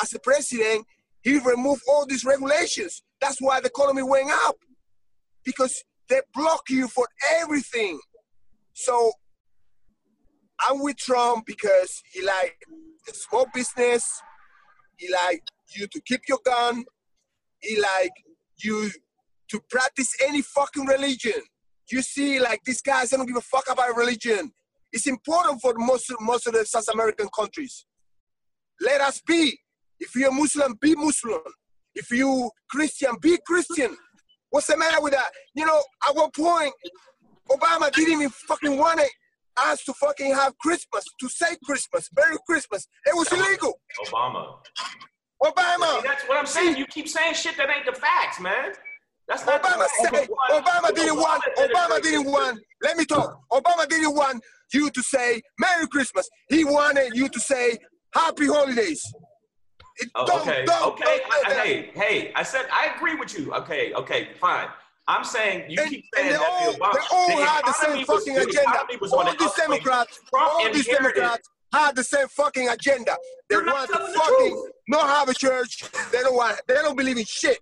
[0.02, 0.86] as the president.
[1.22, 3.02] He removed all these regulations.
[3.20, 4.56] That's why the economy went up
[5.44, 7.06] because they block you for
[7.38, 8.00] everything.
[8.72, 9.12] So
[10.68, 12.56] I'm with Trump because he like
[13.06, 14.22] the small business.
[14.96, 15.42] He like
[15.74, 16.84] you to keep your gun.
[17.60, 18.12] He like
[18.58, 18.90] you
[19.48, 21.40] to practice any fucking religion.
[21.90, 24.52] You see, like these guys, they don't give a fuck about religion.
[24.92, 27.86] It's important for most most of the South American countries.
[28.80, 29.58] Let us be.
[30.00, 31.40] If you're Muslim, be Muslim.
[31.94, 33.96] If you Christian, be Christian.
[34.50, 35.30] What's the matter with that?
[35.54, 36.72] You know, at one point,
[37.50, 39.10] Obama didn't even fucking want it
[39.56, 42.86] us to fucking have Christmas, to say Christmas, Merry Christmas.
[43.06, 43.80] It was illegal.
[44.06, 44.56] Obama.
[45.42, 46.00] Obama.
[46.00, 46.76] See, that's what I'm saying.
[46.76, 48.72] You keep saying shit that ain't the facts, man.
[49.28, 50.28] That's not Obama the said facts.
[50.50, 53.38] Obama didn't want did Obama didn't want let me talk.
[53.52, 54.42] Obama didn't want
[54.72, 56.28] you to say Merry Christmas.
[56.48, 57.78] He wanted you to say
[58.14, 59.02] Happy Holidays.
[60.14, 61.04] Oh, don't- okay, don't- okay.
[61.04, 63.52] don't I- hey, hey, I said I agree with you.
[63.54, 64.68] Okay, okay, fine.
[65.08, 67.72] I'm saying you And, keep saying that all, the Obama, they all the had the
[67.72, 68.86] same was- fucking the agenda.
[69.00, 69.52] was All these.
[69.54, 73.16] Democrats, Trump all these Democrats had the same fucking agenda.
[73.48, 75.84] They You're not want to fucking not have a church.
[76.12, 76.60] They don't want.
[76.68, 77.58] They don't believe in shit.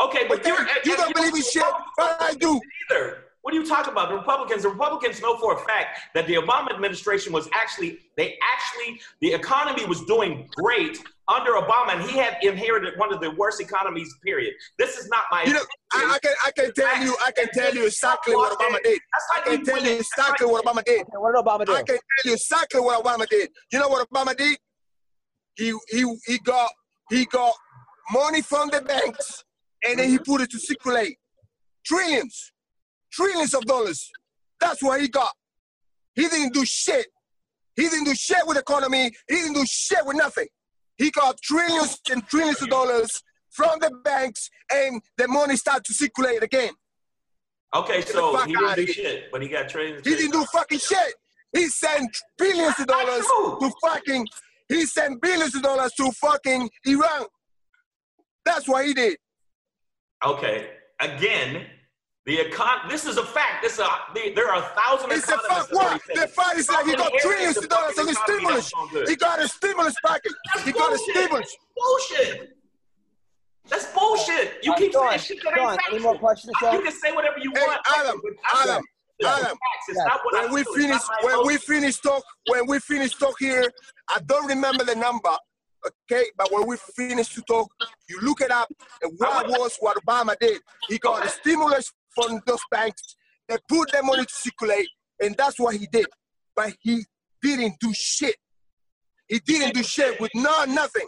[0.00, 1.62] Okay, but But you don't believe in shit,
[1.96, 2.60] but I do.
[2.90, 3.24] either.
[3.42, 4.10] What are you talking about?
[4.10, 8.38] The Republicans, the Republicans know for a fact that the Obama administration was actually, they
[8.52, 13.30] actually, the economy was doing great under Obama, and he had inherited one of the
[13.30, 14.52] worst economies, period.
[14.78, 15.62] This is not my You know,
[15.92, 19.00] I, I can I can tell you I can tell you exactly what Obama did.
[19.12, 21.00] That's I can tell you winning- exactly what Obama did.
[21.00, 21.72] Okay, what did Obama do?
[21.72, 23.48] I can tell you exactly what Obama did.
[23.72, 24.58] You know what Obama did?
[25.56, 26.70] He he he got
[27.08, 27.54] he got
[28.12, 29.44] money from the banks
[29.84, 30.30] and then he mm-hmm.
[30.30, 31.16] put it to circulate.
[31.84, 32.52] Trillions,
[33.12, 34.10] trillions of dollars.
[34.60, 35.32] That's what he got.
[36.14, 37.06] He didn't do shit.
[37.76, 39.10] He didn't do shit with the economy.
[39.28, 40.48] He didn't do shit with nothing.
[40.98, 45.94] He got trillions and trillions of dollars from the banks and the money started to
[45.94, 46.70] circulate again.
[47.74, 50.06] Okay, so he didn't do shit, but he got trillions.
[50.06, 51.14] He didn't do fucking shit.
[51.52, 54.26] He sent billions of dollars to fucking.
[54.68, 57.26] He sent billions of dollars to fucking Iran.
[58.44, 59.16] That's what he did.
[60.24, 61.66] Okay, again,
[62.30, 62.88] the econ.
[62.88, 63.62] This is a fact.
[63.62, 63.88] This is a.
[64.14, 65.10] the- There are a thousand.
[65.12, 66.14] It's a economists fuck that already what?
[66.14, 68.54] The fact is that he got Inherited trillions of dollars on fucking his stimulus.
[68.56, 69.08] that's so good.
[69.08, 70.32] He got a stimulus package.
[70.54, 71.56] That's He got a stimulus.
[71.76, 72.56] Bullshit.
[73.68, 74.58] That's bullshit.
[74.64, 77.12] You Uh, keep Sean, saying shit that Sean, ain't any more questions, You can say
[77.12, 77.80] whatever you Hey, want.
[77.98, 78.20] Adam,
[78.54, 78.84] Adam,
[79.18, 79.58] It's Adam,
[79.88, 80.04] Yeah.
[80.06, 83.70] not what I When we finish, when we finish talk, when we finish talk here,
[84.08, 85.36] I don't remember the number,
[86.10, 87.70] Okay, but when we finish to talk,
[88.08, 88.68] you look it up.
[89.02, 90.60] And what was what Obama did?
[90.88, 93.16] He got a stimulus from those banks.
[93.48, 94.88] They put their money to circulate,
[95.20, 96.06] and that's what he did.
[96.54, 97.04] But he
[97.42, 98.36] didn't do shit.
[99.28, 101.06] He didn't do shit with no nothing.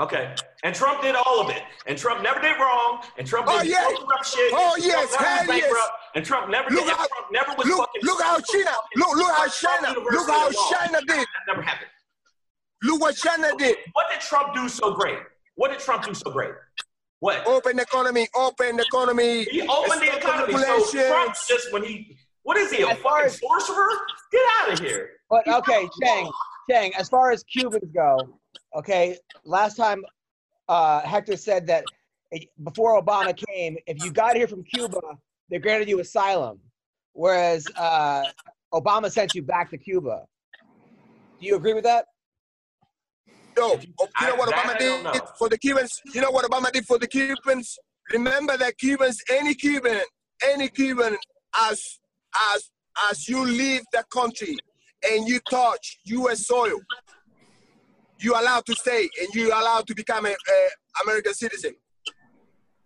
[0.00, 0.32] Okay.
[0.62, 1.60] And Trump did all of it.
[1.88, 3.02] And Trump never did wrong.
[3.18, 3.80] And Trump Oh, did yeah.
[3.90, 4.52] no corrupt shit.
[4.54, 5.12] Oh, yes.
[5.16, 5.88] Hell yes.
[6.14, 6.94] And Trump never Look did.
[6.94, 8.02] how- Trump never was Look, fucking.
[8.04, 10.50] look how China, look, look how China, look how.
[10.70, 11.08] China did.
[11.18, 11.90] That never happened.
[12.84, 13.76] Look what China did.
[13.92, 15.18] What did Trump do so great?
[15.56, 16.52] What did Trump do so great?
[17.20, 17.46] What?
[17.46, 19.44] Open economy, open economy.
[19.44, 20.84] He opened the stop economy.
[20.84, 21.08] So.
[21.08, 23.88] Trump just when he, what is he, a As far fucking as- sorcerer?
[24.30, 25.10] Get out of here.
[25.30, 26.30] But okay, Chang,
[26.70, 28.38] Chang, as far as Cubans go,
[28.76, 30.04] okay, last time
[30.68, 31.84] uh, Hector said that
[32.30, 35.00] it- before Obama came, if you got here from Cuba,
[35.50, 36.60] they granted you asylum,
[37.14, 38.22] whereas uh,
[38.72, 40.24] Obama sent you back to Cuba.
[41.40, 42.06] Do you agree with that?
[43.58, 45.12] No, oh, you know what Obama I did know.
[45.38, 46.00] for the Cubans?
[46.14, 47.76] You know what Obama did for the Cubans?
[48.12, 50.00] Remember that Cubans, any Cuban,
[50.44, 51.16] any Cuban,
[51.68, 51.82] as
[52.54, 52.70] as
[53.10, 54.56] as you leave the country
[55.10, 56.46] and you touch U.S.
[56.46, 56.78] soil,
[58.20, 61.74] you are allowed to stay and you are allowed to become a, a American citizen.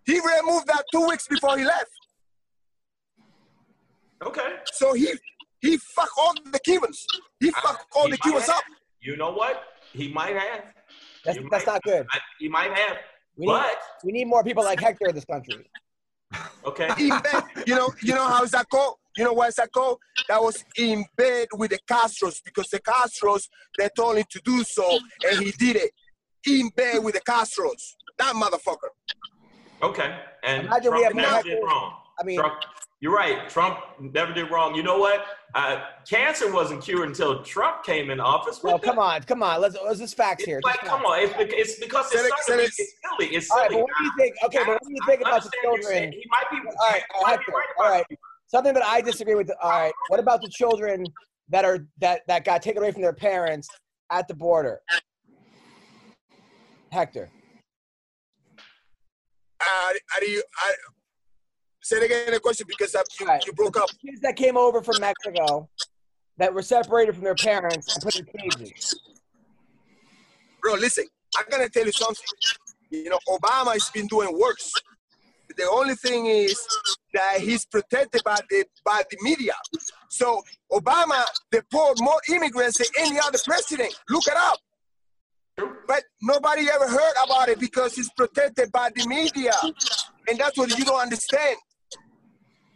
[0.04, 1.90] He removed that two weeks before he left.
[4.24, 4.56] Okay.
[4.72, 5.12] So he
[5.60, 7.04] he fucked all the Cubans.
[7.40, 8.62] He fucked all He the Cubans up.
[9.00, 9.62] You know what?
[9.92, 10.64] He might have.
[11.24, 12.06] That's, You that's might- not good.
[12.10, 12.96] I, he might have.
[13.36, 15.64] We need, But we need more people like Hector in this country.
[16.66, 16.88] okay.
[16.98, 18.96] You know, you know how is that called?
[19.16, 19.98] You know why is that called?
[20.28, 23.44] That was in bed with the Castros because the Castros
[23.78, 24.98] they told him to do so,
[25.30, 25.90] and he did it.
[26.46, 27.94] In bed with the Castros.
[28.18, 28.88] That motherfucker.
[29.82, 30.14] Okay.
[30.44, 31.92] And Imagine we Trump have never more- wrong.
[32.20, 32.54] I mean, Trump,
[33.00, 33.48] you're right.
[33.48, 34.74] Trump never did wrong.
[34.74, 35.24] You know what?
[35.54, 38.62] Uh, cancer wasn't cured until Trump came in office.
[38.62, 39.60] no, What the- come on, come on.
[39.60, 40.60] Let's let's just facts It's here.
[40.64, 41.20] like, come on.
[41.20, 43.36] It's, bec- it's because it's, Say it- something- say it- it's silly.
[43.36, 44.34] It's All right, but what do you think?
[44.44, 45.98] Okay, but what do you think I about the understand what you're children?
[45.98, 46.12] saying.
[46.12, 46.56] He might be.
[46.68, 48.06] All right, he all might right, be right all about
[48.46, 49.50] Something that I disagree with.
[49.62, 51.04] All right, what about the children
[51.48, 53.68] that are that that got taken away from their parents
[54.10, 54.80] at the border?
[56.90, 57.30] Hector.
[59.60, 60.42] Uh, how do you?
[60.58, 60.74] I,
[61.82, 63.44] say it again the question because I, you, right.
[63.46, 63.90] you broke up.
[64.04, 65.68] Kids that came over from Mexico
[66.38, 68.98] that were separated from their parents and put in cages.
[70.60, 71.04] Bro, listen,
[71.36, 72.24] I'm gonna tell you something.
[72.90, 74.72] You know, Obama has been doing worse.
[75.56, 76.58] The only thing is
[77.14, 79.54] that he's protected by the by the media.
[80.08, 83.94] So Obama deported more immigrants than any other president.
[84.08, 84.58] Look it up.
[85.86, 89.52] But nobody ever heard about it because he's protected by the media.
[90.28, 91.56] And that's what you don't understand.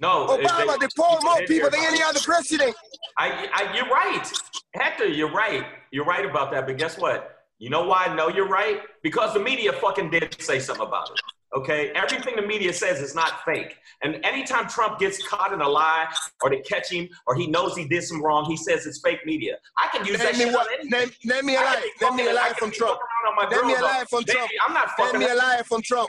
[0.01, 0.27] No.
[0.27, 2.75] Obama they- deported more people than any other president.
[3.19, 4.31] I, I, you're right,
[4.75, 5.07] Hector.
[5.07, 5.65] You're right.
[5.91, 6.67] You're right about that.
[6.67, 7.33] But guess what?
[7.59, 8.81] You know why I know you're right?
[9.03, 11.21] Because the media fucking did say something about it.
[11.57, 13.77] Okay, everything the media says is not fake.
[14.03, 16.07] And anytime Trump gets caught in a lie,
[16.43, 19.25] or they catch him, or he knows he did some wrong, he says it's fake
[19.25, 19.57] media.
[19.79, 20.85] I can use that Name me shit what?
[20.85, 21.89] Name, name me a lie.
[22.03, 22.99] Name me a fucking- lie from Trump.
[22.99, 24.25] fucking around on my Name me a lie from.
[24.25, 24.51] Trump.
[24.67, 26.09] I'm not Name me a lie from Trump.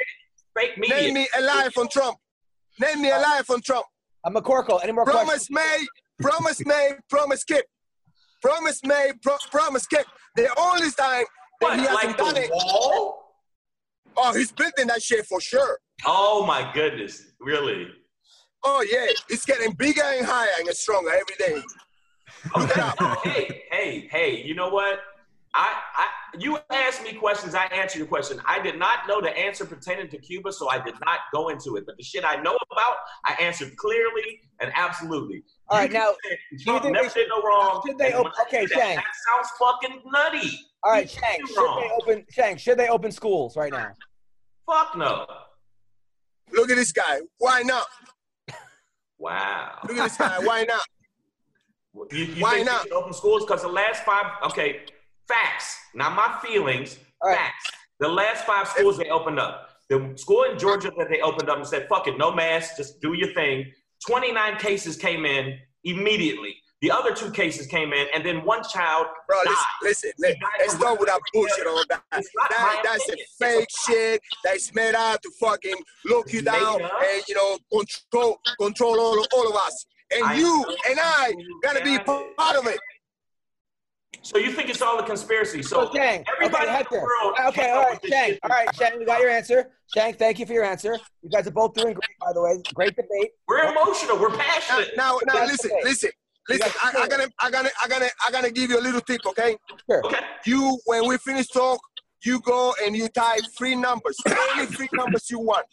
[0.58, 0.96] fake media.
[0.98, 2.18] Name me a lie from Trump.
[2.80, 3.86] Name me a uh, lie from Trump.
[4.24, 4.84] I'm McCorkle.
[4.84, 5.50] Any more questions?
[5.50, 5.88] Promise made,
[6.22, 7.68] promise made, promise kept.
[8.42, 10.10] Promise made, pro- promise kept.
[10.36, 11.26] The only time that
[11.60, 13.34] what, he hasn't like done the it, wall?
[14.16, 15.80] oh, he's building that shit for sure.
[16.06, 17.88] Oh my goodness, really?
[18.64, 21.64] Oh yeah, it's getting bigger and higher and stronger every day.
[22.56, 23.24] Look it up.
[23.24, 25.00] hey, hey, hey, you know what?
[25.60, 27.56] I, I, you asked me questions.
[27.56, 28.40] I answered your question.
[28.46, 31.78] I did not know the answer pertaining to Cuba, so I did not go into
[31.78, 31.86] it.
[31.88, 32.96] But the shit I know about,
[33.26, 35.44] I answered clearly and absolutely.
[35.70, 37.82] All right, You now, say you Trump think never they did no wrong.
[37.88, 38.96] should they and when op- I okay, say that, Shang.
[38.98, 40.60] That sounds fucking nutty.
[40.84, 41.48] All right, He Shang.
[41.48, 41.82] Should wrong.
[41.82, 42.26] they open?
[42.30, 42.58] Shang.
[42.58, 43.94] Should they open schools right now?
[44.70, 45.26] Fuck no.
[46.54, 47.22] Look at this guy.
[47.40, 47.88] Why not?
[49.18, 49.80] Wow.
[49.88, 50.38] Look at this guy.
[50.46, 50.82] Why not?
[52.12, 52.92] You, you Why think not?
[52.92, 53.44] open schools?
[53.44, 54.82] Because the last five, okay,
[55.28, 55.78] facts.
[55.94, 57.00] Not my feelings.
[57.22, 57.38] All right.
[57.38, 57.72] Facts.
[58.00, 59.70] The last five schools they opened up.
[59.90, 63.02] The school in Georgia that they opened up and said, "Fuck it, no mask, just
[63.02, 63.72] do your thing."
[64.06, 66.56] Twenty-nine cases came in immediately.
[66.82, 69.56] The other two cases came in, and then one child Bro, died.
[69.82, 70.40] listen, listen.
[70.42, 72.04] Let, let's start with that bullshit on that.
[72.12, 75.76] That that's a fake shit that's made out to fucking
[76.06, 79.86] lock you down and you know control control all, all of us.
[80.12, 81.34] And I you and I
[81.64, 82.80] gotta be part of it.
[84.28, 85.64] So you think it's all a conspiracy?
[85.64, 86.26] So So Shang.
[86.36, 86.96] everybody Okay, in Hector.
[86.98, 88.38] the world Okay, came all up right, with this Shang.
[88.44, 89.00] All right, Shang.
[89.00, 89.72] We got your answer.
[89.96, 91.00] Shang, thank you for your answer.
[91.22, 92.62] You guys are both doing great, by the way.
[92.74, 93.32] Great debate.
[93.48, 94.20] We're emotional.
[94.20, 94.90] We're passionate.
[94.98, 95.80] now, now That's listen, okay.
[95.86, 96.10] listen.
[96.50, 96.72] listen.
[96.84, 99.56] I, I gotta, I gotta, I gotta, I gotta give you a little tip, okay?
[99.90, 100.06] Sure.
[100.06, 100.20] Okay.
[100.46, 101.80] You, when we finish talk,
[102.26, 105.66] you go and you type three numbers, any three numbers you want,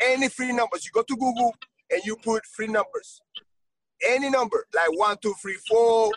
[0.00, 0.86] any three numbers.
[0.86, 1.54] You go to Google
[1.90, 3.20] and you put three numbers,
[4.02, 6.10] any number, like one, two, three, four,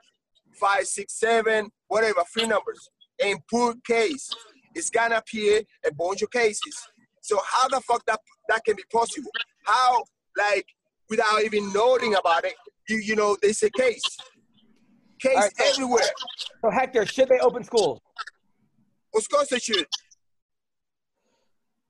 [0.62, 2.90] five, six, seven, whatever, three numbers,
[3.24, 4.30] and put case.
[4.76, 6.76] It's gonna appear a bunch of cases.
[7.22, 9.32] So how the fuck that that can be possible?
[9.66, 10.04] How
[10.38, 10.66] like
[11.10, 12.54] without even knowing about it,
[12.88, 14.04] you you know there's a case,
[15.20, 16.12] case right, so- everywhere.
[16.62, 18.00] So Hector, should they open schools?
[19.16, 19.88] Of course they should.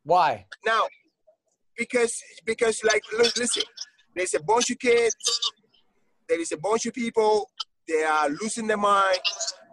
[0.03, 0.45] Why?
[0.65, 0.81] Now,
[1.77, 3.63] because because like look, listen,
[4.15, 5.15] there's a bunch of kids,
[6.27, 7.49] there is a bunch of people,
[7.87, 9.19] they are losing their mind.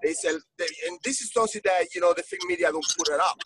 [0.03, 3.09] They a they, and this is something that you know the film media don't put
[3.09, 3.39] it up.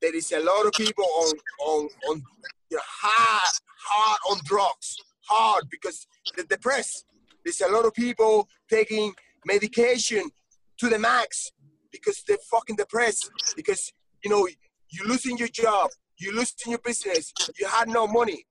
[0.00, 2.22] There is a lot of people on on on
[2.70, 4.96] you know, hard hard on drugs,
[5.28, 7.06] hard because they're depressed.
[7.44, 9.14] There's a lot of people taking
[9.44, 10.30] medication
[10.78, 11.52] to the max
[11.92, 14.46] because they're fucking depressed because you know
[14.90, 18.44] you're losing your job, you're losing your business, you had no money,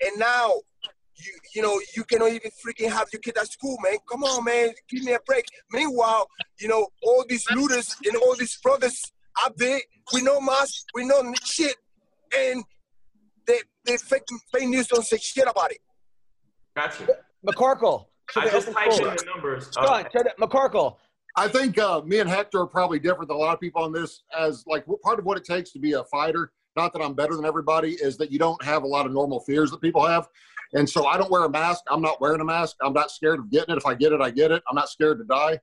[0.00, 0.54] and now
[1.16, 3.96] you you know you cannot even freaking have your kid at school, man.
[4.10, 5.46] Come on, man, give me a break.
[5.72, 6.28] Meanwhile,
[6.58, 9.00] you know all these looters and all these brothers
[9.44, 9.80] up there
[10.12, 11.76] with no mask, with no shit,
[12.36, 12.64] and
[13.46, 14.22] they they fake
[14.52, 15.78] fake news don't say shit about it.
[16.76, 17.06] Gotcha.
[17.46, 18.06] McCorkle.
[18.36, 19.70] I just open typed in the numbers.
[19.74, 20.96] Sean, should McCorkle.
[21.36, 23.92] I think uh, me and Hector are probably different than a lot of people on
[23.92, 24.22] this.
[24.38, 27.34] As like part of what it takes to be a fighter, not that I'm better
[27.36, 30.28] than everybody, is that you don't have a lot of normal fears that people have.
[30.74, 31.82] And so I don't wear a mask.
[31.90, 32.76] I'm not wearing a mask.
[32.82, 33.78] I'm not scared of getting it.
[33.78, 34.62] If I get it, I get it.
[34.68, 35.58] I'm not scared to die.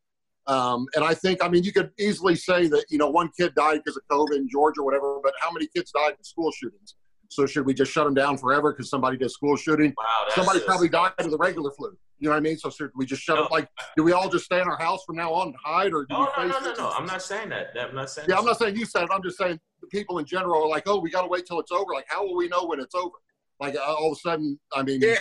[0.47, 3.53] Um, and I think, I mean, you could easily say that you know one kid
[3.55, 6.51] died because of COVID in Georgia or whatever, but how many kids died in school
[6.51, 6.95] shootings?
[7.31, 9.93] So should we just shut them down forever because somebody did school shooting?
[9.95, 11.95] Wow, Somebody just- probably died of the regular flu.
[12.17, 12.57] You know what I mean?
[12.57, 13.43] So should we just shut No.
[13.45, 13.51] up?
[13.51, 16.05] Like, do we all just stay in our house from now on and hide, or
[16.05, 16.77] do No, we no, face no, no, it?
[16.79, 16.89] no.
[16.89, 17.67] I'm not saying that.
[17.79, 18.27] I'm not saying.
[18.29, 19.09] Yeah, I'm not saying you said it.
[19.13, 21.59] I'm just saying the people in general are like, oh, we got to wait till
[21.59, 21.93] it's over.
[21.93, 23.15] Like, how will we know when it's over?
[23.59, 25.17] Like, uh, all of a sudden, I mean, Yeah,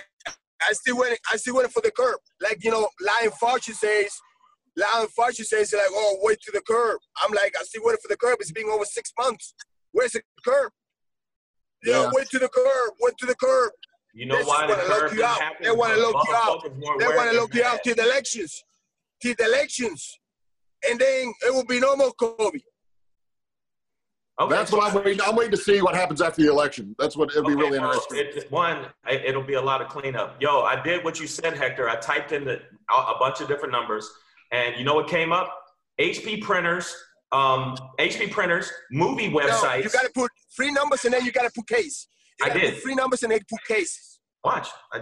[0.69, 1.19] I still waiting.
[1.32, 2.19] I still waiting for the curb.
[2.40, 4.12] Like you know, Lion Fauci says.
[4.77, 7.01] Lion Fauci says like, oh, wait to the curb.
[7.23, 8.36] I'm like, I still waiting for the curb.
[8.40, 9.55] It's been over six months.
[9.90, 10.70] Where's the curb?
[11.85, 12.10] Yeah, Yeah.
[12.15, 12.93] wait to the curb.
[13.01, 13.73] Wait to the curb.
[14.15, 15.52] You know They why the wanna lock you didn't out.
[15.62, 16.62] They wanna Because lock you out.
[16.62, 17.82] They want to their lock you out masks.
[17.85, 18.65] till the elections,
[19.20, 20.19] till the elections,
[20.89, 22.60] and then it will be no more COVID.
[24.40, 25.20] Okay, that's so- what I'm waiting.
[25.27, 26.94] I'm waiting to see what happens after the election.
[26.98, 28.19] That's what it'll be Okay, really well, interesting.
[28.43, 30.40] It, one, it, it'll be a lot of cleanup.
[30.40, 31.89] Yo, I did what you said, Hector.
[31.89, 32.60] I typed in the,
[32.90, 34.09] a, a bunch of different numbers,
[34.52, 35.52] and you know what came up?
[36.01, 36.94] HP printers,
[37.32, 39.82] um, HP printers, movie No, websites.
[39.82, 42.06] you got to put three numbers and then you got to put case.
[42.40, 42.74] You I did.
[42.74, 44.20] Put three numbers and then put cases.
[44.44, 44.69] Watch.
[44.93, 45.01] I,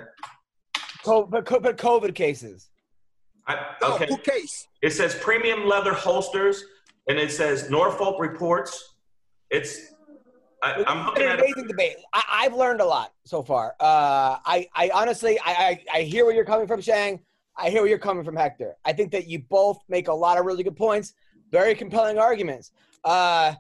[1.04, 2.70] Co- but, but COVID cases.
[3.46, 4.66] I, No, put case.
[4.82, 6.64] It says premium leather holsters,
[7.08, 8.94] and it says Norfolk reports.
[9.51, 9.93] It's.
[10.62, 11.40] I, I'm It's looking an it.
[11.40, 11.97] amazing debate.
[12.12, 13.74] I, I've learned a lot so far.
[13.78, 15.52] Uh, I, I honestly, I,
[15.93, 17.20] I, I hear where you're coming from, Shang.
[17.56, 18.77] I hear where you're coming from, Hector.
[18.85, 21.14] I think that you both make a lot of really good points,
[21.52, 22.73] very compelling arguments.
[23.05, 23.55] Uh,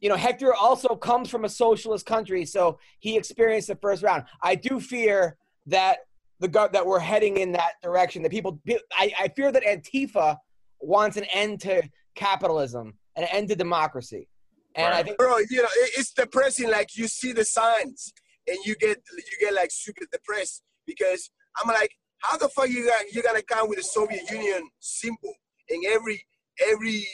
[0.00, 4.24] you know, Hector also comes from a socialist country, so he experienced the first round.
[4.42, 5.36] I do fear
[5.66, 5.98] that
[6.40, 8.22] the that we're heading in that direction.
[8.22, 8.60] That people,
[8.92, 10.38] I, I fear that Antifa
[10.80, 11.82] wants an end to
[12.14, 14.26] capitalism, an end to democracy,
[14.74, 15.68] and I think Bro, you know,
[15.98, 16.70] it's depressing.
[16.70, 18.12] Like you see the signs
[18.46, 21.30] and you get you get like super depressed because
[21.60, 21.90] I'm like,
[22.20, 25.34] how the fuck you got you gonna come with the Soviet Union symbol
[25.68, 26.24] in every
[26.68, 27.06] every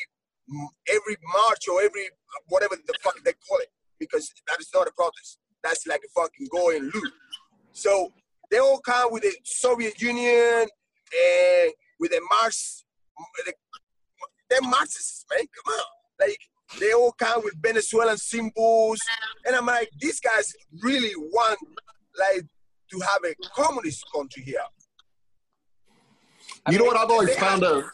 [0.89, 2.09] every march or every
[2.49, 3.69] whatever the fuck they call it
[3.99, 5.39] because that is not a protest.
[5.63, 7.13] That's like a fucking go and loot.
[7.73, 8.13] So
[8.51, 12.85] they all come with the Soviet Union and with the march.
[13.45, 13.53] The,
[14.51, 15.41] they're Marxists, man.
[15.41, 15.85] Come on,
[16.21, 16.39] like
[16.81, 19.01] they all come with Venezuelan symbols,
[19.47, 20.53] and I'm like, these guys
[20.83, 21.59] really want
[22.19, 22.47] like
[22.91, 24.59] to have a communist country here.
[26.71, 27.91] you know what I've always found have- a,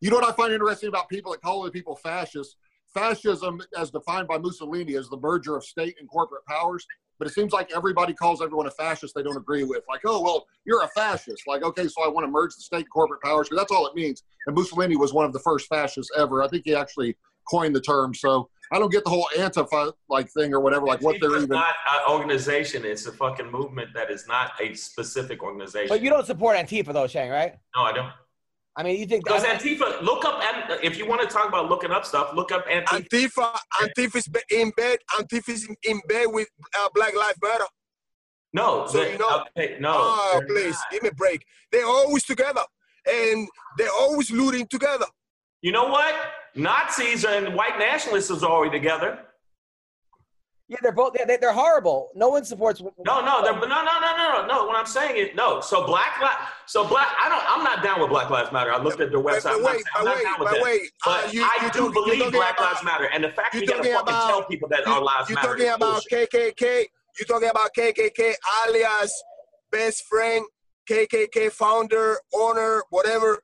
[0.00, 2.56] you know what I find interesting about people that call other people fascists.
[2.94, 6.86] Fascism, as defined by Mussolini, is the merger of state and corporate powers.
[7.18, 9.82] But it seems like everybody calls everyone a fascist they don't agree with.
[9.88, 11.42] Like, oh, well, you're a fascist.
[11.48, 13.86] Like, okay, so I want to merge the state and corporate powers because that's all
[13.88, 14.22] it means.
[14.46, 16.42] And Mussolini was one of the first fascists ever.
[16.42, 17.16] I think he actually
[17.50, 18.14] coined the term.
[18.14, 21.36] So I don't get the whole Antifa like thing or whatever, like what Antifa they're
[21.36, 21.54] is even.
[21.56, 22.84] not an organization.
[22.84, 25.88] It's a fucking movement that is not a specific organization.
[25.88, 27.54] But you don't support Antifa though, Shang, right?
[27.74, 28.12] no, I don't.
[28.76, 30.40] I mean, you think Because Antifa, look up,
[30.84, 33.08] if you want to talk about looking up stuff, look up Antifa.
[33.10, 34.98] Antifa, Antifa is in bed.
[35.18, 36.46] Antifa is in- in bed with
[36.78, 37.64] uh, Black Lives Matter.
[38.52, 39.94] No, So they- you know- okay, no.
[39.96, 40.90] oh, please not.
[40.92, 41.44] give me a break.
[41.72, 42.62] They're always together.
[43.06, 43.48] and
[43.78, 45.06] they're always looting together.
[45.62, 46.14] You know what?
[46.58, 49.20] Nazis and white nationalists is already together.
[50.70, 51.14] Yeah, they're both.
[51.14, 52.10] They, they're horrible.
[52.14, 52.82] No one supports.
[52.82, 54.66] No, no, they're, no, no, no, no, no, no.
[54.66, 55.62] What I'm saying is no.
[55.62, 57.08] So black, li- so black.
[57.18, 57.42] I don't.
[57.48, 58.70] I'm not down with Black Lives Matter.
[58.70, 59.44] I looked at their But- website.
[59.44, 60.62] but I'm not, wait, I'm but not wait, down with but that.
[60.62, 63.30] wait, uh, But you- I you do talking- believe Black about- Lives Matter, and the
[63.30, 65.48] fact you we gotta fucking about- tell people that You, our lives you matter.
[65.48, 66.30] talking is about bullshit.
[66.30, 66.86] KKK?
[67.18, 68.34] You talking about KKK
[68.66, 69.22] alias
[69.72, 70.44] best friend,
[70.86, 73.38] KKK founder, owner, whatever.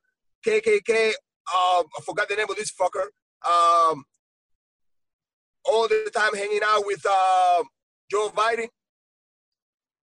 [0.45, 1.13] KKK.
[1.53, 3.05] Um, I forgot the name of this fucker.
[3.45, 4.03] Um,
[5.65, 7.63] all the time hanging out with uh,
[8.09, 8.67] Joe Biden.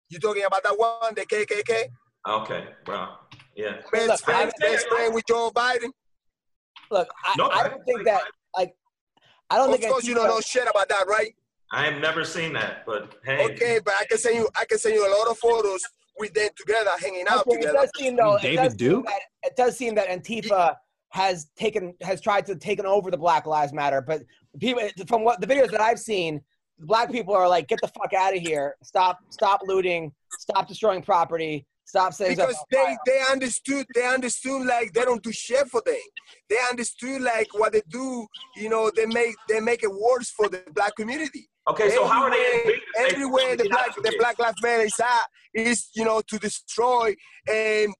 [0.08, 1.84] You talking about that one, the KKK?
[2.28, 3.20] Okay, well,
[3.56, 3.76] yeah.
[3.92, 5.90] Best Look, friend, best friend with Joe Biden.
[6.90, 8.22] Look, I, No, I I- don't think that.
[8.56, 8.74] Like,
[9.50, 9.90] I don't Of think.
[9.90, 11.34] course, you don't know shit about that, right?
[11.72, 13.44] I have never seen that, but hey.
[13.52, 15.80] Okay, but I can send you, I can send you a lot of photos
[16.18, 17.78] with them together, hanging out Okay, it together.
[17.78, 18.38] does seem though.
[18.42, 19.06] David it does seem Duke?
[19.06, 20.76] that, it does seem that Antifa
[21.12, 24.22] has taken has tried to taken over the Black Lives Matter, but
[24.58, 26.40] people from what the videos that I've seen,
[26.78, 28.76] black people are like, get the fuck out of here!
[28.82, 30.10] Stop, stop looting!
[30.40, 31.66] Stop destroying property!
[31.84, 35.94] Stop saying because they they understood they understood like they don't do shit for them.
[36.48, 38.26] They understood like what they do.
[38.56, 41.50] You know, they make they make it worse for the black community.
[41.68, 42.36] Okay, so how are they?
[42.38, 46.38] Everywhere- they- Everywhere the black the Black Lives Matter is at is you know to
[46.38, 47.14] destroy,
[47.52, 47.92] and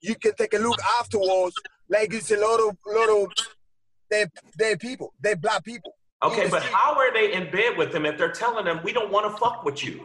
[0.00, 1.54] you can take a look afterwards.
[1.94, 3.32] Like it's a lot of lot of
[4.10, 4.26] they
[4.58, 5.92] they people, they black people.
[6.24, 9.12] Okay, but how are they in bed with them if they're telling them we don't
[9.12, 10.04] want to fuck with you?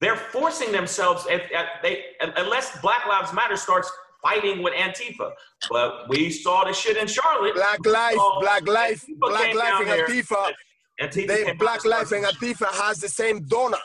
[0.00, 1.26] They're forcing themselves.
[1.28, 2.04] If, if they
[2.36, 3.90] unless Black Lives Matter starts
[4.22, 5.30] fighting with Antifa,
[5.70, 7.54] but we saw the shit in Charlotte.
[7.54, 10.00] Black life, black life, Antifa black life, down and.
[10.02, 10.52] Antifa.
[11.00, 13.78] Antifa They Black Life and Antifa has the same donor.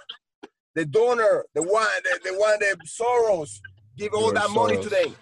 [0.74, 3.60] The donor, the one, the, the one that Soros
[3.96, 5.16] give all George that money to them.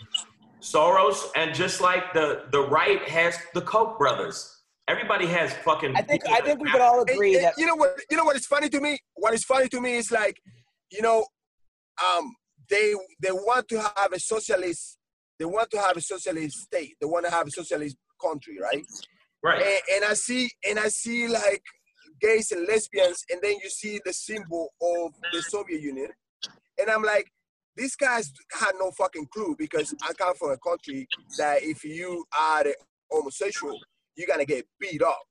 [0.62, 4.58] Soros, and just like the the right has the Koch brothers.
[4.88, 5.96] Everybody has fucking.
[5.96, 7.96] I think I think we rap- could all And- agree and that you know what?
[8.10, 9.00] You know what is funny to me?
[9.16, 10.38] What is funny to me is like,
[10.92, 11.26] you know,
[12.04, 12.36] um,
[12.70, 14.98] they they want to have a socialist.
[15.40, 16.96] They want to have a socialist state.
[17.00, 18.86] They want to have a socialist country, right?
[19.44, 19.62] right.
[19.64, 21.64] and, and I see and I see like
[22.20, 26.10] gays and lesbians, and then you see the symbol of the Soviet Union,
[26.80, 27.28] and I'm like,
[27.76, 31.08] these guys had no fucking clue because I come from a country
[31.38, 32.74] that if you are a
[33.10, 33.78] homosexual,
[34.16, 35.22] you're gonna get beat up.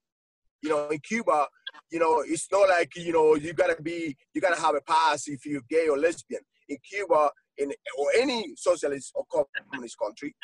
[0.62, 1.47] You know, in Cuba,
[1.91, 5.29] you know, it's not like you know you gotta be you gotta have a pass
[5.29, 6.43] if you're gay or lesbian.
[6.69, 10.35] In Cuba, in or any socialist or communist country,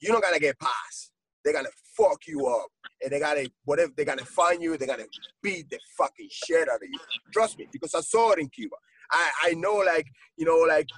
[0.00, 1.10] you're not gonna get pass.
[1.44, 2.66] They're gonna fuck you up
[3.02, 5.04] and they gotta whatever they're gonna find you, they're gonna
[5.42, 6.98] beat the fucking shit out of you.
[7.32, 8.76] Trust me, because I saw it in Cuba.
[9.10, 10.06] I, I know like,
[10.36, 10.88] you know, like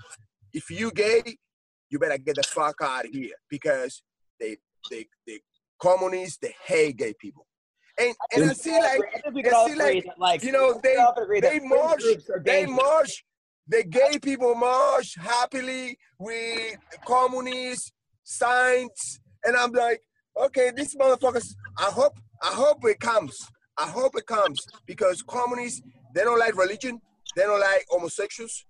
[0.53, 1.23] if you gay,
[1.91, 4.03] you better get the fuck out of here because
[4.41, 4.57] they
[4.91, 5.41] they they
[5.81, 7.47] communists, they hate gay people.
[7.99, 10.53] And and I see like I think we could I see, like, that, like you
[10.53, 10.97] know, they
[11.41, 12.03] they march,
[12.45, 13.25] they march,
[13.67, 16.77] the gay people march happily with
[17.07, 17.93] communists communist
[18.25, 20.01] signs, and I'm like,
[20.45, 21.55] okay, these motherfuckers.
[21.79, 23.37] I hope, I hope it comes.
[23.79, 25.83] I hope it comes because communists
[26.15, 27.01] they don't like religion,
[27.37, 28.65] they don't like homosexuals.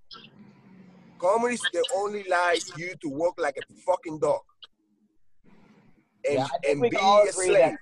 [1.19, 4.41] Communists they only like you to work like a fucking dog
[6.25, 7.59] and, Yeah, I think and we be all a agree slave.
[7.59, 7.77] that.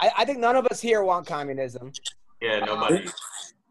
[0.00, 1.92] I, I think none of us here want communism.
[2.40, 3.06] Yeah, nobody.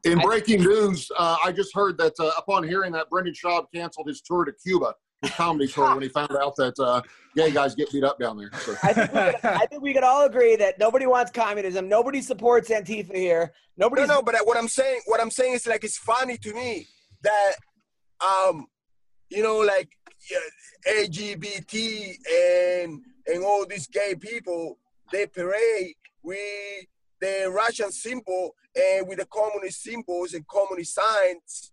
[0.06, 3.66] In I- breaking news, uh, I just heard that uh, upon hearing that Brendan Schaub
[3.74, 7.02] canceled his tour to Cuba, his comedy tour, when he found out that uh,
[7.36, 8.52] gay guys get beat up down there.
[8.60, 8.76] So.
[8.84, 11.90] I think, we could, I think we could all agree that nobody wants communism.
[11.90, 13.54] Nobody supports Antifa here.
[13.76, 14.04] Nobody.
[14.04, 16.88] No, no, but what I'm saying, what I'm saying is like it's funny to me
[17.24, 17.54] that,
[18.22, 18.68] um,
[19.30, 19.90] you know, like
[20.30, 22.16] yeah, LGBT
[22.84, 24.78] and and all these gay people,
[25.12, 26.86] they parade with
[27.22, 31.72] the Russian symbol and with the communist symbols and communist signs.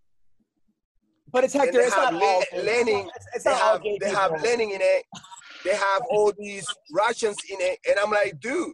[1.31, 1.71] But it's Hector.
[1.79, 2.43] they It's have not all.
[2.53, 3.09] Le- Lenin.
[3.15, 4.31] It's, it's They not all have gay they have.
[4.43, 5.03] Lenin in it.
[5.65, 8.71] They have all these Russians in it, and I'm like, dude,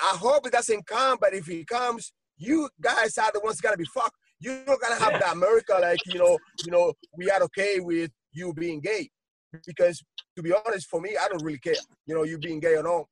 [0.00, 1.18] I hope it doesn't come.
[1.20, 4.16] But if it comes, you guys are the ones gotta be fucked.
[4.42, 5.18] You're not gonna have Yeah.
[5.20, 9.08] the America like you know, you know, we are okay with you being gay,
[9.66, 10.02] because
[10.36, 11.74] to be honest, for me, I don't really care.
[12.06, 13.04] You know, you being gay or not,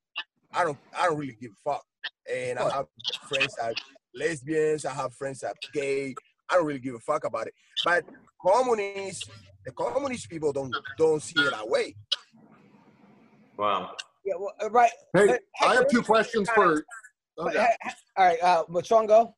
[0.53, 1.85] I don't, I don't really give a fuck.
[2.33, 2.87] And I have
[3.29, 3.75] friends that are
[4.15, 4.85] lesbians.
[4.87, 6.15] I have friends that gay.
[6.49, 7.55] I don't really give a fuck about it.
[7.85, 8.05] But
[8.45, 9.29] communists,
[9.65, 11.95] the communist people don't don't see it that way.
[13.57, 13.95] Wow.
[14.25, 14.91] Yeah, well, uh, right.
[15.15, 16.85] Hey, But I have two questions for.
[17.39, 17.59] Okay.
[17.59, 19.35] he- he- all right, uh, but Sean, go.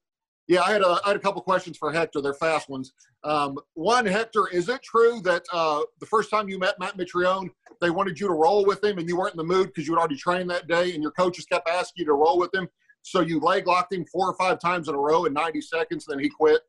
[0.49, 2.21] Yeah, I had a, I had a couple questions for Hector.
[2.21, 2.93] They're fast ones.
[3.25, 7.49] Um, one, Hector, is it true that uh, the first time you met Matt Mitrione,
[7.81, 9.95] they wanted you to roll with him and you weren't in the mood because you
[9.95, 12.69] had already trained that day and your coaches kept asking you to roll with him.
[13.03, 16.07] So you leg locked him four or five times in a row in 90 seconds,
[16.07, 16.61] then he quit.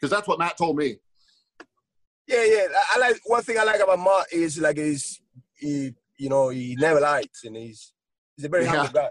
[0.00, 0.96] Because that's what Matt told me.
[2.26, 2.66] Yeah, yeah.
[2.72, 5.20] I, I like one thing I like about Matt is like he's
[5.54, 7.92] he you know he never lies and he's
[8.36, 8.70] he's a very Yeah.
[8.76, 9.08] humble guy.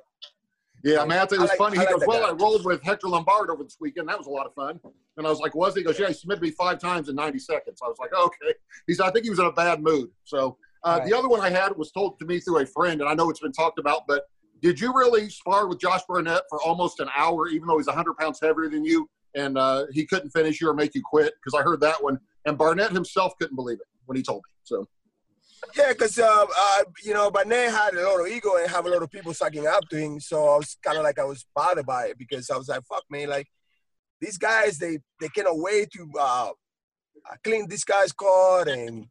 [0.87, 1.77] Yeah, Matt, it was like- funny.
[1.77, 2.29] I He like goes, Well, guy.
[2.29, 4.07] I rolled with Hector Lombard over this weekend.
[4.07, 4.79] That was a lot of fun.
[5.17, 5.81] And I was like, Was he?
[5.81, 7.79] He goes, Yeah, he submitted me five times in 90 seconds.
[7.83, 8.53] I was like, Okay.
[8.87, 10.09] He's, I think he was in a bad mood.
[10.23, 11.09] So uh, Right.
[11.09, 13.29] the other one I had was told to me through a friend, and I know
[13.29, 14.23] it's been talked about, but
[14.61, 18.15] did you really spar with Josh Barnett for almost an hour, even though he's 100
[18.15, 21.33] pounds heavier than you, and uh, he couldn't finish you or make you quit?
[21.43, 22.19] Because I heard that one.
[22.45, 24.49] And Barnett himself couldn't believe it when he told me.
[24.63, 24.87] So,
[25.75, 28.89] Yeah, because uh, uh, you know, Barnett had a lot of ego and have a
[28.89, 30.19] lot of people sucking up to him.
[30.19, 32.83] So I was kind of like I was bothered by it because I was like,
[32.83, 33.29] "Fuck, man!
[33.29, 33.47] Like
[34.21, 36.49] these guys, they they cannot wait to uh,
[37.43, 39.07] clean this guy's car." And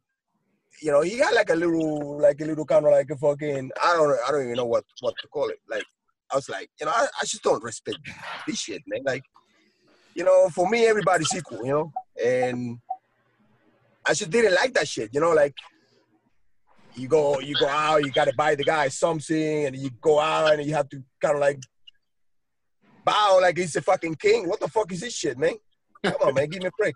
[0.81, 3.71] you know, he had like a little, like a little kind of like a fucking
[3.83, 5.59] I don't I don't even know what what to call it.
[5.69, 5.85] Like
[6.31, 7.99] I was like, you know, I, I just don't respect
[8.47, 9.03] this shit, man.
[9.05, 9.23] Like
[10.15, 11.91] you know, for me, everybody's equal, you know,
[12.23, 12.79] and
[14.05, 15.53] I just didn't like that shit, you know, like
[16.97, 20.53] you go you go out, you gotta buy the guy something, and you go out
[20.53, 21.59] and you have to kind of like
[23.05, 24.47] bow like he's a fucking king.
[24.47, 25.55] What the fuck is this shit, man?
[26.03, 26.95] Come on, man, give me a break.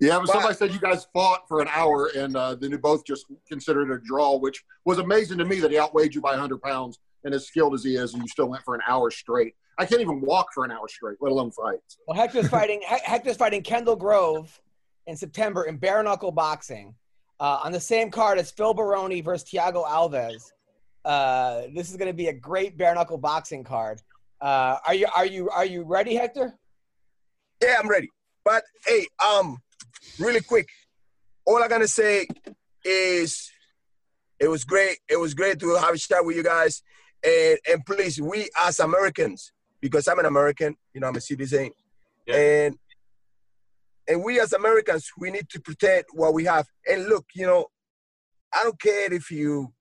[0.00, 2.78] Yeah, but But- somebody said you guys fought for an hour, and uh, then you
[2.78, 6.20] both just considered it a draw, which was amazing to me that he outweighed you
[6.20, 6.98] by 100 pounds.
[7.24, 9.54] And as skilled as he is, and you still went for an hour straight.
[9.78, 11.80] I can't even walk for an hour straight, let alone fight.
[12.06, 12.82] Well, Hector's fighting.
[12.86, 14.60] Hec- Hector's fighting Kendall Grove
[15.08, 16.94] in September in bare knuckle boxing
[17.40, 20.42] uh, on the same card as Phil Baroni versus Thiago Alves.
[21.04, 24.00] Uh, this is going to be a great bare knuckle boxing card.
[24.40, 26.54] Uh, are you are you are you ready, Hector?
[27.62, 28.10] Yeah, I'm ready.
[28.44, 29.58] But hey, um,
[30.18, 30.68] really quick,
[31.46, 32.26] all I'm gonna say
[32.84, 33.50] is
[34.38, 34.98] it was great.
[35.08, 36.82] It was great to have a chat with you guys.
[37.24, 41.70] And and please, we as Americans, because I'm an American, you know, I'm a citizen,
[42.26, 42.36] Yeah.
[42.36, 42.78] and
[44.08, 46.66] and we as Americans, we need to protect what we have.
[46.86, 47.66] And look, you know,
[48.54, 49.72] I don't care if you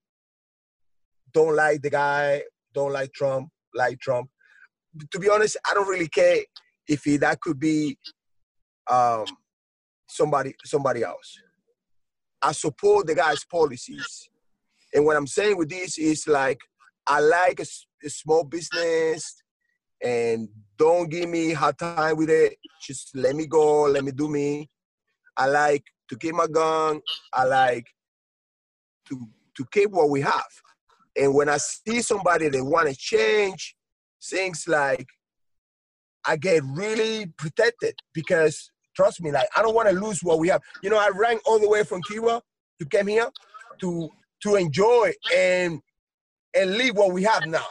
[1.34, 2.42] don't like the guy,
[2.74, 4.30] don't like Trump, like Trump.
[5.12, 6.40] To be honest, I don't really care
[6.88, 7.98] if he, that could be
[8.90, 9.26] um,
[10.08, 11.38] somebody somebody else.
[12.42, 14.30] I support the guy's policies,
[14.94, 16.60] and what I'm saying with this is like
[17.08, 17.66] I like a,
[18.06, 19.44] a small business,
[20.04, 22.58] and don't give me hard time with it.
[22.82, 24.70] Just let me go, let me do me.
[25.38, 27.02] I like to keep my gun.
[27.34, 27.88] I like
[29.10, 29.28] to
[29.58, 30.52] to keep what we have.
[31.18, 33.76] And when I see somebody that want to change
[34.22, 35.08] things like
[36.26, 40.50] I get really protected because trust me, like I don't want to lose what we
[40.50, 40.62] have.
[40.82, 42.42] You know, I ran all the way from Cuba
[42.80, 43.30] to come here
[43.82, 44.10] to
[44.44, 45.80] to enjoy and
[46.56, 47.66] and leave what we have now.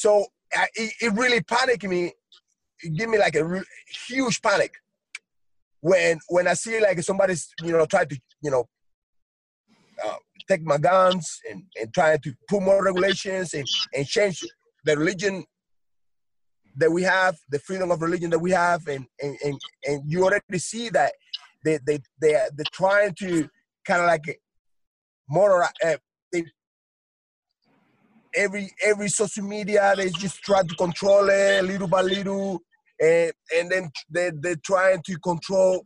[0.00, 0.24] So
[0.54, 2.12] I, it, really panicked me.
[2.82, 3.70] It gave me like a re-
[4.08, 4.72] huge panic
[5.82, 8.64] when when I see like somebody's you know try to you know
[10.02, 10.16] uh,
[10.48, 14.42] take my guns and and try to put more regulations and and change
[14.86, 15.44] the religion
[16.76, 20.24] that we have, the freedom of religion that we have, and and and, and you
[20.24, 21.12] already see that
[21.62, 23.50] they they they they're trying to
[23.86, 24.40] kind of like
[25.28, 25.96] more uh,
[26.32, 26.44] they
[28.34, 32.60] every every social media they just try to control it little by little
[33.00, 35.84] and and then they they're trying to control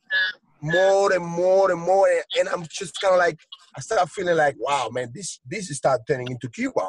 [0.60, 3.38] more and more and more and, and i'm just kind of like
[3.76, 6.88] i start feeling like wow man this this is start turning into cuba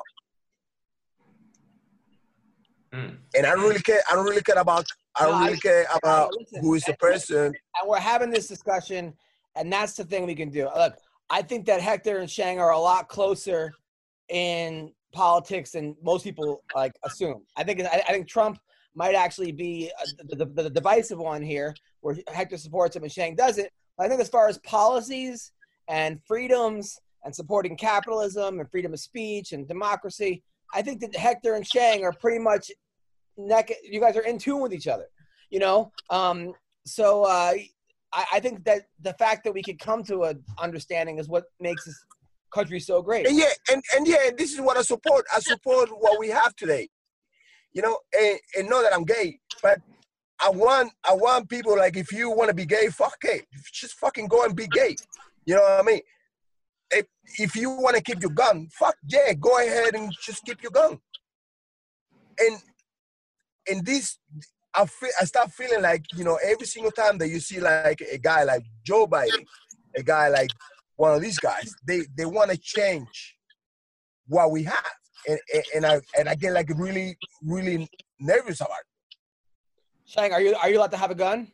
[2.93, 3.17] Mm.
[3.35, 4.85] and i don't really care i don't really care about
[5.19, 8.29] i don't I- really care about listen, who is the and- person and we're having
[8.29, 9.13] this discussion,
[9.55, 10.69] and that's the thing we can do.
[10.75, 10.95] Look,
[11.29, 13.73] I think that Hector and Shang are a lot closer
[14.29, 17.41] in politics than most people like assume.
[17.55, 18.59] I think I, I think Trump
[18.93, 23.11] might actually be uh, the, the, the divisive one here, where Hector supports him and
[23.11, 23.69] Shang doesn't.
[23.97, 25.51] But I think as far as policies
[25.87, 30.43] and freedoms and supporting capitalism and freedom of speech and democracy,
[30.73, 32.71] I think that Hector and Shang are pretty much
[33.37, 33.71] neck.
[33.83, 35.07] You guys are in tune with each other.
[35.49, 36.53] You know, um,
[36.85, 37.53] so uh,
[38.13, 41.45] I, I think that the fact that we could come to an understanding is what
[41.59, 41.97] makes this
[42.55, 43.27] country so great.
[43.27, 45.25] And yeah, and, and yeah, this is what I support.
[45.35, 46.87] I support what we have today.
[47.73, 49.79] You know, and, and know that I'm gay, but
[50.41, 53.41] I want I want people like if you want to be gay, fuck gay.
[53.73, 54.95] Just fucking go and be gay.
[55.45, 56.01] You know what I mean?
[56.91, 57.05] If
[57.39, 60.71] if you want to keep your gun, fuck yeah, go ahead and just keep your
[60.71, 60.99] gun.
[62.39, 62.61] And
[63.69, 64.17] and this
[64.73, 68.01] I feel I start feeling like, you know, every single time that you see like
[68.01, 69.45] a guy like Joe Biden,
[69.95, 70.51] a guy like
[70.97, 73.35] one of these guys, they they want to change
[74.27, 74.95] what we have,
[75.27, 77.89] and and, and I and I get like really really
[78.19, 79.17] nervous about it.
[80.05, 81.51] Shang, are you are you allowed to have a gun?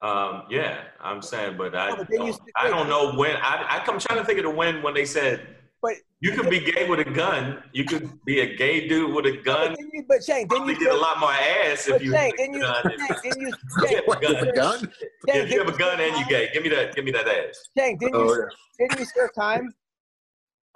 [0.00, 3.36] Um, yeah, I'm saying, but I No, but don't, I don't know when.
[3.36, 5.46] I, I I'm trying to think of the when when they said
[5.82, 7.60] But you could be gay with a gun.
[7.72, 9.74] You could be a gay dude with a gun.
[9.74, 10.78] didn't you, but Shang, didn't Probably you?
[10.80, 12.60] get a lot more ass if you Shang, have a you?
[12.60, 12.82] gun.
[12.84, 13.52] Shang, didn't you?
[13.82, 14.48] Yeah, Shang, gun.
[14.48, 14.78] a gun?
[14.80, 16.94] Shang, If you have a gun and you gay, give me that.
[16.94, 17.58] Give me that ass.
[17.76, 18.48] Shang, didn't Oh, you?
[18.78, 19.74] Didn't you serve time?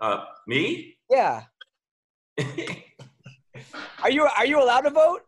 [0.01, 0.97] Uh, me?
[1.09, 1.45] Yeah.
[2.39, 2.45] yeah,
[4.03, 5.21] Are you are you allowed to vote?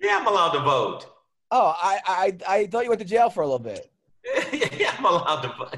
[0.00, 1.06] Yeah, I'm allowed to vote.
[1.50, 3.90] Oh, I I I thought you went to jail for a little bit.
[4.78, 5.76] yeah, I'm allowed to vote.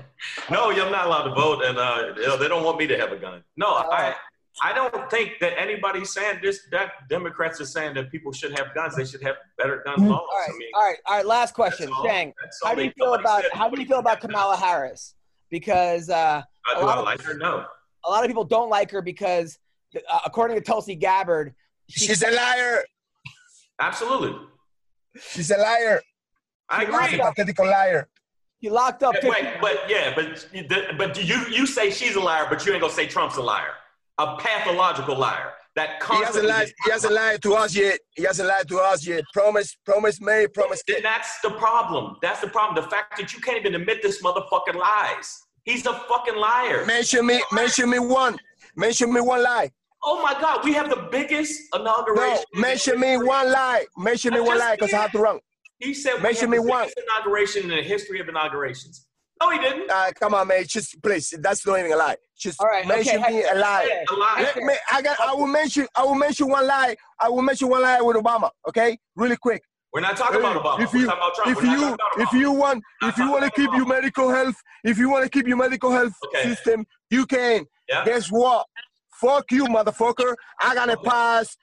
[0.51, 3.17] No, I'm not allowed to vote, and uh, they don't want me to have a
[3.17, 3.43] gun.
[3.57, 4.15] No, I,
[4.63, 6.61] I don't think that anybody's saying this.
[6.71, 8.97] That Democrats are saying that people should have guns.
[8.97, 10.21] They should have better gun laws.
[10.31, 11.27] All right, I mean, all right, all right.
[11.27, 12.33] Last question, that's Shang.
[12.65, 15.15] How do you feel about how do you feel about Kamala Harris?
[15.51, 16.43] Because uh,
[16.75, 17.35] a Uh, do lot I of- like her?
[17.35, 17.65] No.
[18.05, 19.59] a lot of people don't like her because,
[19.97, 21.55] uh, according to Tulsi Gabbard,
[21.89, 22.85] she, She's a liar.
[23.79, 24.35] Absolutely.
[25.21, 26.01] She's a liar.
[26.69, 27.21] I She's agree.
[27.21, 28.09] a pathetic liar.
[28.63, 29.15] She locked up.
[29.23, 32.73] Yeah, 50 Wait, but yeah, but but you you say she's a liar, but you
[32.73, 33.73] ain't gonna say Trump's a liar,
[34.19, 35.53] a pathological liar.
[35.75, 36.49] That constantly He hasn't constantly.
[36.53, 36.73] lied.
[36.85, 37.99] He hasn't lied to us yet.
[38.15, 39.25] He hasn't lied to us yet.
[39.33, 42.17] Promise, promise May, promise Then that's the problem.
[42.21, 42.85] That's the problem.
[42.85, 45.41] The fact that you can't even admit this motherfucking lies.
[45.65, 46.85] He's a fucking liar.
[46.85, 48.37] Mention me, mention me one.
[48.77, 49.71] Mention me one lie.
[50.05, 51.85] Oh my God, we have the biggest inauguration.
[51.85, 52.45] No, inauguration.
[52.57, 53.87] mention me one lie.
[53.97, 55.41] Mention me I one lie because I have to run.
[55.83, 56.89] He said mention have me the one.
[57.09, 59.07] inauguration in the history of inaugurations.
[59.41, 59.91] No, he didn't.
[59.91, 60.65] Uh, come on, man.
[60.69, 61.35] Just please.
[61.41, 62.17] That's not even a lie.
[62.39, 64.05] Just All right, mention okay, me a lie.
[64.09, 64.37] A lie.
[64.43, 65.19] Let me, I got.
[65.21, 65.89] I will mention.
[65.97, 66.95] I will mention one lie.
[67.19, 68.51] I will mention one lie with Obama.
[68.69, 69.63] Okay, really quick.
[69.93, 70.81] We're not talking about Obama.
[70.85, 71.51] If We're you, about Trump.
[71.51, 74.55] if We're you, if you want, if you want to about keep your medical health,
[74.85, 76.45] if you want to keep your medical health Okay.
[76.45, 77.67] system, you can.
[77.89, 78.05] Yeah.
[78.05, 78.67] Guess what?
[79.21, 80.35] Fuck you, motherfucker.
[80.61, 81.09] I gotta Okay.
[81.11, 81.57] pass,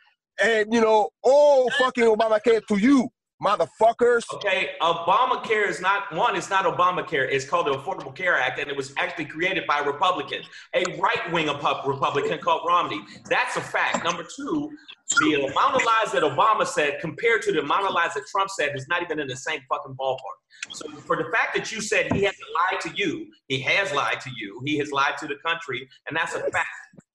[0.44, 3.10] and you know, all fucking Obamacare to you,
[3.42, 4.24] motherfuckers.
[4.34, 6.36] Okay, Obamacare is not one.
[6.36, 7.28] It's not Obamacare.
[7.32, 10.42] It's called the Affordable Care Act, and it was actually created by a Republican,
[10.76, 13.02] a right-wing Republican called Romney.
[13.30, 14.04] That's a fact.
[14.04, 14.72] Number two,
[15.22, 18.50] the amount of lies that Obama said compared to the amount of lies that Trump
[18.50, 20.18] said is not even in the same fucking ballpark.
[20.72, 22.42] So, for the fact that you said he hasn't
[22.72, 24.62] lied to you, he has lied to you.
[24.66, 26.68] He has lied to the country, and that's a fact.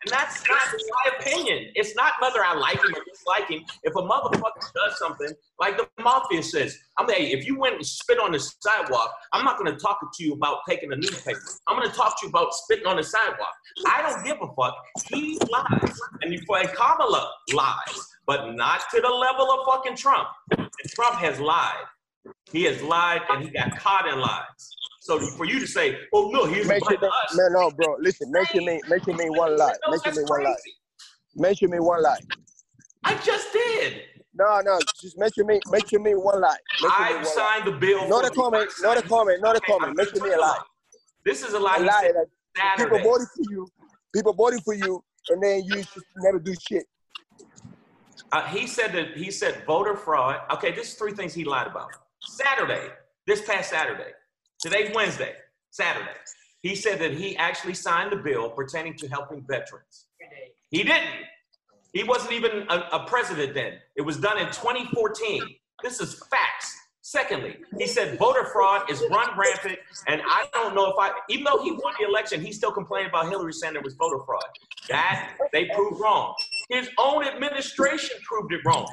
[0.04, 1.70] And that's not my opinion.
[1.74, 3.64] It's not whether I like him or dislike him.
[3.82, 7.86] If a motherfucker does something, like the mafia says, I'm hey, if you went and
[7.86, 11.40] spit on the sidewalk, I'm not gonna talk to you about taking a newspaper.
[11.68, 13.54] I'm gonna talk to you about spitting on the sidewalk.
[13.86, 14.74] I don't give a fuck.
[15.10, 16.00] He lies.
[16.22, 20.28] And and Kamala lies, but not to the level of fucking Trump.
[20.56, 21.84] And Trump has lied.
[22.50, 24.76] He has lied and he got caught in lies.
[25.04, 27.36] So for you to say, oh no, he's Mention me, us.
[27.36, 27.96] no, no, bro.
[28.00, 29.74] Listen, mention me, mention me one lie.
[29.86, 30.56] No, Mention me one lie.
[31.36, 32.16] Mention me one lie.
[33.04, 34.00] I just did.
[34.34, 36.56] No, no, just mention me, mention me one lie.
[36.80, 37.30] Mention me I one lie.
[37.30, 38.08] signed the bill.
[38.08, 39.94] Not a comment, the- not a comment, not a comment.
[39.94, 40.60] Mention me a lie.
[41.26, 41.76] This is a lie.
[41.76, 42.12] A lie
[42.56, 43.70] that people voted for you,
[44.14, 46.86] people voted for you, and then you just never do shit.
[48.32, 50.40] Uh, he said that he said voter fraud.
[50.54, 51.90] Okay, this is three things he lied about.
[52.20, 52.88] Saturday,
[53.26, 54.12] this past Saturday,
[54.64, 55.32] today's Wednesday,
[55.70, 56.16] Saturday,
[56.62, 60.06] he said that he actually signed a bill pertaining to helping veterans.
[60.70, 61.10] He didn't.
[61.92, 63.74] He wasn't even a, a president then.
[63.94, 65.42] It was done in 2014.
[65.82, 66.74] This is facts.
[67.02, 69.78] Secondly, he said voter fraud is run rampant,
[70.08, 73.08] and I don't know if I, even though he won the election, he still complained
[73.08, 74.42] about Hillary there was voter fraud.
[74.88, 76.34] That they proved wrong.
[76.70, 78.86] His own administration proved it wrong.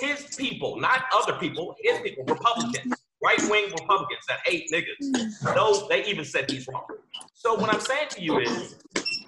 [0.00, 5.88] His people, not other people, his people, Republicans, right wing Republicans that hate niggas, those
[5.88, 6.86] they even said he's wrong.
[7.34, 8.76] So what I'm saying to you is,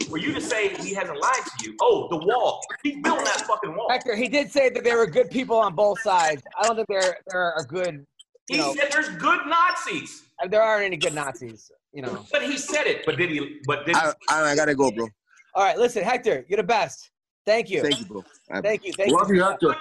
[0.09, 3.43] for you to say he hasn't lied to you, oh, the wall, he built that
[3.47, 3.89] fucking wall.
[3.89, 6.43] Hector, he did say that there were good people on both sides.
[6.59, 8.05] I don't think there there are good.
[8.49, 11.71] He know, said there's good Nazis, there aren't any good Nazis.
[11.93, 12.25] You know.
[12.31, 13.05] but he said it.
[13.05, 13.61] But did he?
[13.67, 15.09] But did I, I, I gotta go, bro.
[15.55, 17.11] All right, listen, Hector, you're the best.
[17.47, 17.83] Thank you.
[17.83, 18.25] Thank you, bro.
[18.51, 18.93] I, Thank you.
[18.93, 19.37] Thank Love you.
[19.37, 19.75] you, Hector.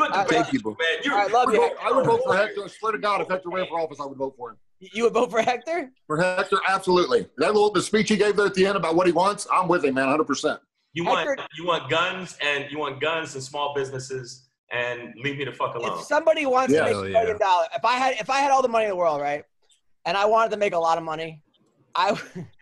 [0.00, 0.26] Good debate?
[0.28, 0.76] Good debate, thank you, bro.
[0.78, 1.02] man.
[1.04, 1.60] You, All right, love I would, you.
[1.60, 2.64] vote, I would vote for Hector.
[2.64, 4.56] I swear to God, if Hector ran for office, I would vote for him.
[4.80, 5.90] You would vote for Hector?
[6.06, 7.26] For Hector, absolutely.
[7.38, 9.68] That little the speech he gave there at the end about what he wants, I'm
[9.68, 10.24] with him, man, 100.
[10.24, 10.60] percent
[10.94, 15.36] You want Hector- you want guns and you want guns and small businesses and leave
[15.36, 15.98] me the fuck alone.
[15.98, 16.80] If somebody wants Yeah.
[16.80, 17.12] to make Hell a yeah.
[17.20, 19.44] million dollars, if I had if I had all the money in the world, right,
[20.06, 21.42] and I wanted to make a lot of money,
[21.94, 22.18] I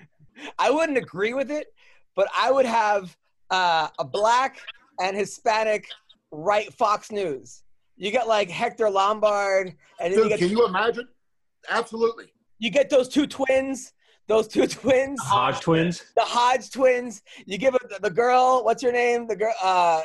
[0.58, 1.68] I wouldn't agree with it,
[2.16, 3.16] but I would have
[3.50, 4.58] uh, a black
[5.00, 5.86] and Hispanic
[6.30, 7.62] right Fox News.
[7.96, 11.08] You get like Hector Lombard, and then you get can you imagine?
[11.68, 12.26] Absolutely.
[12.58, 13.92] you get those two twins
[14.28, 16.04] those two twins, Hodge twins.
[16.14, 17.22] the Hodge twins.
[17.46, 18.62] You give it the, the girl.
[18.62, 19.26] What's her name?
[19.26, 19.54] The girl.
[19.62, 20.02] Uh,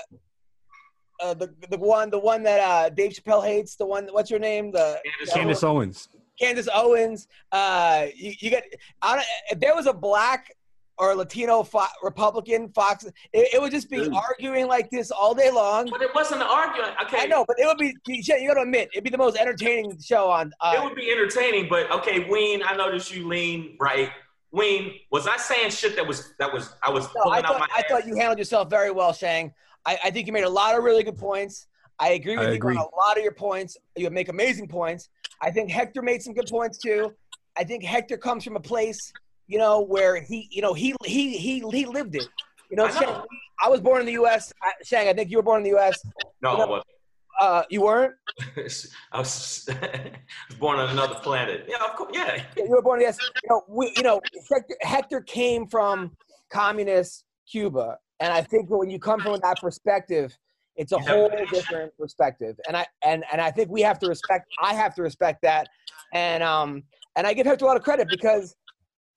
[1.21, 3.75] uh, the the one the one that uh, Dave Chappelle hates.
[3.75, 4.07] The one.
[4.11, 4.71] What's her name?
[4.71, 6.09] The Candace Candace Owens.
[6.39, 7.27] Candace Owens.
[7.51, 8.63] Uh, you, you get.
[9.01, 10.55] I don't, if there was a black
[10.97, 14.13] or Latino fo- Republican Fox, it, it would just be Dude.
[14.13, 15.89] arguing like this all day long.
[15.89, 16.93] But it wasn't an argument.
[17.03, 17.17] Okay.
[17.21, 17.95] I know, but it would be.
[18.07, 20.47] You you got to admit, it'd be the most entertaining show on.
[20.47, 24.09] It Uh, would be entertaining, but okay, Ween, I noticed you lean right.
[24.51, 27.45] Ween, was I saying shit that was that was I was no, pulling I out
[27.47, 29.51] thought my I thought you handled yourself very well, Shang.
[29.85, 31.65] I, I think you made a lot of really good points.
[31.99, 32.75] I agree with I you agree.
[32.75, 33.77] on a lot of your points.
[33.95, 35.09] You make amazing points.
[35.41, 37.13] I think Hector made some good points too.
[37.57, 39.11] I think Hector comes from a place,
[39.47, 42.27] you know, where he, you know, he he he he lived it.
[42.69, 42.99] You know, I know.
[42.99, 43.21] Shang,
[43.61, 44.51] I was born in the U.S.
[44.61, 46.03] I, Shang, I think you were born in the U.S.
[46.41, 46.87] no, I wasn't.
[47.39, 48.13] Uh, you weren't.
[49.11, 49.69] I was,
[50.59, 51.65] born on another planet.
[51.67, 52.11] Yeah, of course.
[52.13, 52.43] Yeah.
[52.57, 53.19] Yeah, you were born in the U.S.
[53.43, 56.15] You know, we, you know, Hector, Hector came from
[56.51, 60.37] communist Cuba, and I think when you come from that perspective,
[60.75, 62.59] it's a You whole different perspective.
[62.67, 64.47] And I and and I think we have to respect.
[64.61, 65.67] I have to respect that,
[66.13, 66.83] and um
[67.15, 68.55] and I give Hector a lot of credit because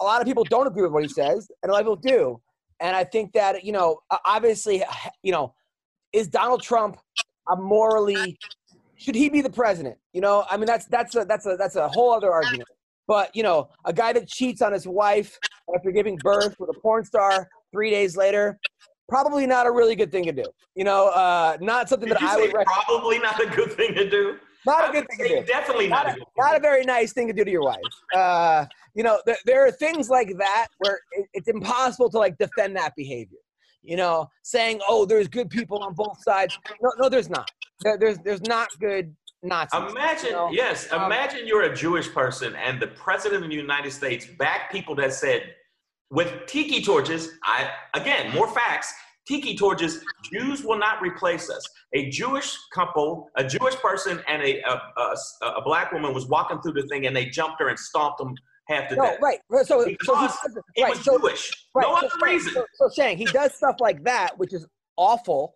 [0.00, 1.96] a lot of people don't agree with what he says, and a lot of people
[1.96, 2.40] do.
[2.80, 4.84] And I think that you know, obviously,
[5.22, 5.54] you know,
[6.12, 6.98] is Donald Trump
[7.48, 8.38] a morally
[8.96, 9.96] should he be the president?
[10.12, 12.68] You know, I mean that's that's a that's a that's a whole other argument.
[13.06, 15.38] But you know, a guy that cheats on his wife
[15.74, 18.58] after giving birth with a porn star three days later,
[19.08, 20.44] probably not a really good thing to do.
[20.74, 22.66] You know, uh, not something Did that I would recommend.
[22.86, 24.36] probably not a good thing to do?
[24.66, 25.46] Not a good thing to do.
[25.46, 27.80] Definitely Not not, a, not a very nice thing to do to your wife.
[28.14, 32.36] Uh, you know, there, there are things like that where it, it's impossible to like
[32.38, 33.38] defend that behavior.
[33.82, 37.48] You know, saying, "Oh, there's good people on both sides." No, no, there's not.
[37.82, 39.14] There, there's there's not good
[39.44, 39.90] Nazis.
[39.92, 40.48] Imagine, you know?
[40.50, 44.72] yes, Um, imagine you're a Jewish person and the president of the United States backed
[44.72, 45.54] people that said,
[46.10, 48.92] with tiki torches, I again, more facts,
[49.26, 51.68] tiki torches, Jews will not replace us.
[51.94, 56.60] A Jewish couple, a Jewish person and a, a, a, a black woman was walking
[56.60, 58.34] through the thing and they jumped her and stomped them
[58.68, 59.18] half to No, death.
[59.22, 59.38] right.
[59.64, 59.96] So, so he
[60.74, 61.52] He right, was so, Jewish.
[61.74, 62.52] right, no so, other reason.
[62.52, 64.66] So, so Shang, he does stuff like that, which is
[64.96, 65.54] awful.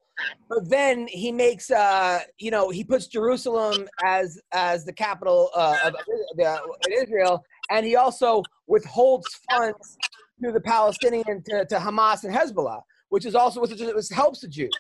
[0.48, 5.78] But then he makes, uh, you know, he puts Jerusalem as as the capital uh,
[5.84, 5.94] of
[6.36, 9.96] the, in Israel, and he also withholds funds
[10.44, 12.80] to the Palestinian to, to Hamas and Hezbollah,
[13.10, 14.70] which is also which, is, helps the Jews.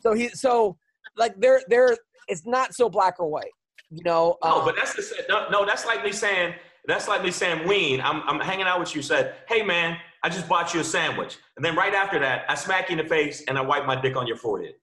[0.00, 0.76] So he so
[1.16, 1.96] like they're they're
[2.28, 3.52] it's not so black or white,
[3.90, 4.36] you know.
[4.42, 5.66] No, um, but that's the no, no.
[5.66, 6.54] That's like me saying.
[6.86, 8.00] That's like me saying, Ween.
[8.00, 9.02] I'm I'm hanging out with you.
[9.02, 12.56] Said, hey man, I just bought you a sandwich, and then right after that, I
[12.56, 14.74] smack you in the face and I wipe my dick on your forehead.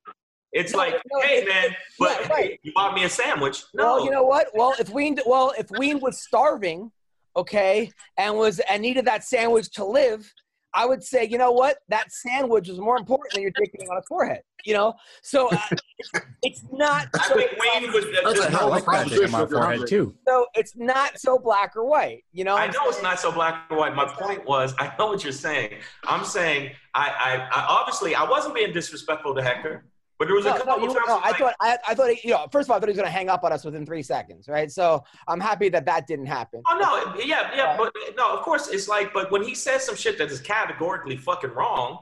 [0.52, 2.60] It's No, like, no, hey man, but yeah, right.
[2.64, 3.64] you bought me a sandwich.
[3.74, 4.48] No, Well, you know what?
[4.54, 6.92] Well, if Ween, well, if Ween was starving,
[7.36, 10.32] okay, and was and needed that sandwich to live,
[10.74, 11.78] I would say, you know what?
[11.90, 14.42] That sandwich is more important than your dick being on a forehead.
[14.66, 14.94] You know,
[15.24, 15.58] so uh,
[15.98, 16.12] it's,
[16.44, 17.08] it's not.
[17.14, 18.06] I So, think Ween was.
[18.24, 20.16] That's a I hell of a like that dick in my forehead too.
[20.28, 22.26] so it's not so black or white.
[22.34, 23.96] You know, I know it's not so black or white.
[23.96, 25.76] My point was, I know what you're saying.
[26.04, 29.86] I'm saying, I, I, I obviously, I wasn't being disrespectful to Hector,
[30.20, 30.96] but there was a couple no, times.
[31.08, 32.90] no, like, I thought I, I thought he, you know first of all I thought
[32.90, 34.70] he was going to hang up on us within three seconds, right?
[34.72, 36.62] So I'm happy that that didn't happen.
[36.70, 39.84] Oh no, yeah, yeah, uh, but no, of course it's like, but when he says
[39.86, 42.00] some shit that is categorically fucking wrong,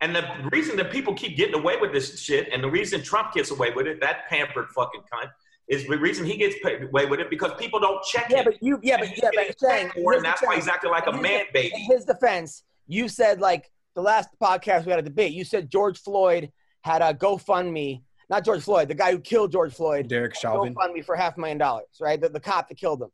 [0.00, 3.32] and the reason that people keep getting away with this shit, and the reason Trump
[3.32, 5.30] gets away with it, that pampered fucking cunt,
[5.68, 8.44] is the reason he gets paid away with it because people don't check Yeah, him.
[8.46, 11.06] but you, yeah, And but yeah, but saying, more, and that's why he's acting like
[11.06, 11.76] a in man In baby.
[11.88, 15.32] his defense, you said like the last podcast we had a debate.
[15.32, 16.50] You said George Floyd
[16.84, 20.74] had a GoFundMe, not George Floyd, the guy who killed George Floyd, Derek Chauvin.
[20.74, 22.20] GoFundMe for half a million dollars, right?
[22.20, 23.08] The, the cop that killed him.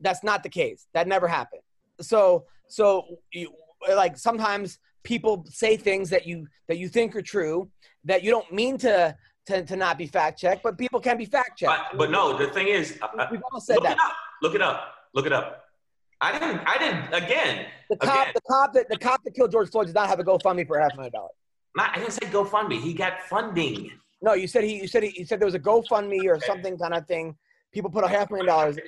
[0.00, 0.86] That's not the case.
[0.94, 1.60] That never happened.
[2.00, 3.52] So, so you,
[3.94, 7.70] like sometimes people say things that you that you think are true
[8.04, 9.14] that you don't mean to
[9.46, 11.82] to, to not be fact checked, but people can be fact checked.
[11.92, 13.92] But, but no, the thing is, uh, uh, We've all said look that.
[13.92, 14.12] it up.
[14.42, 14.94] Look it up.
[15.14, 15.64] Look it up.
[16.22, 16.62] I didn't.
[16.66, 17.12] I didn't.
[17.22, 18.32] Again, The cop, again.
[18.34, 20.80] the cop that the cop that killed George Floyd did not have a GoFundMe for
[20.80, 21.34] half a million dollars.
[21.76, 22.80] Not, I didn't say GoFundMe.
[22.80, 23.90] He got funding.
[24.22, 26.78] No, you said he, you said he, you said there was a GoFundMe or something
[26.78, 27.36] kind of thing.
[27.72, 28.78] People put a half million dollars.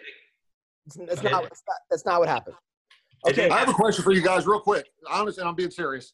[0.86, 1.52] It's, it's not, not.
[1.90, 2.56] That's not what happened.
[3.28, 3.50] Okay.
[3.50, 4.86] I have a question for you guys, real quick.
[5.10, 6.12] Honestly, I'm being serious,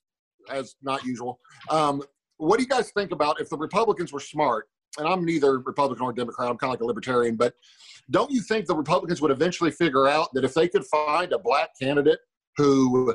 [0.51, 1.39] as not usual.
[1.69, 2.03] Um,
[2.39, 4.67] what do you guys think about if the Republicans were smart?
[4.99, 6.49] And I'm neither Republican or Democrat.
[6.49, 7.37] I'm kind of like a libertarian.
[7.37, 7.55] But
[8.11, 11.39] don't you think the Republicans would eventually figure out that if they could find a
[11.39, 12.19] black candidate
[12.57, 13.15] who,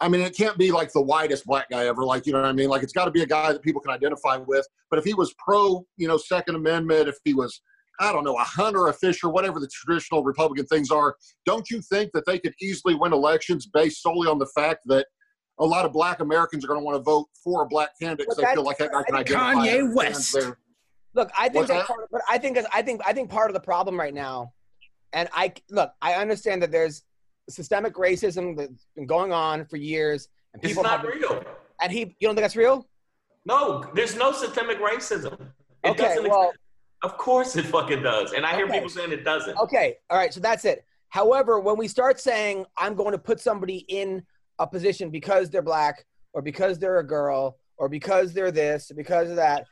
[0.00, 2.04] I mean, it can't be like the whitest black guy ever.
[2.04, 2.68] Like, you know what I mean?
[2.68, 4.66] Like, it's got to be a guy that people can identify with.
[4.90, 7.60] But if he was pro, you know, Second Amendment, if he was
[8.00, 11.68] I don't know, a Hunt or a Fisher, whatever the traditional Republican things are, don't
[11.70, 15.06] you think that they could easily win elections based solely on the fact that
[15.58, 18.26] a lot of black Americans are going to want to vote for a black candidate
[18.28, 20.36] because they feel like that guy can identify Kanye West.
[21.14, 21.86] Look, I think What's that, that?
[21.86, 24.52] part of, but I think I think I think part of the problem right now,
[25.12, 27.02] and I look, I understand that there's
[27.48, 31.20] systemic racism that's been going on for years, and people It's people not have been,
[31.20, 31.44] real.
[31.80, 32.86] and he, you don't think that's real?
[33.44, 35.34] No, there's no systemic racism.
[35.84, 36.60] It Okay, doesn't well- exist.
[37.04, 38.32] Of course it fucking does.
[38.32, 38.74] And I hear Okay.
[38.74, 39.56] people saying it doesn't.
[39.56, 40.84] Okay, all right, so that's it.
[41.10, 44.24] However, when we start saying I'm going to put somebody in
[44.58, 48.94] a position because they're black or because they're a girl or because they're this or
[48.94, 49.64] because of that,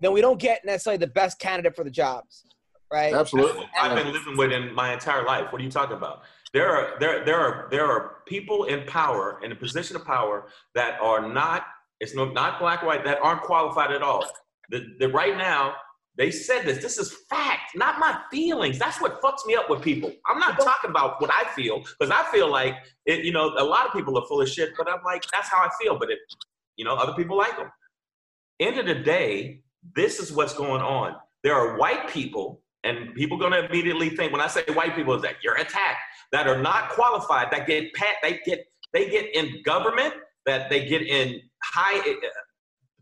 [0.00, 2.44] then we don't get necessarily the best candidate for the jobs,
[2.92, 3.14] right?
[3.14, 3.66] Absolutely.
[3.80, 5.50] I've been living with in my entire life.
[5.52, 6.20] What are you talking about?
[6.54, 10.46] There are there there are there are people in power in a position of power
[10.74, 11.64] that are not
[12.00, 14.24] it's no not black white that aren't qualified at all.
[14.70, 15.74] The, the right now
[16.16, 16.78] they said this.
[16.78, 18.78] This is fact, not my feelings.
[18.78, 20.12] That's what fucks me up with people.
[20.28, 23.24] I'm not talking about what I feel because I feel like it.
[23.24, 25.58] You know, a lot of people are full of shit, but I'm like that's how
[25.58, 25.98] I feel.
[25.98, 26.18] But it,
[26.76, 27.70] you know, other people like them.
[28.60, 29.62] End of the day,
[29.96, 31.16] this is what's going on.
[31.42, 35.22] There are white people, and people to immediately think when I say white people is
[35.22, 36.00] that you're attacked
[36.32, 40.14] that are not qualified that get pat they get they get in government
[40.46, 41.98] that they get in high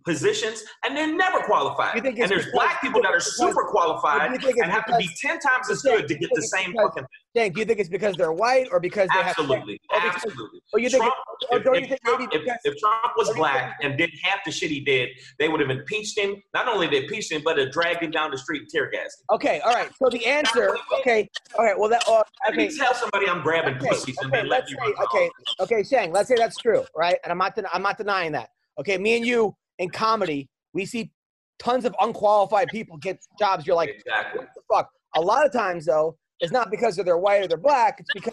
[0.05, 2.05] positions and they're never qualified.
[2.05, 5.09] And there's black people that are super qualified you think it's and have to be
[5.20, 7.89] ten times as good to get the same because- fucking Dang, do you think it's
[7.89, 10.61] because they're white or because they absolutely, have absolutely.
[10.74, 11.15] or you think Trump,
[11.51, 14.41] or if, don't you if think Trump, if, if Trump was black and did half
[14.45, 15.09] the shit he did,
[15.39, 16.37] they would have impeached him.
[16.53, 19.20] Not only they impeached him, but have dragged him down the street and tear gassed
[19.23, 19.35] him.
[19.37, 19.89] Okay, all right.
[19.97, 21.27] So the answer, okay,
[21.59, 21.79] all right.
[21.79, 22.66] Well, that uh, Okay.
[22.66, 22.77] okay.
[22.77, 25.31] tell somebody I'm grabbing Okay, pussies and okay, they let let's me say, okay,
[25.61, 27.16] okay, Shang, let's say that's true, right?
[27.24, 28.51] And I'm not, I'm not denying that.
[28.79, 31.11] Okay, me and you in comedy, we see
[31.59, 33.66] tons of unqualified people get jobs.
[33.66, 34.40] You're like, exactly.
[34.40, 34.89] what the fuck?
[35.16, 37.97] A lot of times, though, it's not because they're white or they're black.
[38.01, 38.32] It's because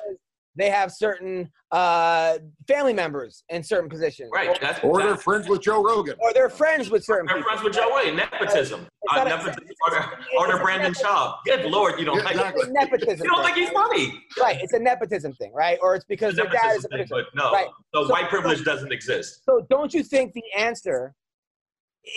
[0.56, 4.49] they have certain uh, family members in certain positions, Right.
[4.49, 6.16] Or, That's Or they're friends with Joe Rogan.
[6.20, 7.52] or they're friends with certain They're people.
[7.52, 8.16] friends with Joe Wayne.
[8.16, 8.88] Nepotism.
[9.03, 9.64] It's Uh, not nepotism.
[9.86, 11.36] Or or they're Brendan Schaub.
[11.45, 12.61] Good lord, you don't Yeah, like exactly.
[12.64, 13.24] It's nepotism.
[13.26, 13.53] You don't thing.
[13.53, 14.24] think he's funny.
[14.41, 14.57] right?
[14.61, 15.78] It's a nepotism thing, right?
[15.82, 17.68] Or it's because their dad is a thing, but no, Right.
[17.94, 19.44] so, So- white privilege doesn't exist.
[19.45, 21.14] So don't you think the answer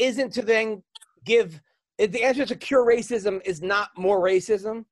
[0.00, 0.82] isn't to then
[1.24, 1.60] give
[1.98, 4.84] the answer to cure racism is not more racism?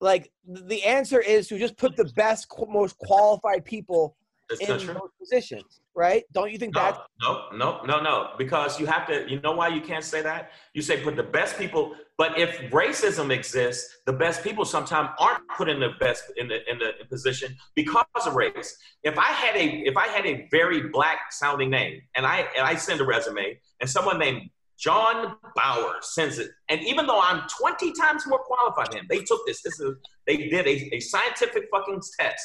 [0.00, 4.16] Like the answer is to just put the best, most qualified people
[4.48, 6.24] That's in those positions, right?
[6.32, 8.30] Don't you think that's No, no, no, no, no.
[8.38, 9.28] Because you have to.
[9.28, 10.52] You know why you can't say that?
[10.72, 11.96] You say put the best people.
[12.18, 16.68] But if racism exists, the best people sometimes aren't put in the best in the
[16.68, 18.76] in the position because of race.
[19.04, 22.66] If I had a if I had a very black sounding name and I and
[22.66, 27.42] I send a resume and someone named John Bauer sends it, and even though I'm
[27.60, 29.62] 20 times more qualified than him, they took this.
[29.62, 29.96] This is
[30.26, 32.44] they did a, a scientific fucking test.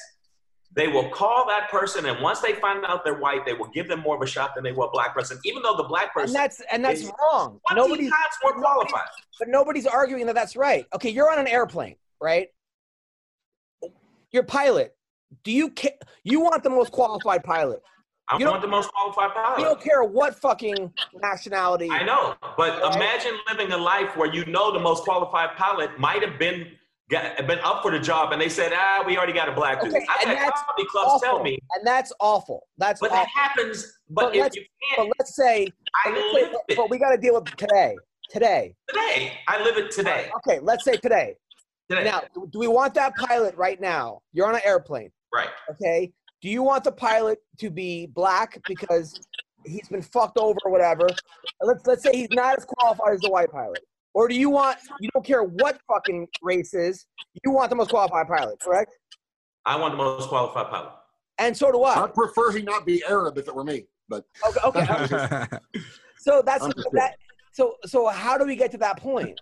[0.76, 3.88] They will call that person, and once they find out they're white, they will give
[3.88, 6.12] them more of a shot than they will a black person, even though the black
[6.16, 7.60] and person that's and that's wrong.
[7.76, 9.02] Nobody's times more qualified.
[9.40, 10.88] but nobody's arguing that that's right.
[10.96, 12.48] Okay, you're on an airplane, right?
[14.32, 14.96] You're pilot.
[15.44, 17.84] Do you ca- you want the most qualified pilot?
[18.30, 19.60] I You want the most qualified You pilot.
[19.62, 20.92] don't care what fucking
[21.22, 21.90] nationality.
[21.92, 22.96] I know, but Right.
[22.96, 26.72] imagine living a life where you know the most qualified pilot might have been
[27.10, 29.82] got, been up for the job, and they said, "Ah, we already got a black
[29.82, 31.20] dude." Okay, I've and had that's comedy clubs awful.
[31.20, 32.68] tell me, and that's awful.
[32.78, 33.24] That's but awful.
[33.24, 34.00] that happens.
[34.10, 34.66] But, But if let's- you
[34.96, 35.68] can't, let's say,
[36.06, 37.96] I but, let's live but- it but we got to deal with today.
[38.30, 38.74] Today.
[38.90, 39.34] today.
[39.48, 40.32] I live it today.
[40.38, 41.36] Okay, let's say today.
[41.90, 42.22] Today, Now,
[42.52, 44.22] do we want that pilot right now?
[44.32, 45.12] You're on an airplane.
[45.34, 45.50] right?
[45.70, 46.12] Okay.
[46.42, 49.20] Do you want the pilot to be black because
[49.66, 51.08] he's been fucked over or whatever?
[51.62, 53.80] Let's let's say he's not as qualified as the white pilot.
[54.14, 57.06] Or do you want you don't care what fucking race is,
[57.44, 58.96] you want the most qualified pilot, correct?
[59.66, 60.94] I want the most qualified pilot.
[61.40, 62.04] And so do I.
[62.04, 65.48] I'd prefer he not be Arab if it were me, but Okay, okay.
[66.20, 67.16] So that's that
[67.52, 69.38] so so how do we get to that point?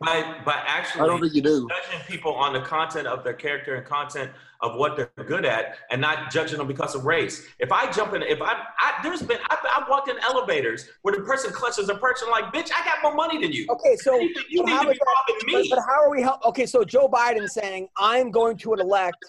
[0.00, 1.66] By by actually I don't think you do.
[1.68, 4.30] judging people on the content of their character and content
[4.60, 7.46] of what they're good at and not judging them because of race.
[7.58, 11.14] If I jump in, if I, I there's been, I've, I've walked in elevators where
[11.14, 13.66] the person clutches a person like, bitch, I got more money than you.
[13.70, 15.68] Okay, so you you so need to be robbing me.
[15.70, 16.44] but how are we help?
[16.44, 19.24] Okay, so Joe Biden saying I'm going to elect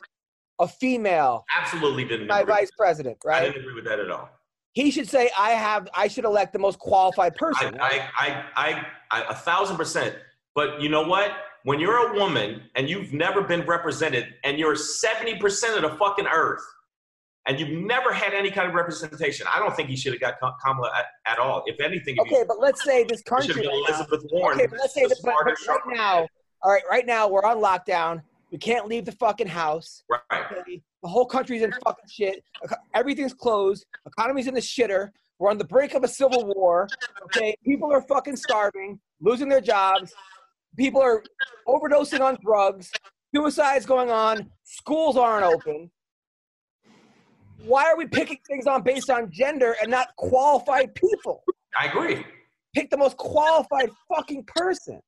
[0.59, 2.53] a female Absolutely didn't my agree.
[2.53, 3.43] vice president, right?
[3.43, 4.29] I didn't agree with that at all.
[4.73, 7.73] He should say I have I should elect the most qualified I, person.
[7.77, 8.01] right?
[8.17, 10.15] I, I, I, I, a thousand percent.
[10.55, 11.31] But you know what?
[11.63, 16.27] When you're a woman and you've never been represented and you're 70% of the fucking
[16.27, 16.63] earth
[17.47, 20.35] and you've never had any kind of representation, I don't think he should have got
[20.63, 21.63] Kamala at, at all.
[21.65, 24.57] If anything, if okay, but let's say this country Elizabeth Warren.
[24.57, 26.27] Okay, but let's say the but, but right now,
[26.61, 28.21] All right, right now we're on lockdown.
[28.51, 30.03] We can't leave the fucking house.
[30.09, 30.21] Right.
[30.31, 30.81] Okay?
[31.03, 32.43] The whole country's in fucking shit.
[32.93, 33.85] Everything's closed.
[34.05, 35.09] Economy's in the shitter.
[35.39, 36.87] We're on the brink of a civil war.
[37.25, 40.13] Okay, people are fucking starving, losing their jobs.
[40.77, 41.23] People are
[41.67, 42.91] overdosing on drugs.
[43.35, 44.49] Suicides going on.
[44.63, 45.89] Schools aren't open.
[47.65, 51.43] Why are we picking things on based on gender and not qualified people?
[51.79, 52.25] I agree.
[52.75, 55.01] Pick the most qualified fucking person.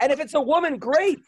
[0.00, 1.20] And if it's a woman, great.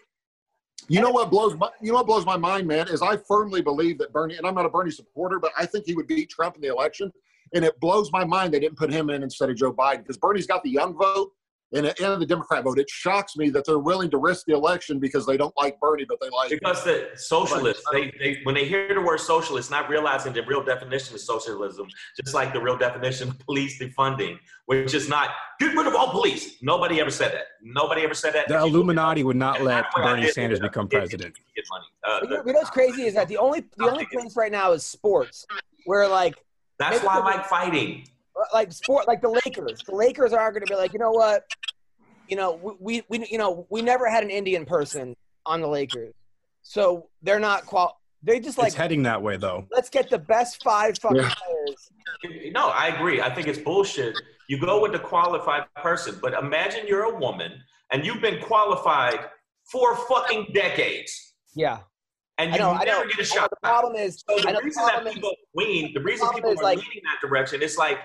[0.89, 3.63] You know what blows my you know what blows my mind, man, is I firmly
[3.63, 6.31] believe that Bernie, and I'm not a Bernie supporter, but I think he would beat
[6.31, 7.13] Trump in the election.
[7.55, 10.17] And it blows my mind they didn't put him in instead of Joe Biden because
[10.17, 11.33] Bernie's got the young vote
[11.75, 12.79] and the, and the Democrat vote.
[12.79, 16.05] It shocks me that they're willing to risk the election because they don't like Bernie,
[16.09, 19.89] but they like Because the socialists, they, they when they hear the word socialist, not
[19.89, 21.87] realizing the real definition of socialism,
[22.21, 25.31] just like the real definition of police defunding, which is not
[25.61, 26.63] get rid of all police.
[26.63, 27.45] Nobody ever said that.
[27.63, 28.49] Nobody ever said that.
[28.49, 30.35] The Illuminati would not let That's what I Bernie did.
[30.35, 31.35] Sanders become Get- president.
[31.57, 31.85] Get money.
[32.05, 34.37] Uh, You know, the- you know what's crazy is that the only the only place
[34.37, 35.47] right now is sports,
[35.87, 36.35] where like
[36.79, 38.07] that's why I like fighting.
[38.53, 39.81] Like sport like the Lakers.
[39.87, 41.45] The Lakers are going to be like, you know what?
[42.29, 45.15] You know, we, we you know we never had an Indian person
[45.45, 46.15] on the Lakers,
[46.63, 47.99] so they're not qual.
[48.23, 49.67] They just like it's heading that way, though.
[49.73, 51.35] let's get the best five fucking Yeah.
[52.25, 52.53] players.
[52.55, 53.21] No, I agree.
[53.21, 54.17] I think it's bullshit.
[54.49, 57.53] You go with the qualified person, but imagine you're a woman
[57.91, 59.19] and you've been qualified
[59.71, 61.81] for fucking decades, Yeah,
[62.39, 62.71] and you know.
[62.71, 62.99] I know.
[62.99, 63.51] never get a shot.
[63.51, 66.27] The problem is, So the know the reason that problem is, people lean, the reason
[66.27, 67.99] problem people is, are like- leaning that direction, it's like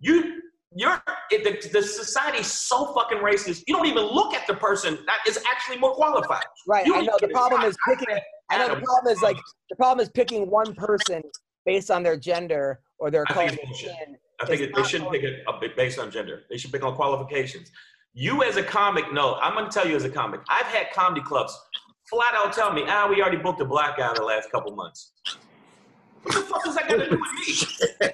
[0.00, 0.40] you,
[0.74, 3.62] you're it, the, the society's so fucking racist.
[3.66, 6.44] You don't even look at the person that is actually more qualified.
[6.66, 6.86] right.
[6.86, 7.16] You I know.
[7.20, 8.18] The problem is picking.
[8.50, 9.36] I know the problem is like
[9.68, 11.22] the problem is picking one person
[11.66, 13.48] based on their gender or their color.
[13.48, 13.90] think of it's bullshit.
[13.90, 14.16] skin.
[14.40, 16.42] I think it, they shouldn't pick it up based on gender.
[16.48, 17.70] They should pick on qualifications.
[18.12, 20.40] You as a comic, no, I'm gonna tell you as a comic.
[20.48, 21.56] I've had comedy clubs
[22.10, 25.12] flat out tell me, ah, we already booked a black guy the last couple months.
[26.22, 27.88] What the fuck does that got to do with me?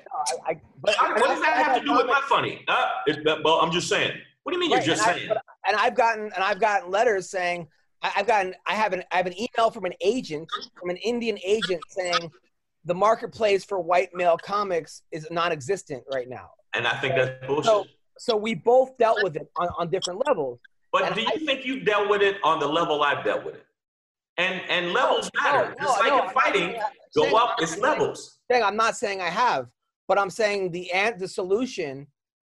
[0.47, 2.65] I, I, but, I- what does that I've have to do with comics- my funny?
[2.69, 4.13] Uh, it, well, I'm just saying.
[4.43, 5.29] What do you mean Right, you're just and I- saying?
[5.29, 7.67] but- and I've gotten and I've gotten letters saying
[8.03, 10.97] I- I've gotten I have an I have an email from an agent from an
[10.99, 12.31] Indian agent saying
[12.85, 16.51] the marketplace for white male comics is non-existent right now.
[16.75, 17.65] and I think that's bullshit.
[17.65, 17.85] So
[18.19, 20.61] so we both dealt with it on, on different levels.
[20.93, 23.45] but and do you I- think you dealt with it on the level I've dealt
[23.45, 23.67] with it?
[24.39, 25.75] And and levels matter.
[25.81, 26.83] No, Just no, like no, in I'm fighting, saying-
[27.17, 28.39] go up, it's levels.
[28.51, 29.67] Saying I'm not saying I have,
[30.09, 32.07] but I'm saying the an- the solution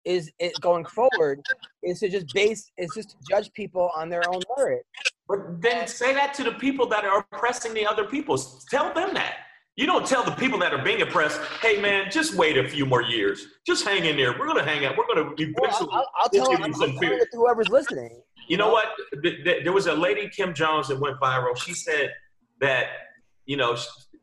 [0.06, 1.42] is it going forward
[1.84, 4.84] is to just base is just to judge people on their own merit.
[5.28, 8.38] But then say that to the people that are oppressing the other people.
[8.70, 9.36] Tell them that.
[9.78, 12.86] You don't tell the people that are being oppressed, hey man, just wait a few
[12.86, 13.46] more years.
[13.66, 14.38] Just hang in there.
[14.38, 14.96] We're gonna hang out.
[14.98, 15.90] We're gonna Well, eventually.
[15.92, 17.26] I'll, I'll, I'll we'll tell you some fear.
[17.32, 18.22] whoever's listening.
[18.48, 18.86] You know what?
[19.24, 21.56] Th- th- There was a lady, Kim Jones, that went viral.
[21.56, 22.12] She said
[22.60, 22.88] that,
[23.46, 23.78] you know,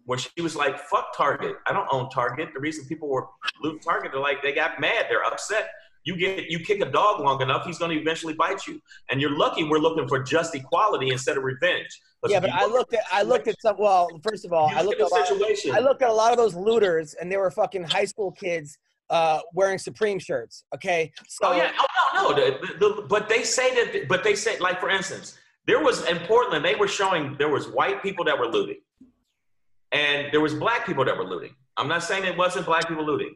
[0.08, 1.56] when she was like, fuck Target.
[1.66, 2.48] I don't own Target.
[2.54, 3.26] The reason people were
[3.62, 5.04] looting Target, they're like, they got mad.
[5.10, 5.68] They're upset.
[6.04, 8.80] You get, you kick a dog long enough, he's going to eventually bite you.
[9.10, 11.88] And you're lucky we're looking for just equality instead of revenge.
[12.26, 13.76] Yeah, but I looked at I looked at some.
[13.78, 15.72] Well, first of all, I looked look at a at the lot, situation.
[15.72, 18.78] I looked at a lot of those looters, and they were fucking high school kids
[19.10, 20.64] uh, wearing Supreme shirts.
[20.74, 22.34] Okay, so Oh yeah, oh no, no.
[22.34, 24.08] The, the, the, but they say that.
[24.08, 26.64] But they say, like for instance, there was in Portland.
[26.64, 28.80] They were showing there was white people that were looting,
[29.92, 31.54] and there was black people that were looting.
[31.76, 33.34] I'm not saying it wasn't black people looting,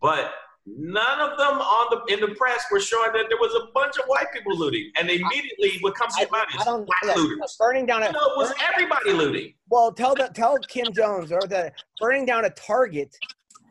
[0.00, 0.32] but
[0.66, 3.96] none of them on the in the press were showing that there was a bunch
[3.96, 4.90] of white people looting.
[4.96, 7.56] And immediately, what comes to your mind is black look, looters.
[7.58, 9.54] burning down a No, it was everybody looting.
[9.70, 9.92] well.
[9.92, 13.16] Tell the tell Kim Jones or the burning down a Target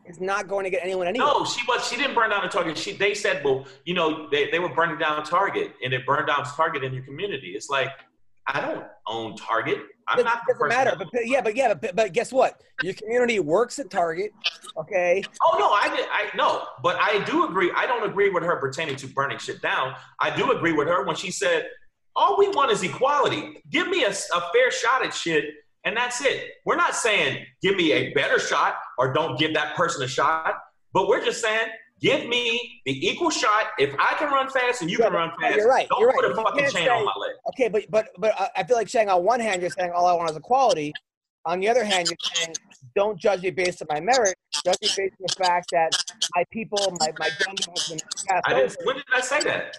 [0.06, 1.28] is not going to get anyone anywhere.
[1.28, 1.86] No, she was.
[1.86, 2.76] She didn't burn down a Target.
[2.76, 6.26] She they said, well, you know, they, they were burning down Target, and it burned
[6.26, 7.48] down Target in your community.
[7.54, 7.90] It's like
[8.48, 9.78] I don't own Target.
[10.08, 10.96] I'm It not the doesn't person matter.
[10.98, 12.62] But, but yeah, but yeah, but, but guess what?
[12.82, 14.32] Your community works at Target.
[14.76, 16.06] Okay, Oh no, I did.
[16.10, 17.72] I no, but I do agree.
[17.76, 19.94] I don't agree with her pertaining to burning shit down.
[20.20, 21.66] I do agree with her when she said,
[22.16, 23.60] "All we want is equality.
[23.70, 25.46] Give me a, a fair shot at shit,
[25.84, 29.74] and that's it." We're not saying give me a better shot or don't give that
[29.74, 30.54] person a shot,
[30.92, 31.68] but we're just saying
[32.00, 33.66] give me the equal shot.
[33.78, 36.12] If I can run fast and you Yeah, can run fast, you're right, don't you're
[36.12, 36.32] put right.
[36.32, 37.32] a fucking chain say- on my leg.
[37.48, 40.06] okay, but but but I- I feel like saying on one hand you're saying all
[40.06, 40.96] I want is equality.
[41.46, 42.56] On the other hand, you're saying
[42.94, 44.36] don't judge me based on my merit.
[44.64, 45.92] Judge me based on the fact that
[46.34, 48.00] my people, my my has been
[48.44, 48.76] I didn't.
[48.84, 49.76] When did I say that?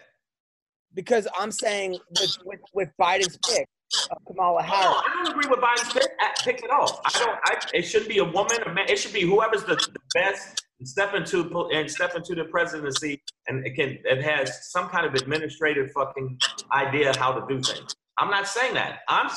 [0.94, 3.68] Because I'm saying with with, with Biden's pick
[4.10, 4.98] of Kamala No, Harris.
[5.06, 7.00] I don't agree with Biden's pick, at- pick at all.
[7.06, 7.40] I don't.
[7.44, 8.90] I, it shouldn't be a woman, a man.
[8.90, 13.22] It should be whoever's the, the best and step into and step into the presidency
[13.48, 16.38] and it can it has some kind of administrative fucking
[16.72, 17.96] idea how to do things.
[18.18, 19.00] I'm not saying that.
[19.08, 19.30] I'm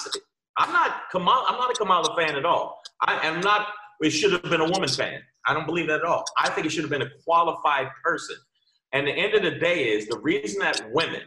[0.59, 1.47] I'm not Kamala.
[1.49, 2.81] I'm not a Kamala fan at all.
[3.01, 3.69] I am not.
[4.01, 5.21] It should have been a woman fan.
[5.47, 6.25] I don't believe that at all.
[6.39, 8.37] I think it should have been a qualified person.
[8.93, 11.23] And the end of the day is the reason that women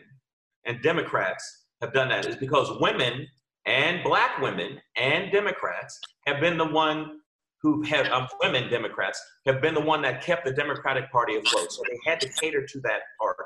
[0.66, 3.28] and Democrats have done that is because women
[3.66, 7.20] and black women and Democrats have been the one
[7.62, 11.72] who have um, women Democrats have been the one that kept the Democratic Party afloat.
[11.72, 13.44] So they had to cater to that party.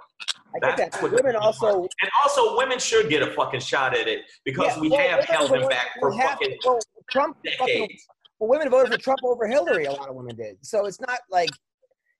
[0.55, 1.01] I get that.
[1.01, 4.81] what Women also And also, women should get a fucking shot at it because Yeah,
[4.81, 6.79] we well, have held them back for fucking well,
[7.09, 8.07] Trump fucking decades.
[8.39, 9.85] well, women voted for Trump over Hillary.
[9.85, 10.57] A lot of women did.
[10.65, 11.49] So it's not like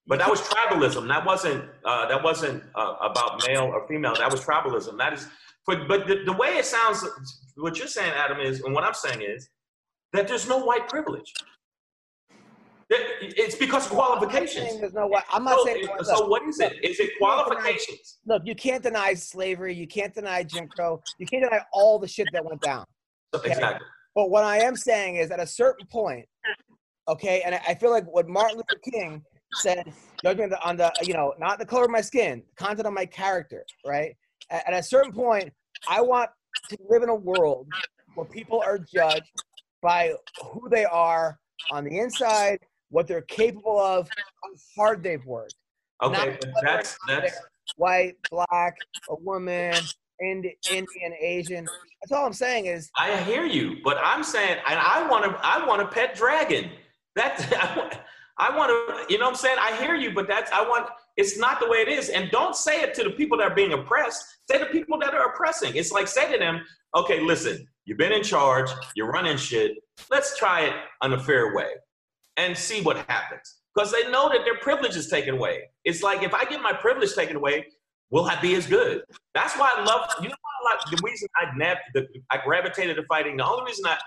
[0.07, 1.07] But that was tribalism.
[1.07, 4.13] That wasn't uh, that wasn't uh, about male or female.
[4.15, 4.97] That was tribalism.
[4.97, 5.27] That is,
[5.65, 7.03] but but the, the way it sounds,
[7.57, 9.49] what you're saying, Adam, is, and what I'm saying is
[10.13, 11.33] that there's no white privilege.
[12.89, 14.79] It- It's because of qualifications.
[14.79, 15.21] there's no way.
[15.31, 15.87] I'm not So, saying.
[16.03, 16.83] so what is it?
[16.83, 18.19] Is it qualifications?
[18.25, 19.73] look, you can't deny slavery.
[19.73, 21.01] You can't deny Jim Crow.
[21.17, 22.85] You can't deny all the shit that went down.
[23.33, 23.85] Exactly.
[24.15, 26.25] But what I am saying is, at a certain point,
[27.07, 29.93] okay, and I- feel like what Martin Luther King said,
[30.23, 33.65] judgment on the, you know, not the color of my skin, content of my character,
[33.85, 34.15] right?
[34.49, 35.53] At a certain point,
[35.87, 36.31] I want
[36.69, 37.67] to live in a world
[38.15, 39.31] where people are judged
[39.81, 41.39] by who they are
[41.71, 42.59] on the inside,
[42.89, 44.07] what they're capable of,
[44.43, 45.55] how hard they've worked.
[46.01, 47.33] Okay, that's that's
[47.75, 48.75] White, black,
[49.09, 49.73] a woman,
[50.21, 51.65] Indi- Indian, Asian.
[52.01, 55.39] That's all I'm saying is I hear you, but I'm saying, and I want to,
[55.43, 56.71] I want a pet dragon.
[57.15, 57.93] That I want,
[58.37, 60.89] I want to, you know, what I'm saying, I hear you, but that's, I want.
[61.17, 63.55] It's not the way it is, and don't say it to the people that are
[63.55, 64.23] being oppressed.
[64.49, 65.75] Say to people that are oppressing.
[65.75, 66.61] It's like say to them,
[66.95, 69.73] okay, listen, you've been in charge, you're running shit.
[70.09, 71.71] Let's try it on a fair way,
[72.37, 73.57] and see what happens.
[73.73, 75.69] Because they know that their privilege is taken away.
[75.85, 77.65] It's like if I get my privilege taken away,
[78.09, 79.03] will I be as good?
[79.33, 82.95] That's why I love you know I like the reason I nav- the, I gravitated
[82.97, 83.37] to fighting.
[83.37, 83.97] The only reason I,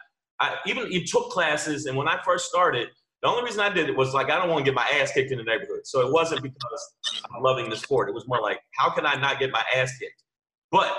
[0.41, 2.89] I even you took classes and when I first started,
[3.23, 5.13] the only reason I did it was like I don't want to get my ass
[5.13, 5.81] kicked in the neighborhood.
[5.85, 6.95] So it wasn't because
[7.33, 8.09] I'm loving the sport.
[8.09, 10.23] It was more like how can I not get my ass kicked?
[10.71, 10.93] But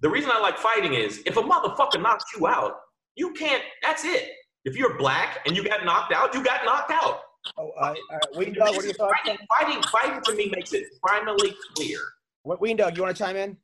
[0.00, 2.74] the reason I like fighting is if a motherfucker knocks you out,
[3.14, 3.62] you can't.
[3.82, 4.30] That's it.
[4.66, 7.20] If you're black and you got knocked out, you got knocked out.
[7.56, 9.14] Oh, uh, uh, Ween Dog, what are your thoughts?
[9.24, 12.00] Fighting, fighting, fighting to me makes it primarily clear.
[12.42, 13.56] What, Ween Dog, you want to chime in?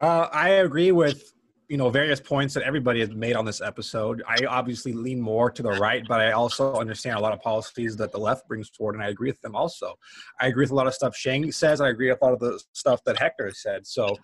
[0.00, 1.32] Uh, I agree with
[1.68, 4.24] you know various points that everybody has made on this episode.
[4.26, 7.96] I obviously lean more to the right, but I also understand a lot of policies
[7.98, 9.94] that the left brings forward, and I agree with them also.
[10.40, 11.80] I agree with a lot of stuff Shang says.
[11.80, 13.86] I agree with a lot of the stuff that Hector said.
[13.86, 14.16] So,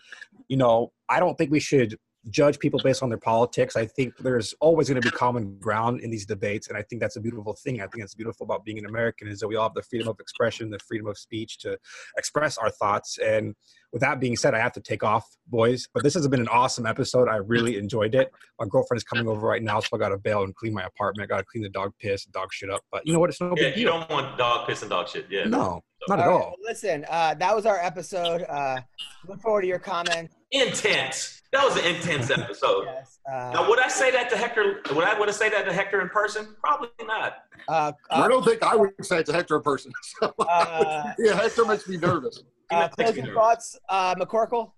[0.49, 1.97] you know, I don't think we should
[2.31, 3.77] judge people based on their politics.
[3.77, 7.01] I think there's always going to be common ground in these debates, and I think
[7.01, 7.81] that's a beautiful thing.
[7.81, 10.09] I think that's beautiful about being an American is that we all have the freedom
[10.09, 11.79] of expression, the freedom of speech to
[12.17, 13.19] express our thoughts.
[13.19, 13.55] And
[13.93, 15.87] with that being said, I have to take off, boys.
[15.95, 17.29] But this has been an awesome episode.
[17.29, 18.31] I really enjoyed it.
[18.61, 20.83] My girlfriend is coming over right now, so I got to bail and clean my
[20.85, 21.29] apartment.
[21.29, 22.83] Got to clean the dog piss, dog shit up.
[22.91, 23.31] But you know what?
[23.31, 25.27] It's no Yeah, big you don't want dog piss and dog shit.
[25.31, 25.45] Yeah.
[25.45, 26.41] No, not at All right, all.
[26.41, 28.43] well, listen, uh, that was our episode.
[28.49, 28.81] Uh,
[29.29, 30.35] look forward to your comments.
[30.51, 31.43] Intense.
[31.53, 32.85] That was an intense episode.
[32.87, 33.19] Yes.
[33.29, 34.83] Now, Uh, would I say that to Hector?
[34.95, 36.55] Would I would I say that to Hector in person?
[36.61, 37.39] Probably not.
[37.69, 39.93] uh, I uh, don't think I would say it to Hector in person.
[40.23, 44.73] uh, yeah, Hector makes me nervous uh, closing thoughts, uh, McCorkle.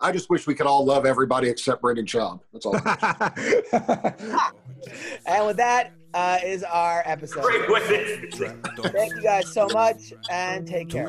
[0.00, 2.40] I just wish we could all love everybody except Brendan Schaub.
[2.52, 2.74] That's all.
[5.26, 7.42] and with that uh, is our episode.
[7.42, 8.34] Great with it.
[8.92, 11.08] Thank you guys so much and take care.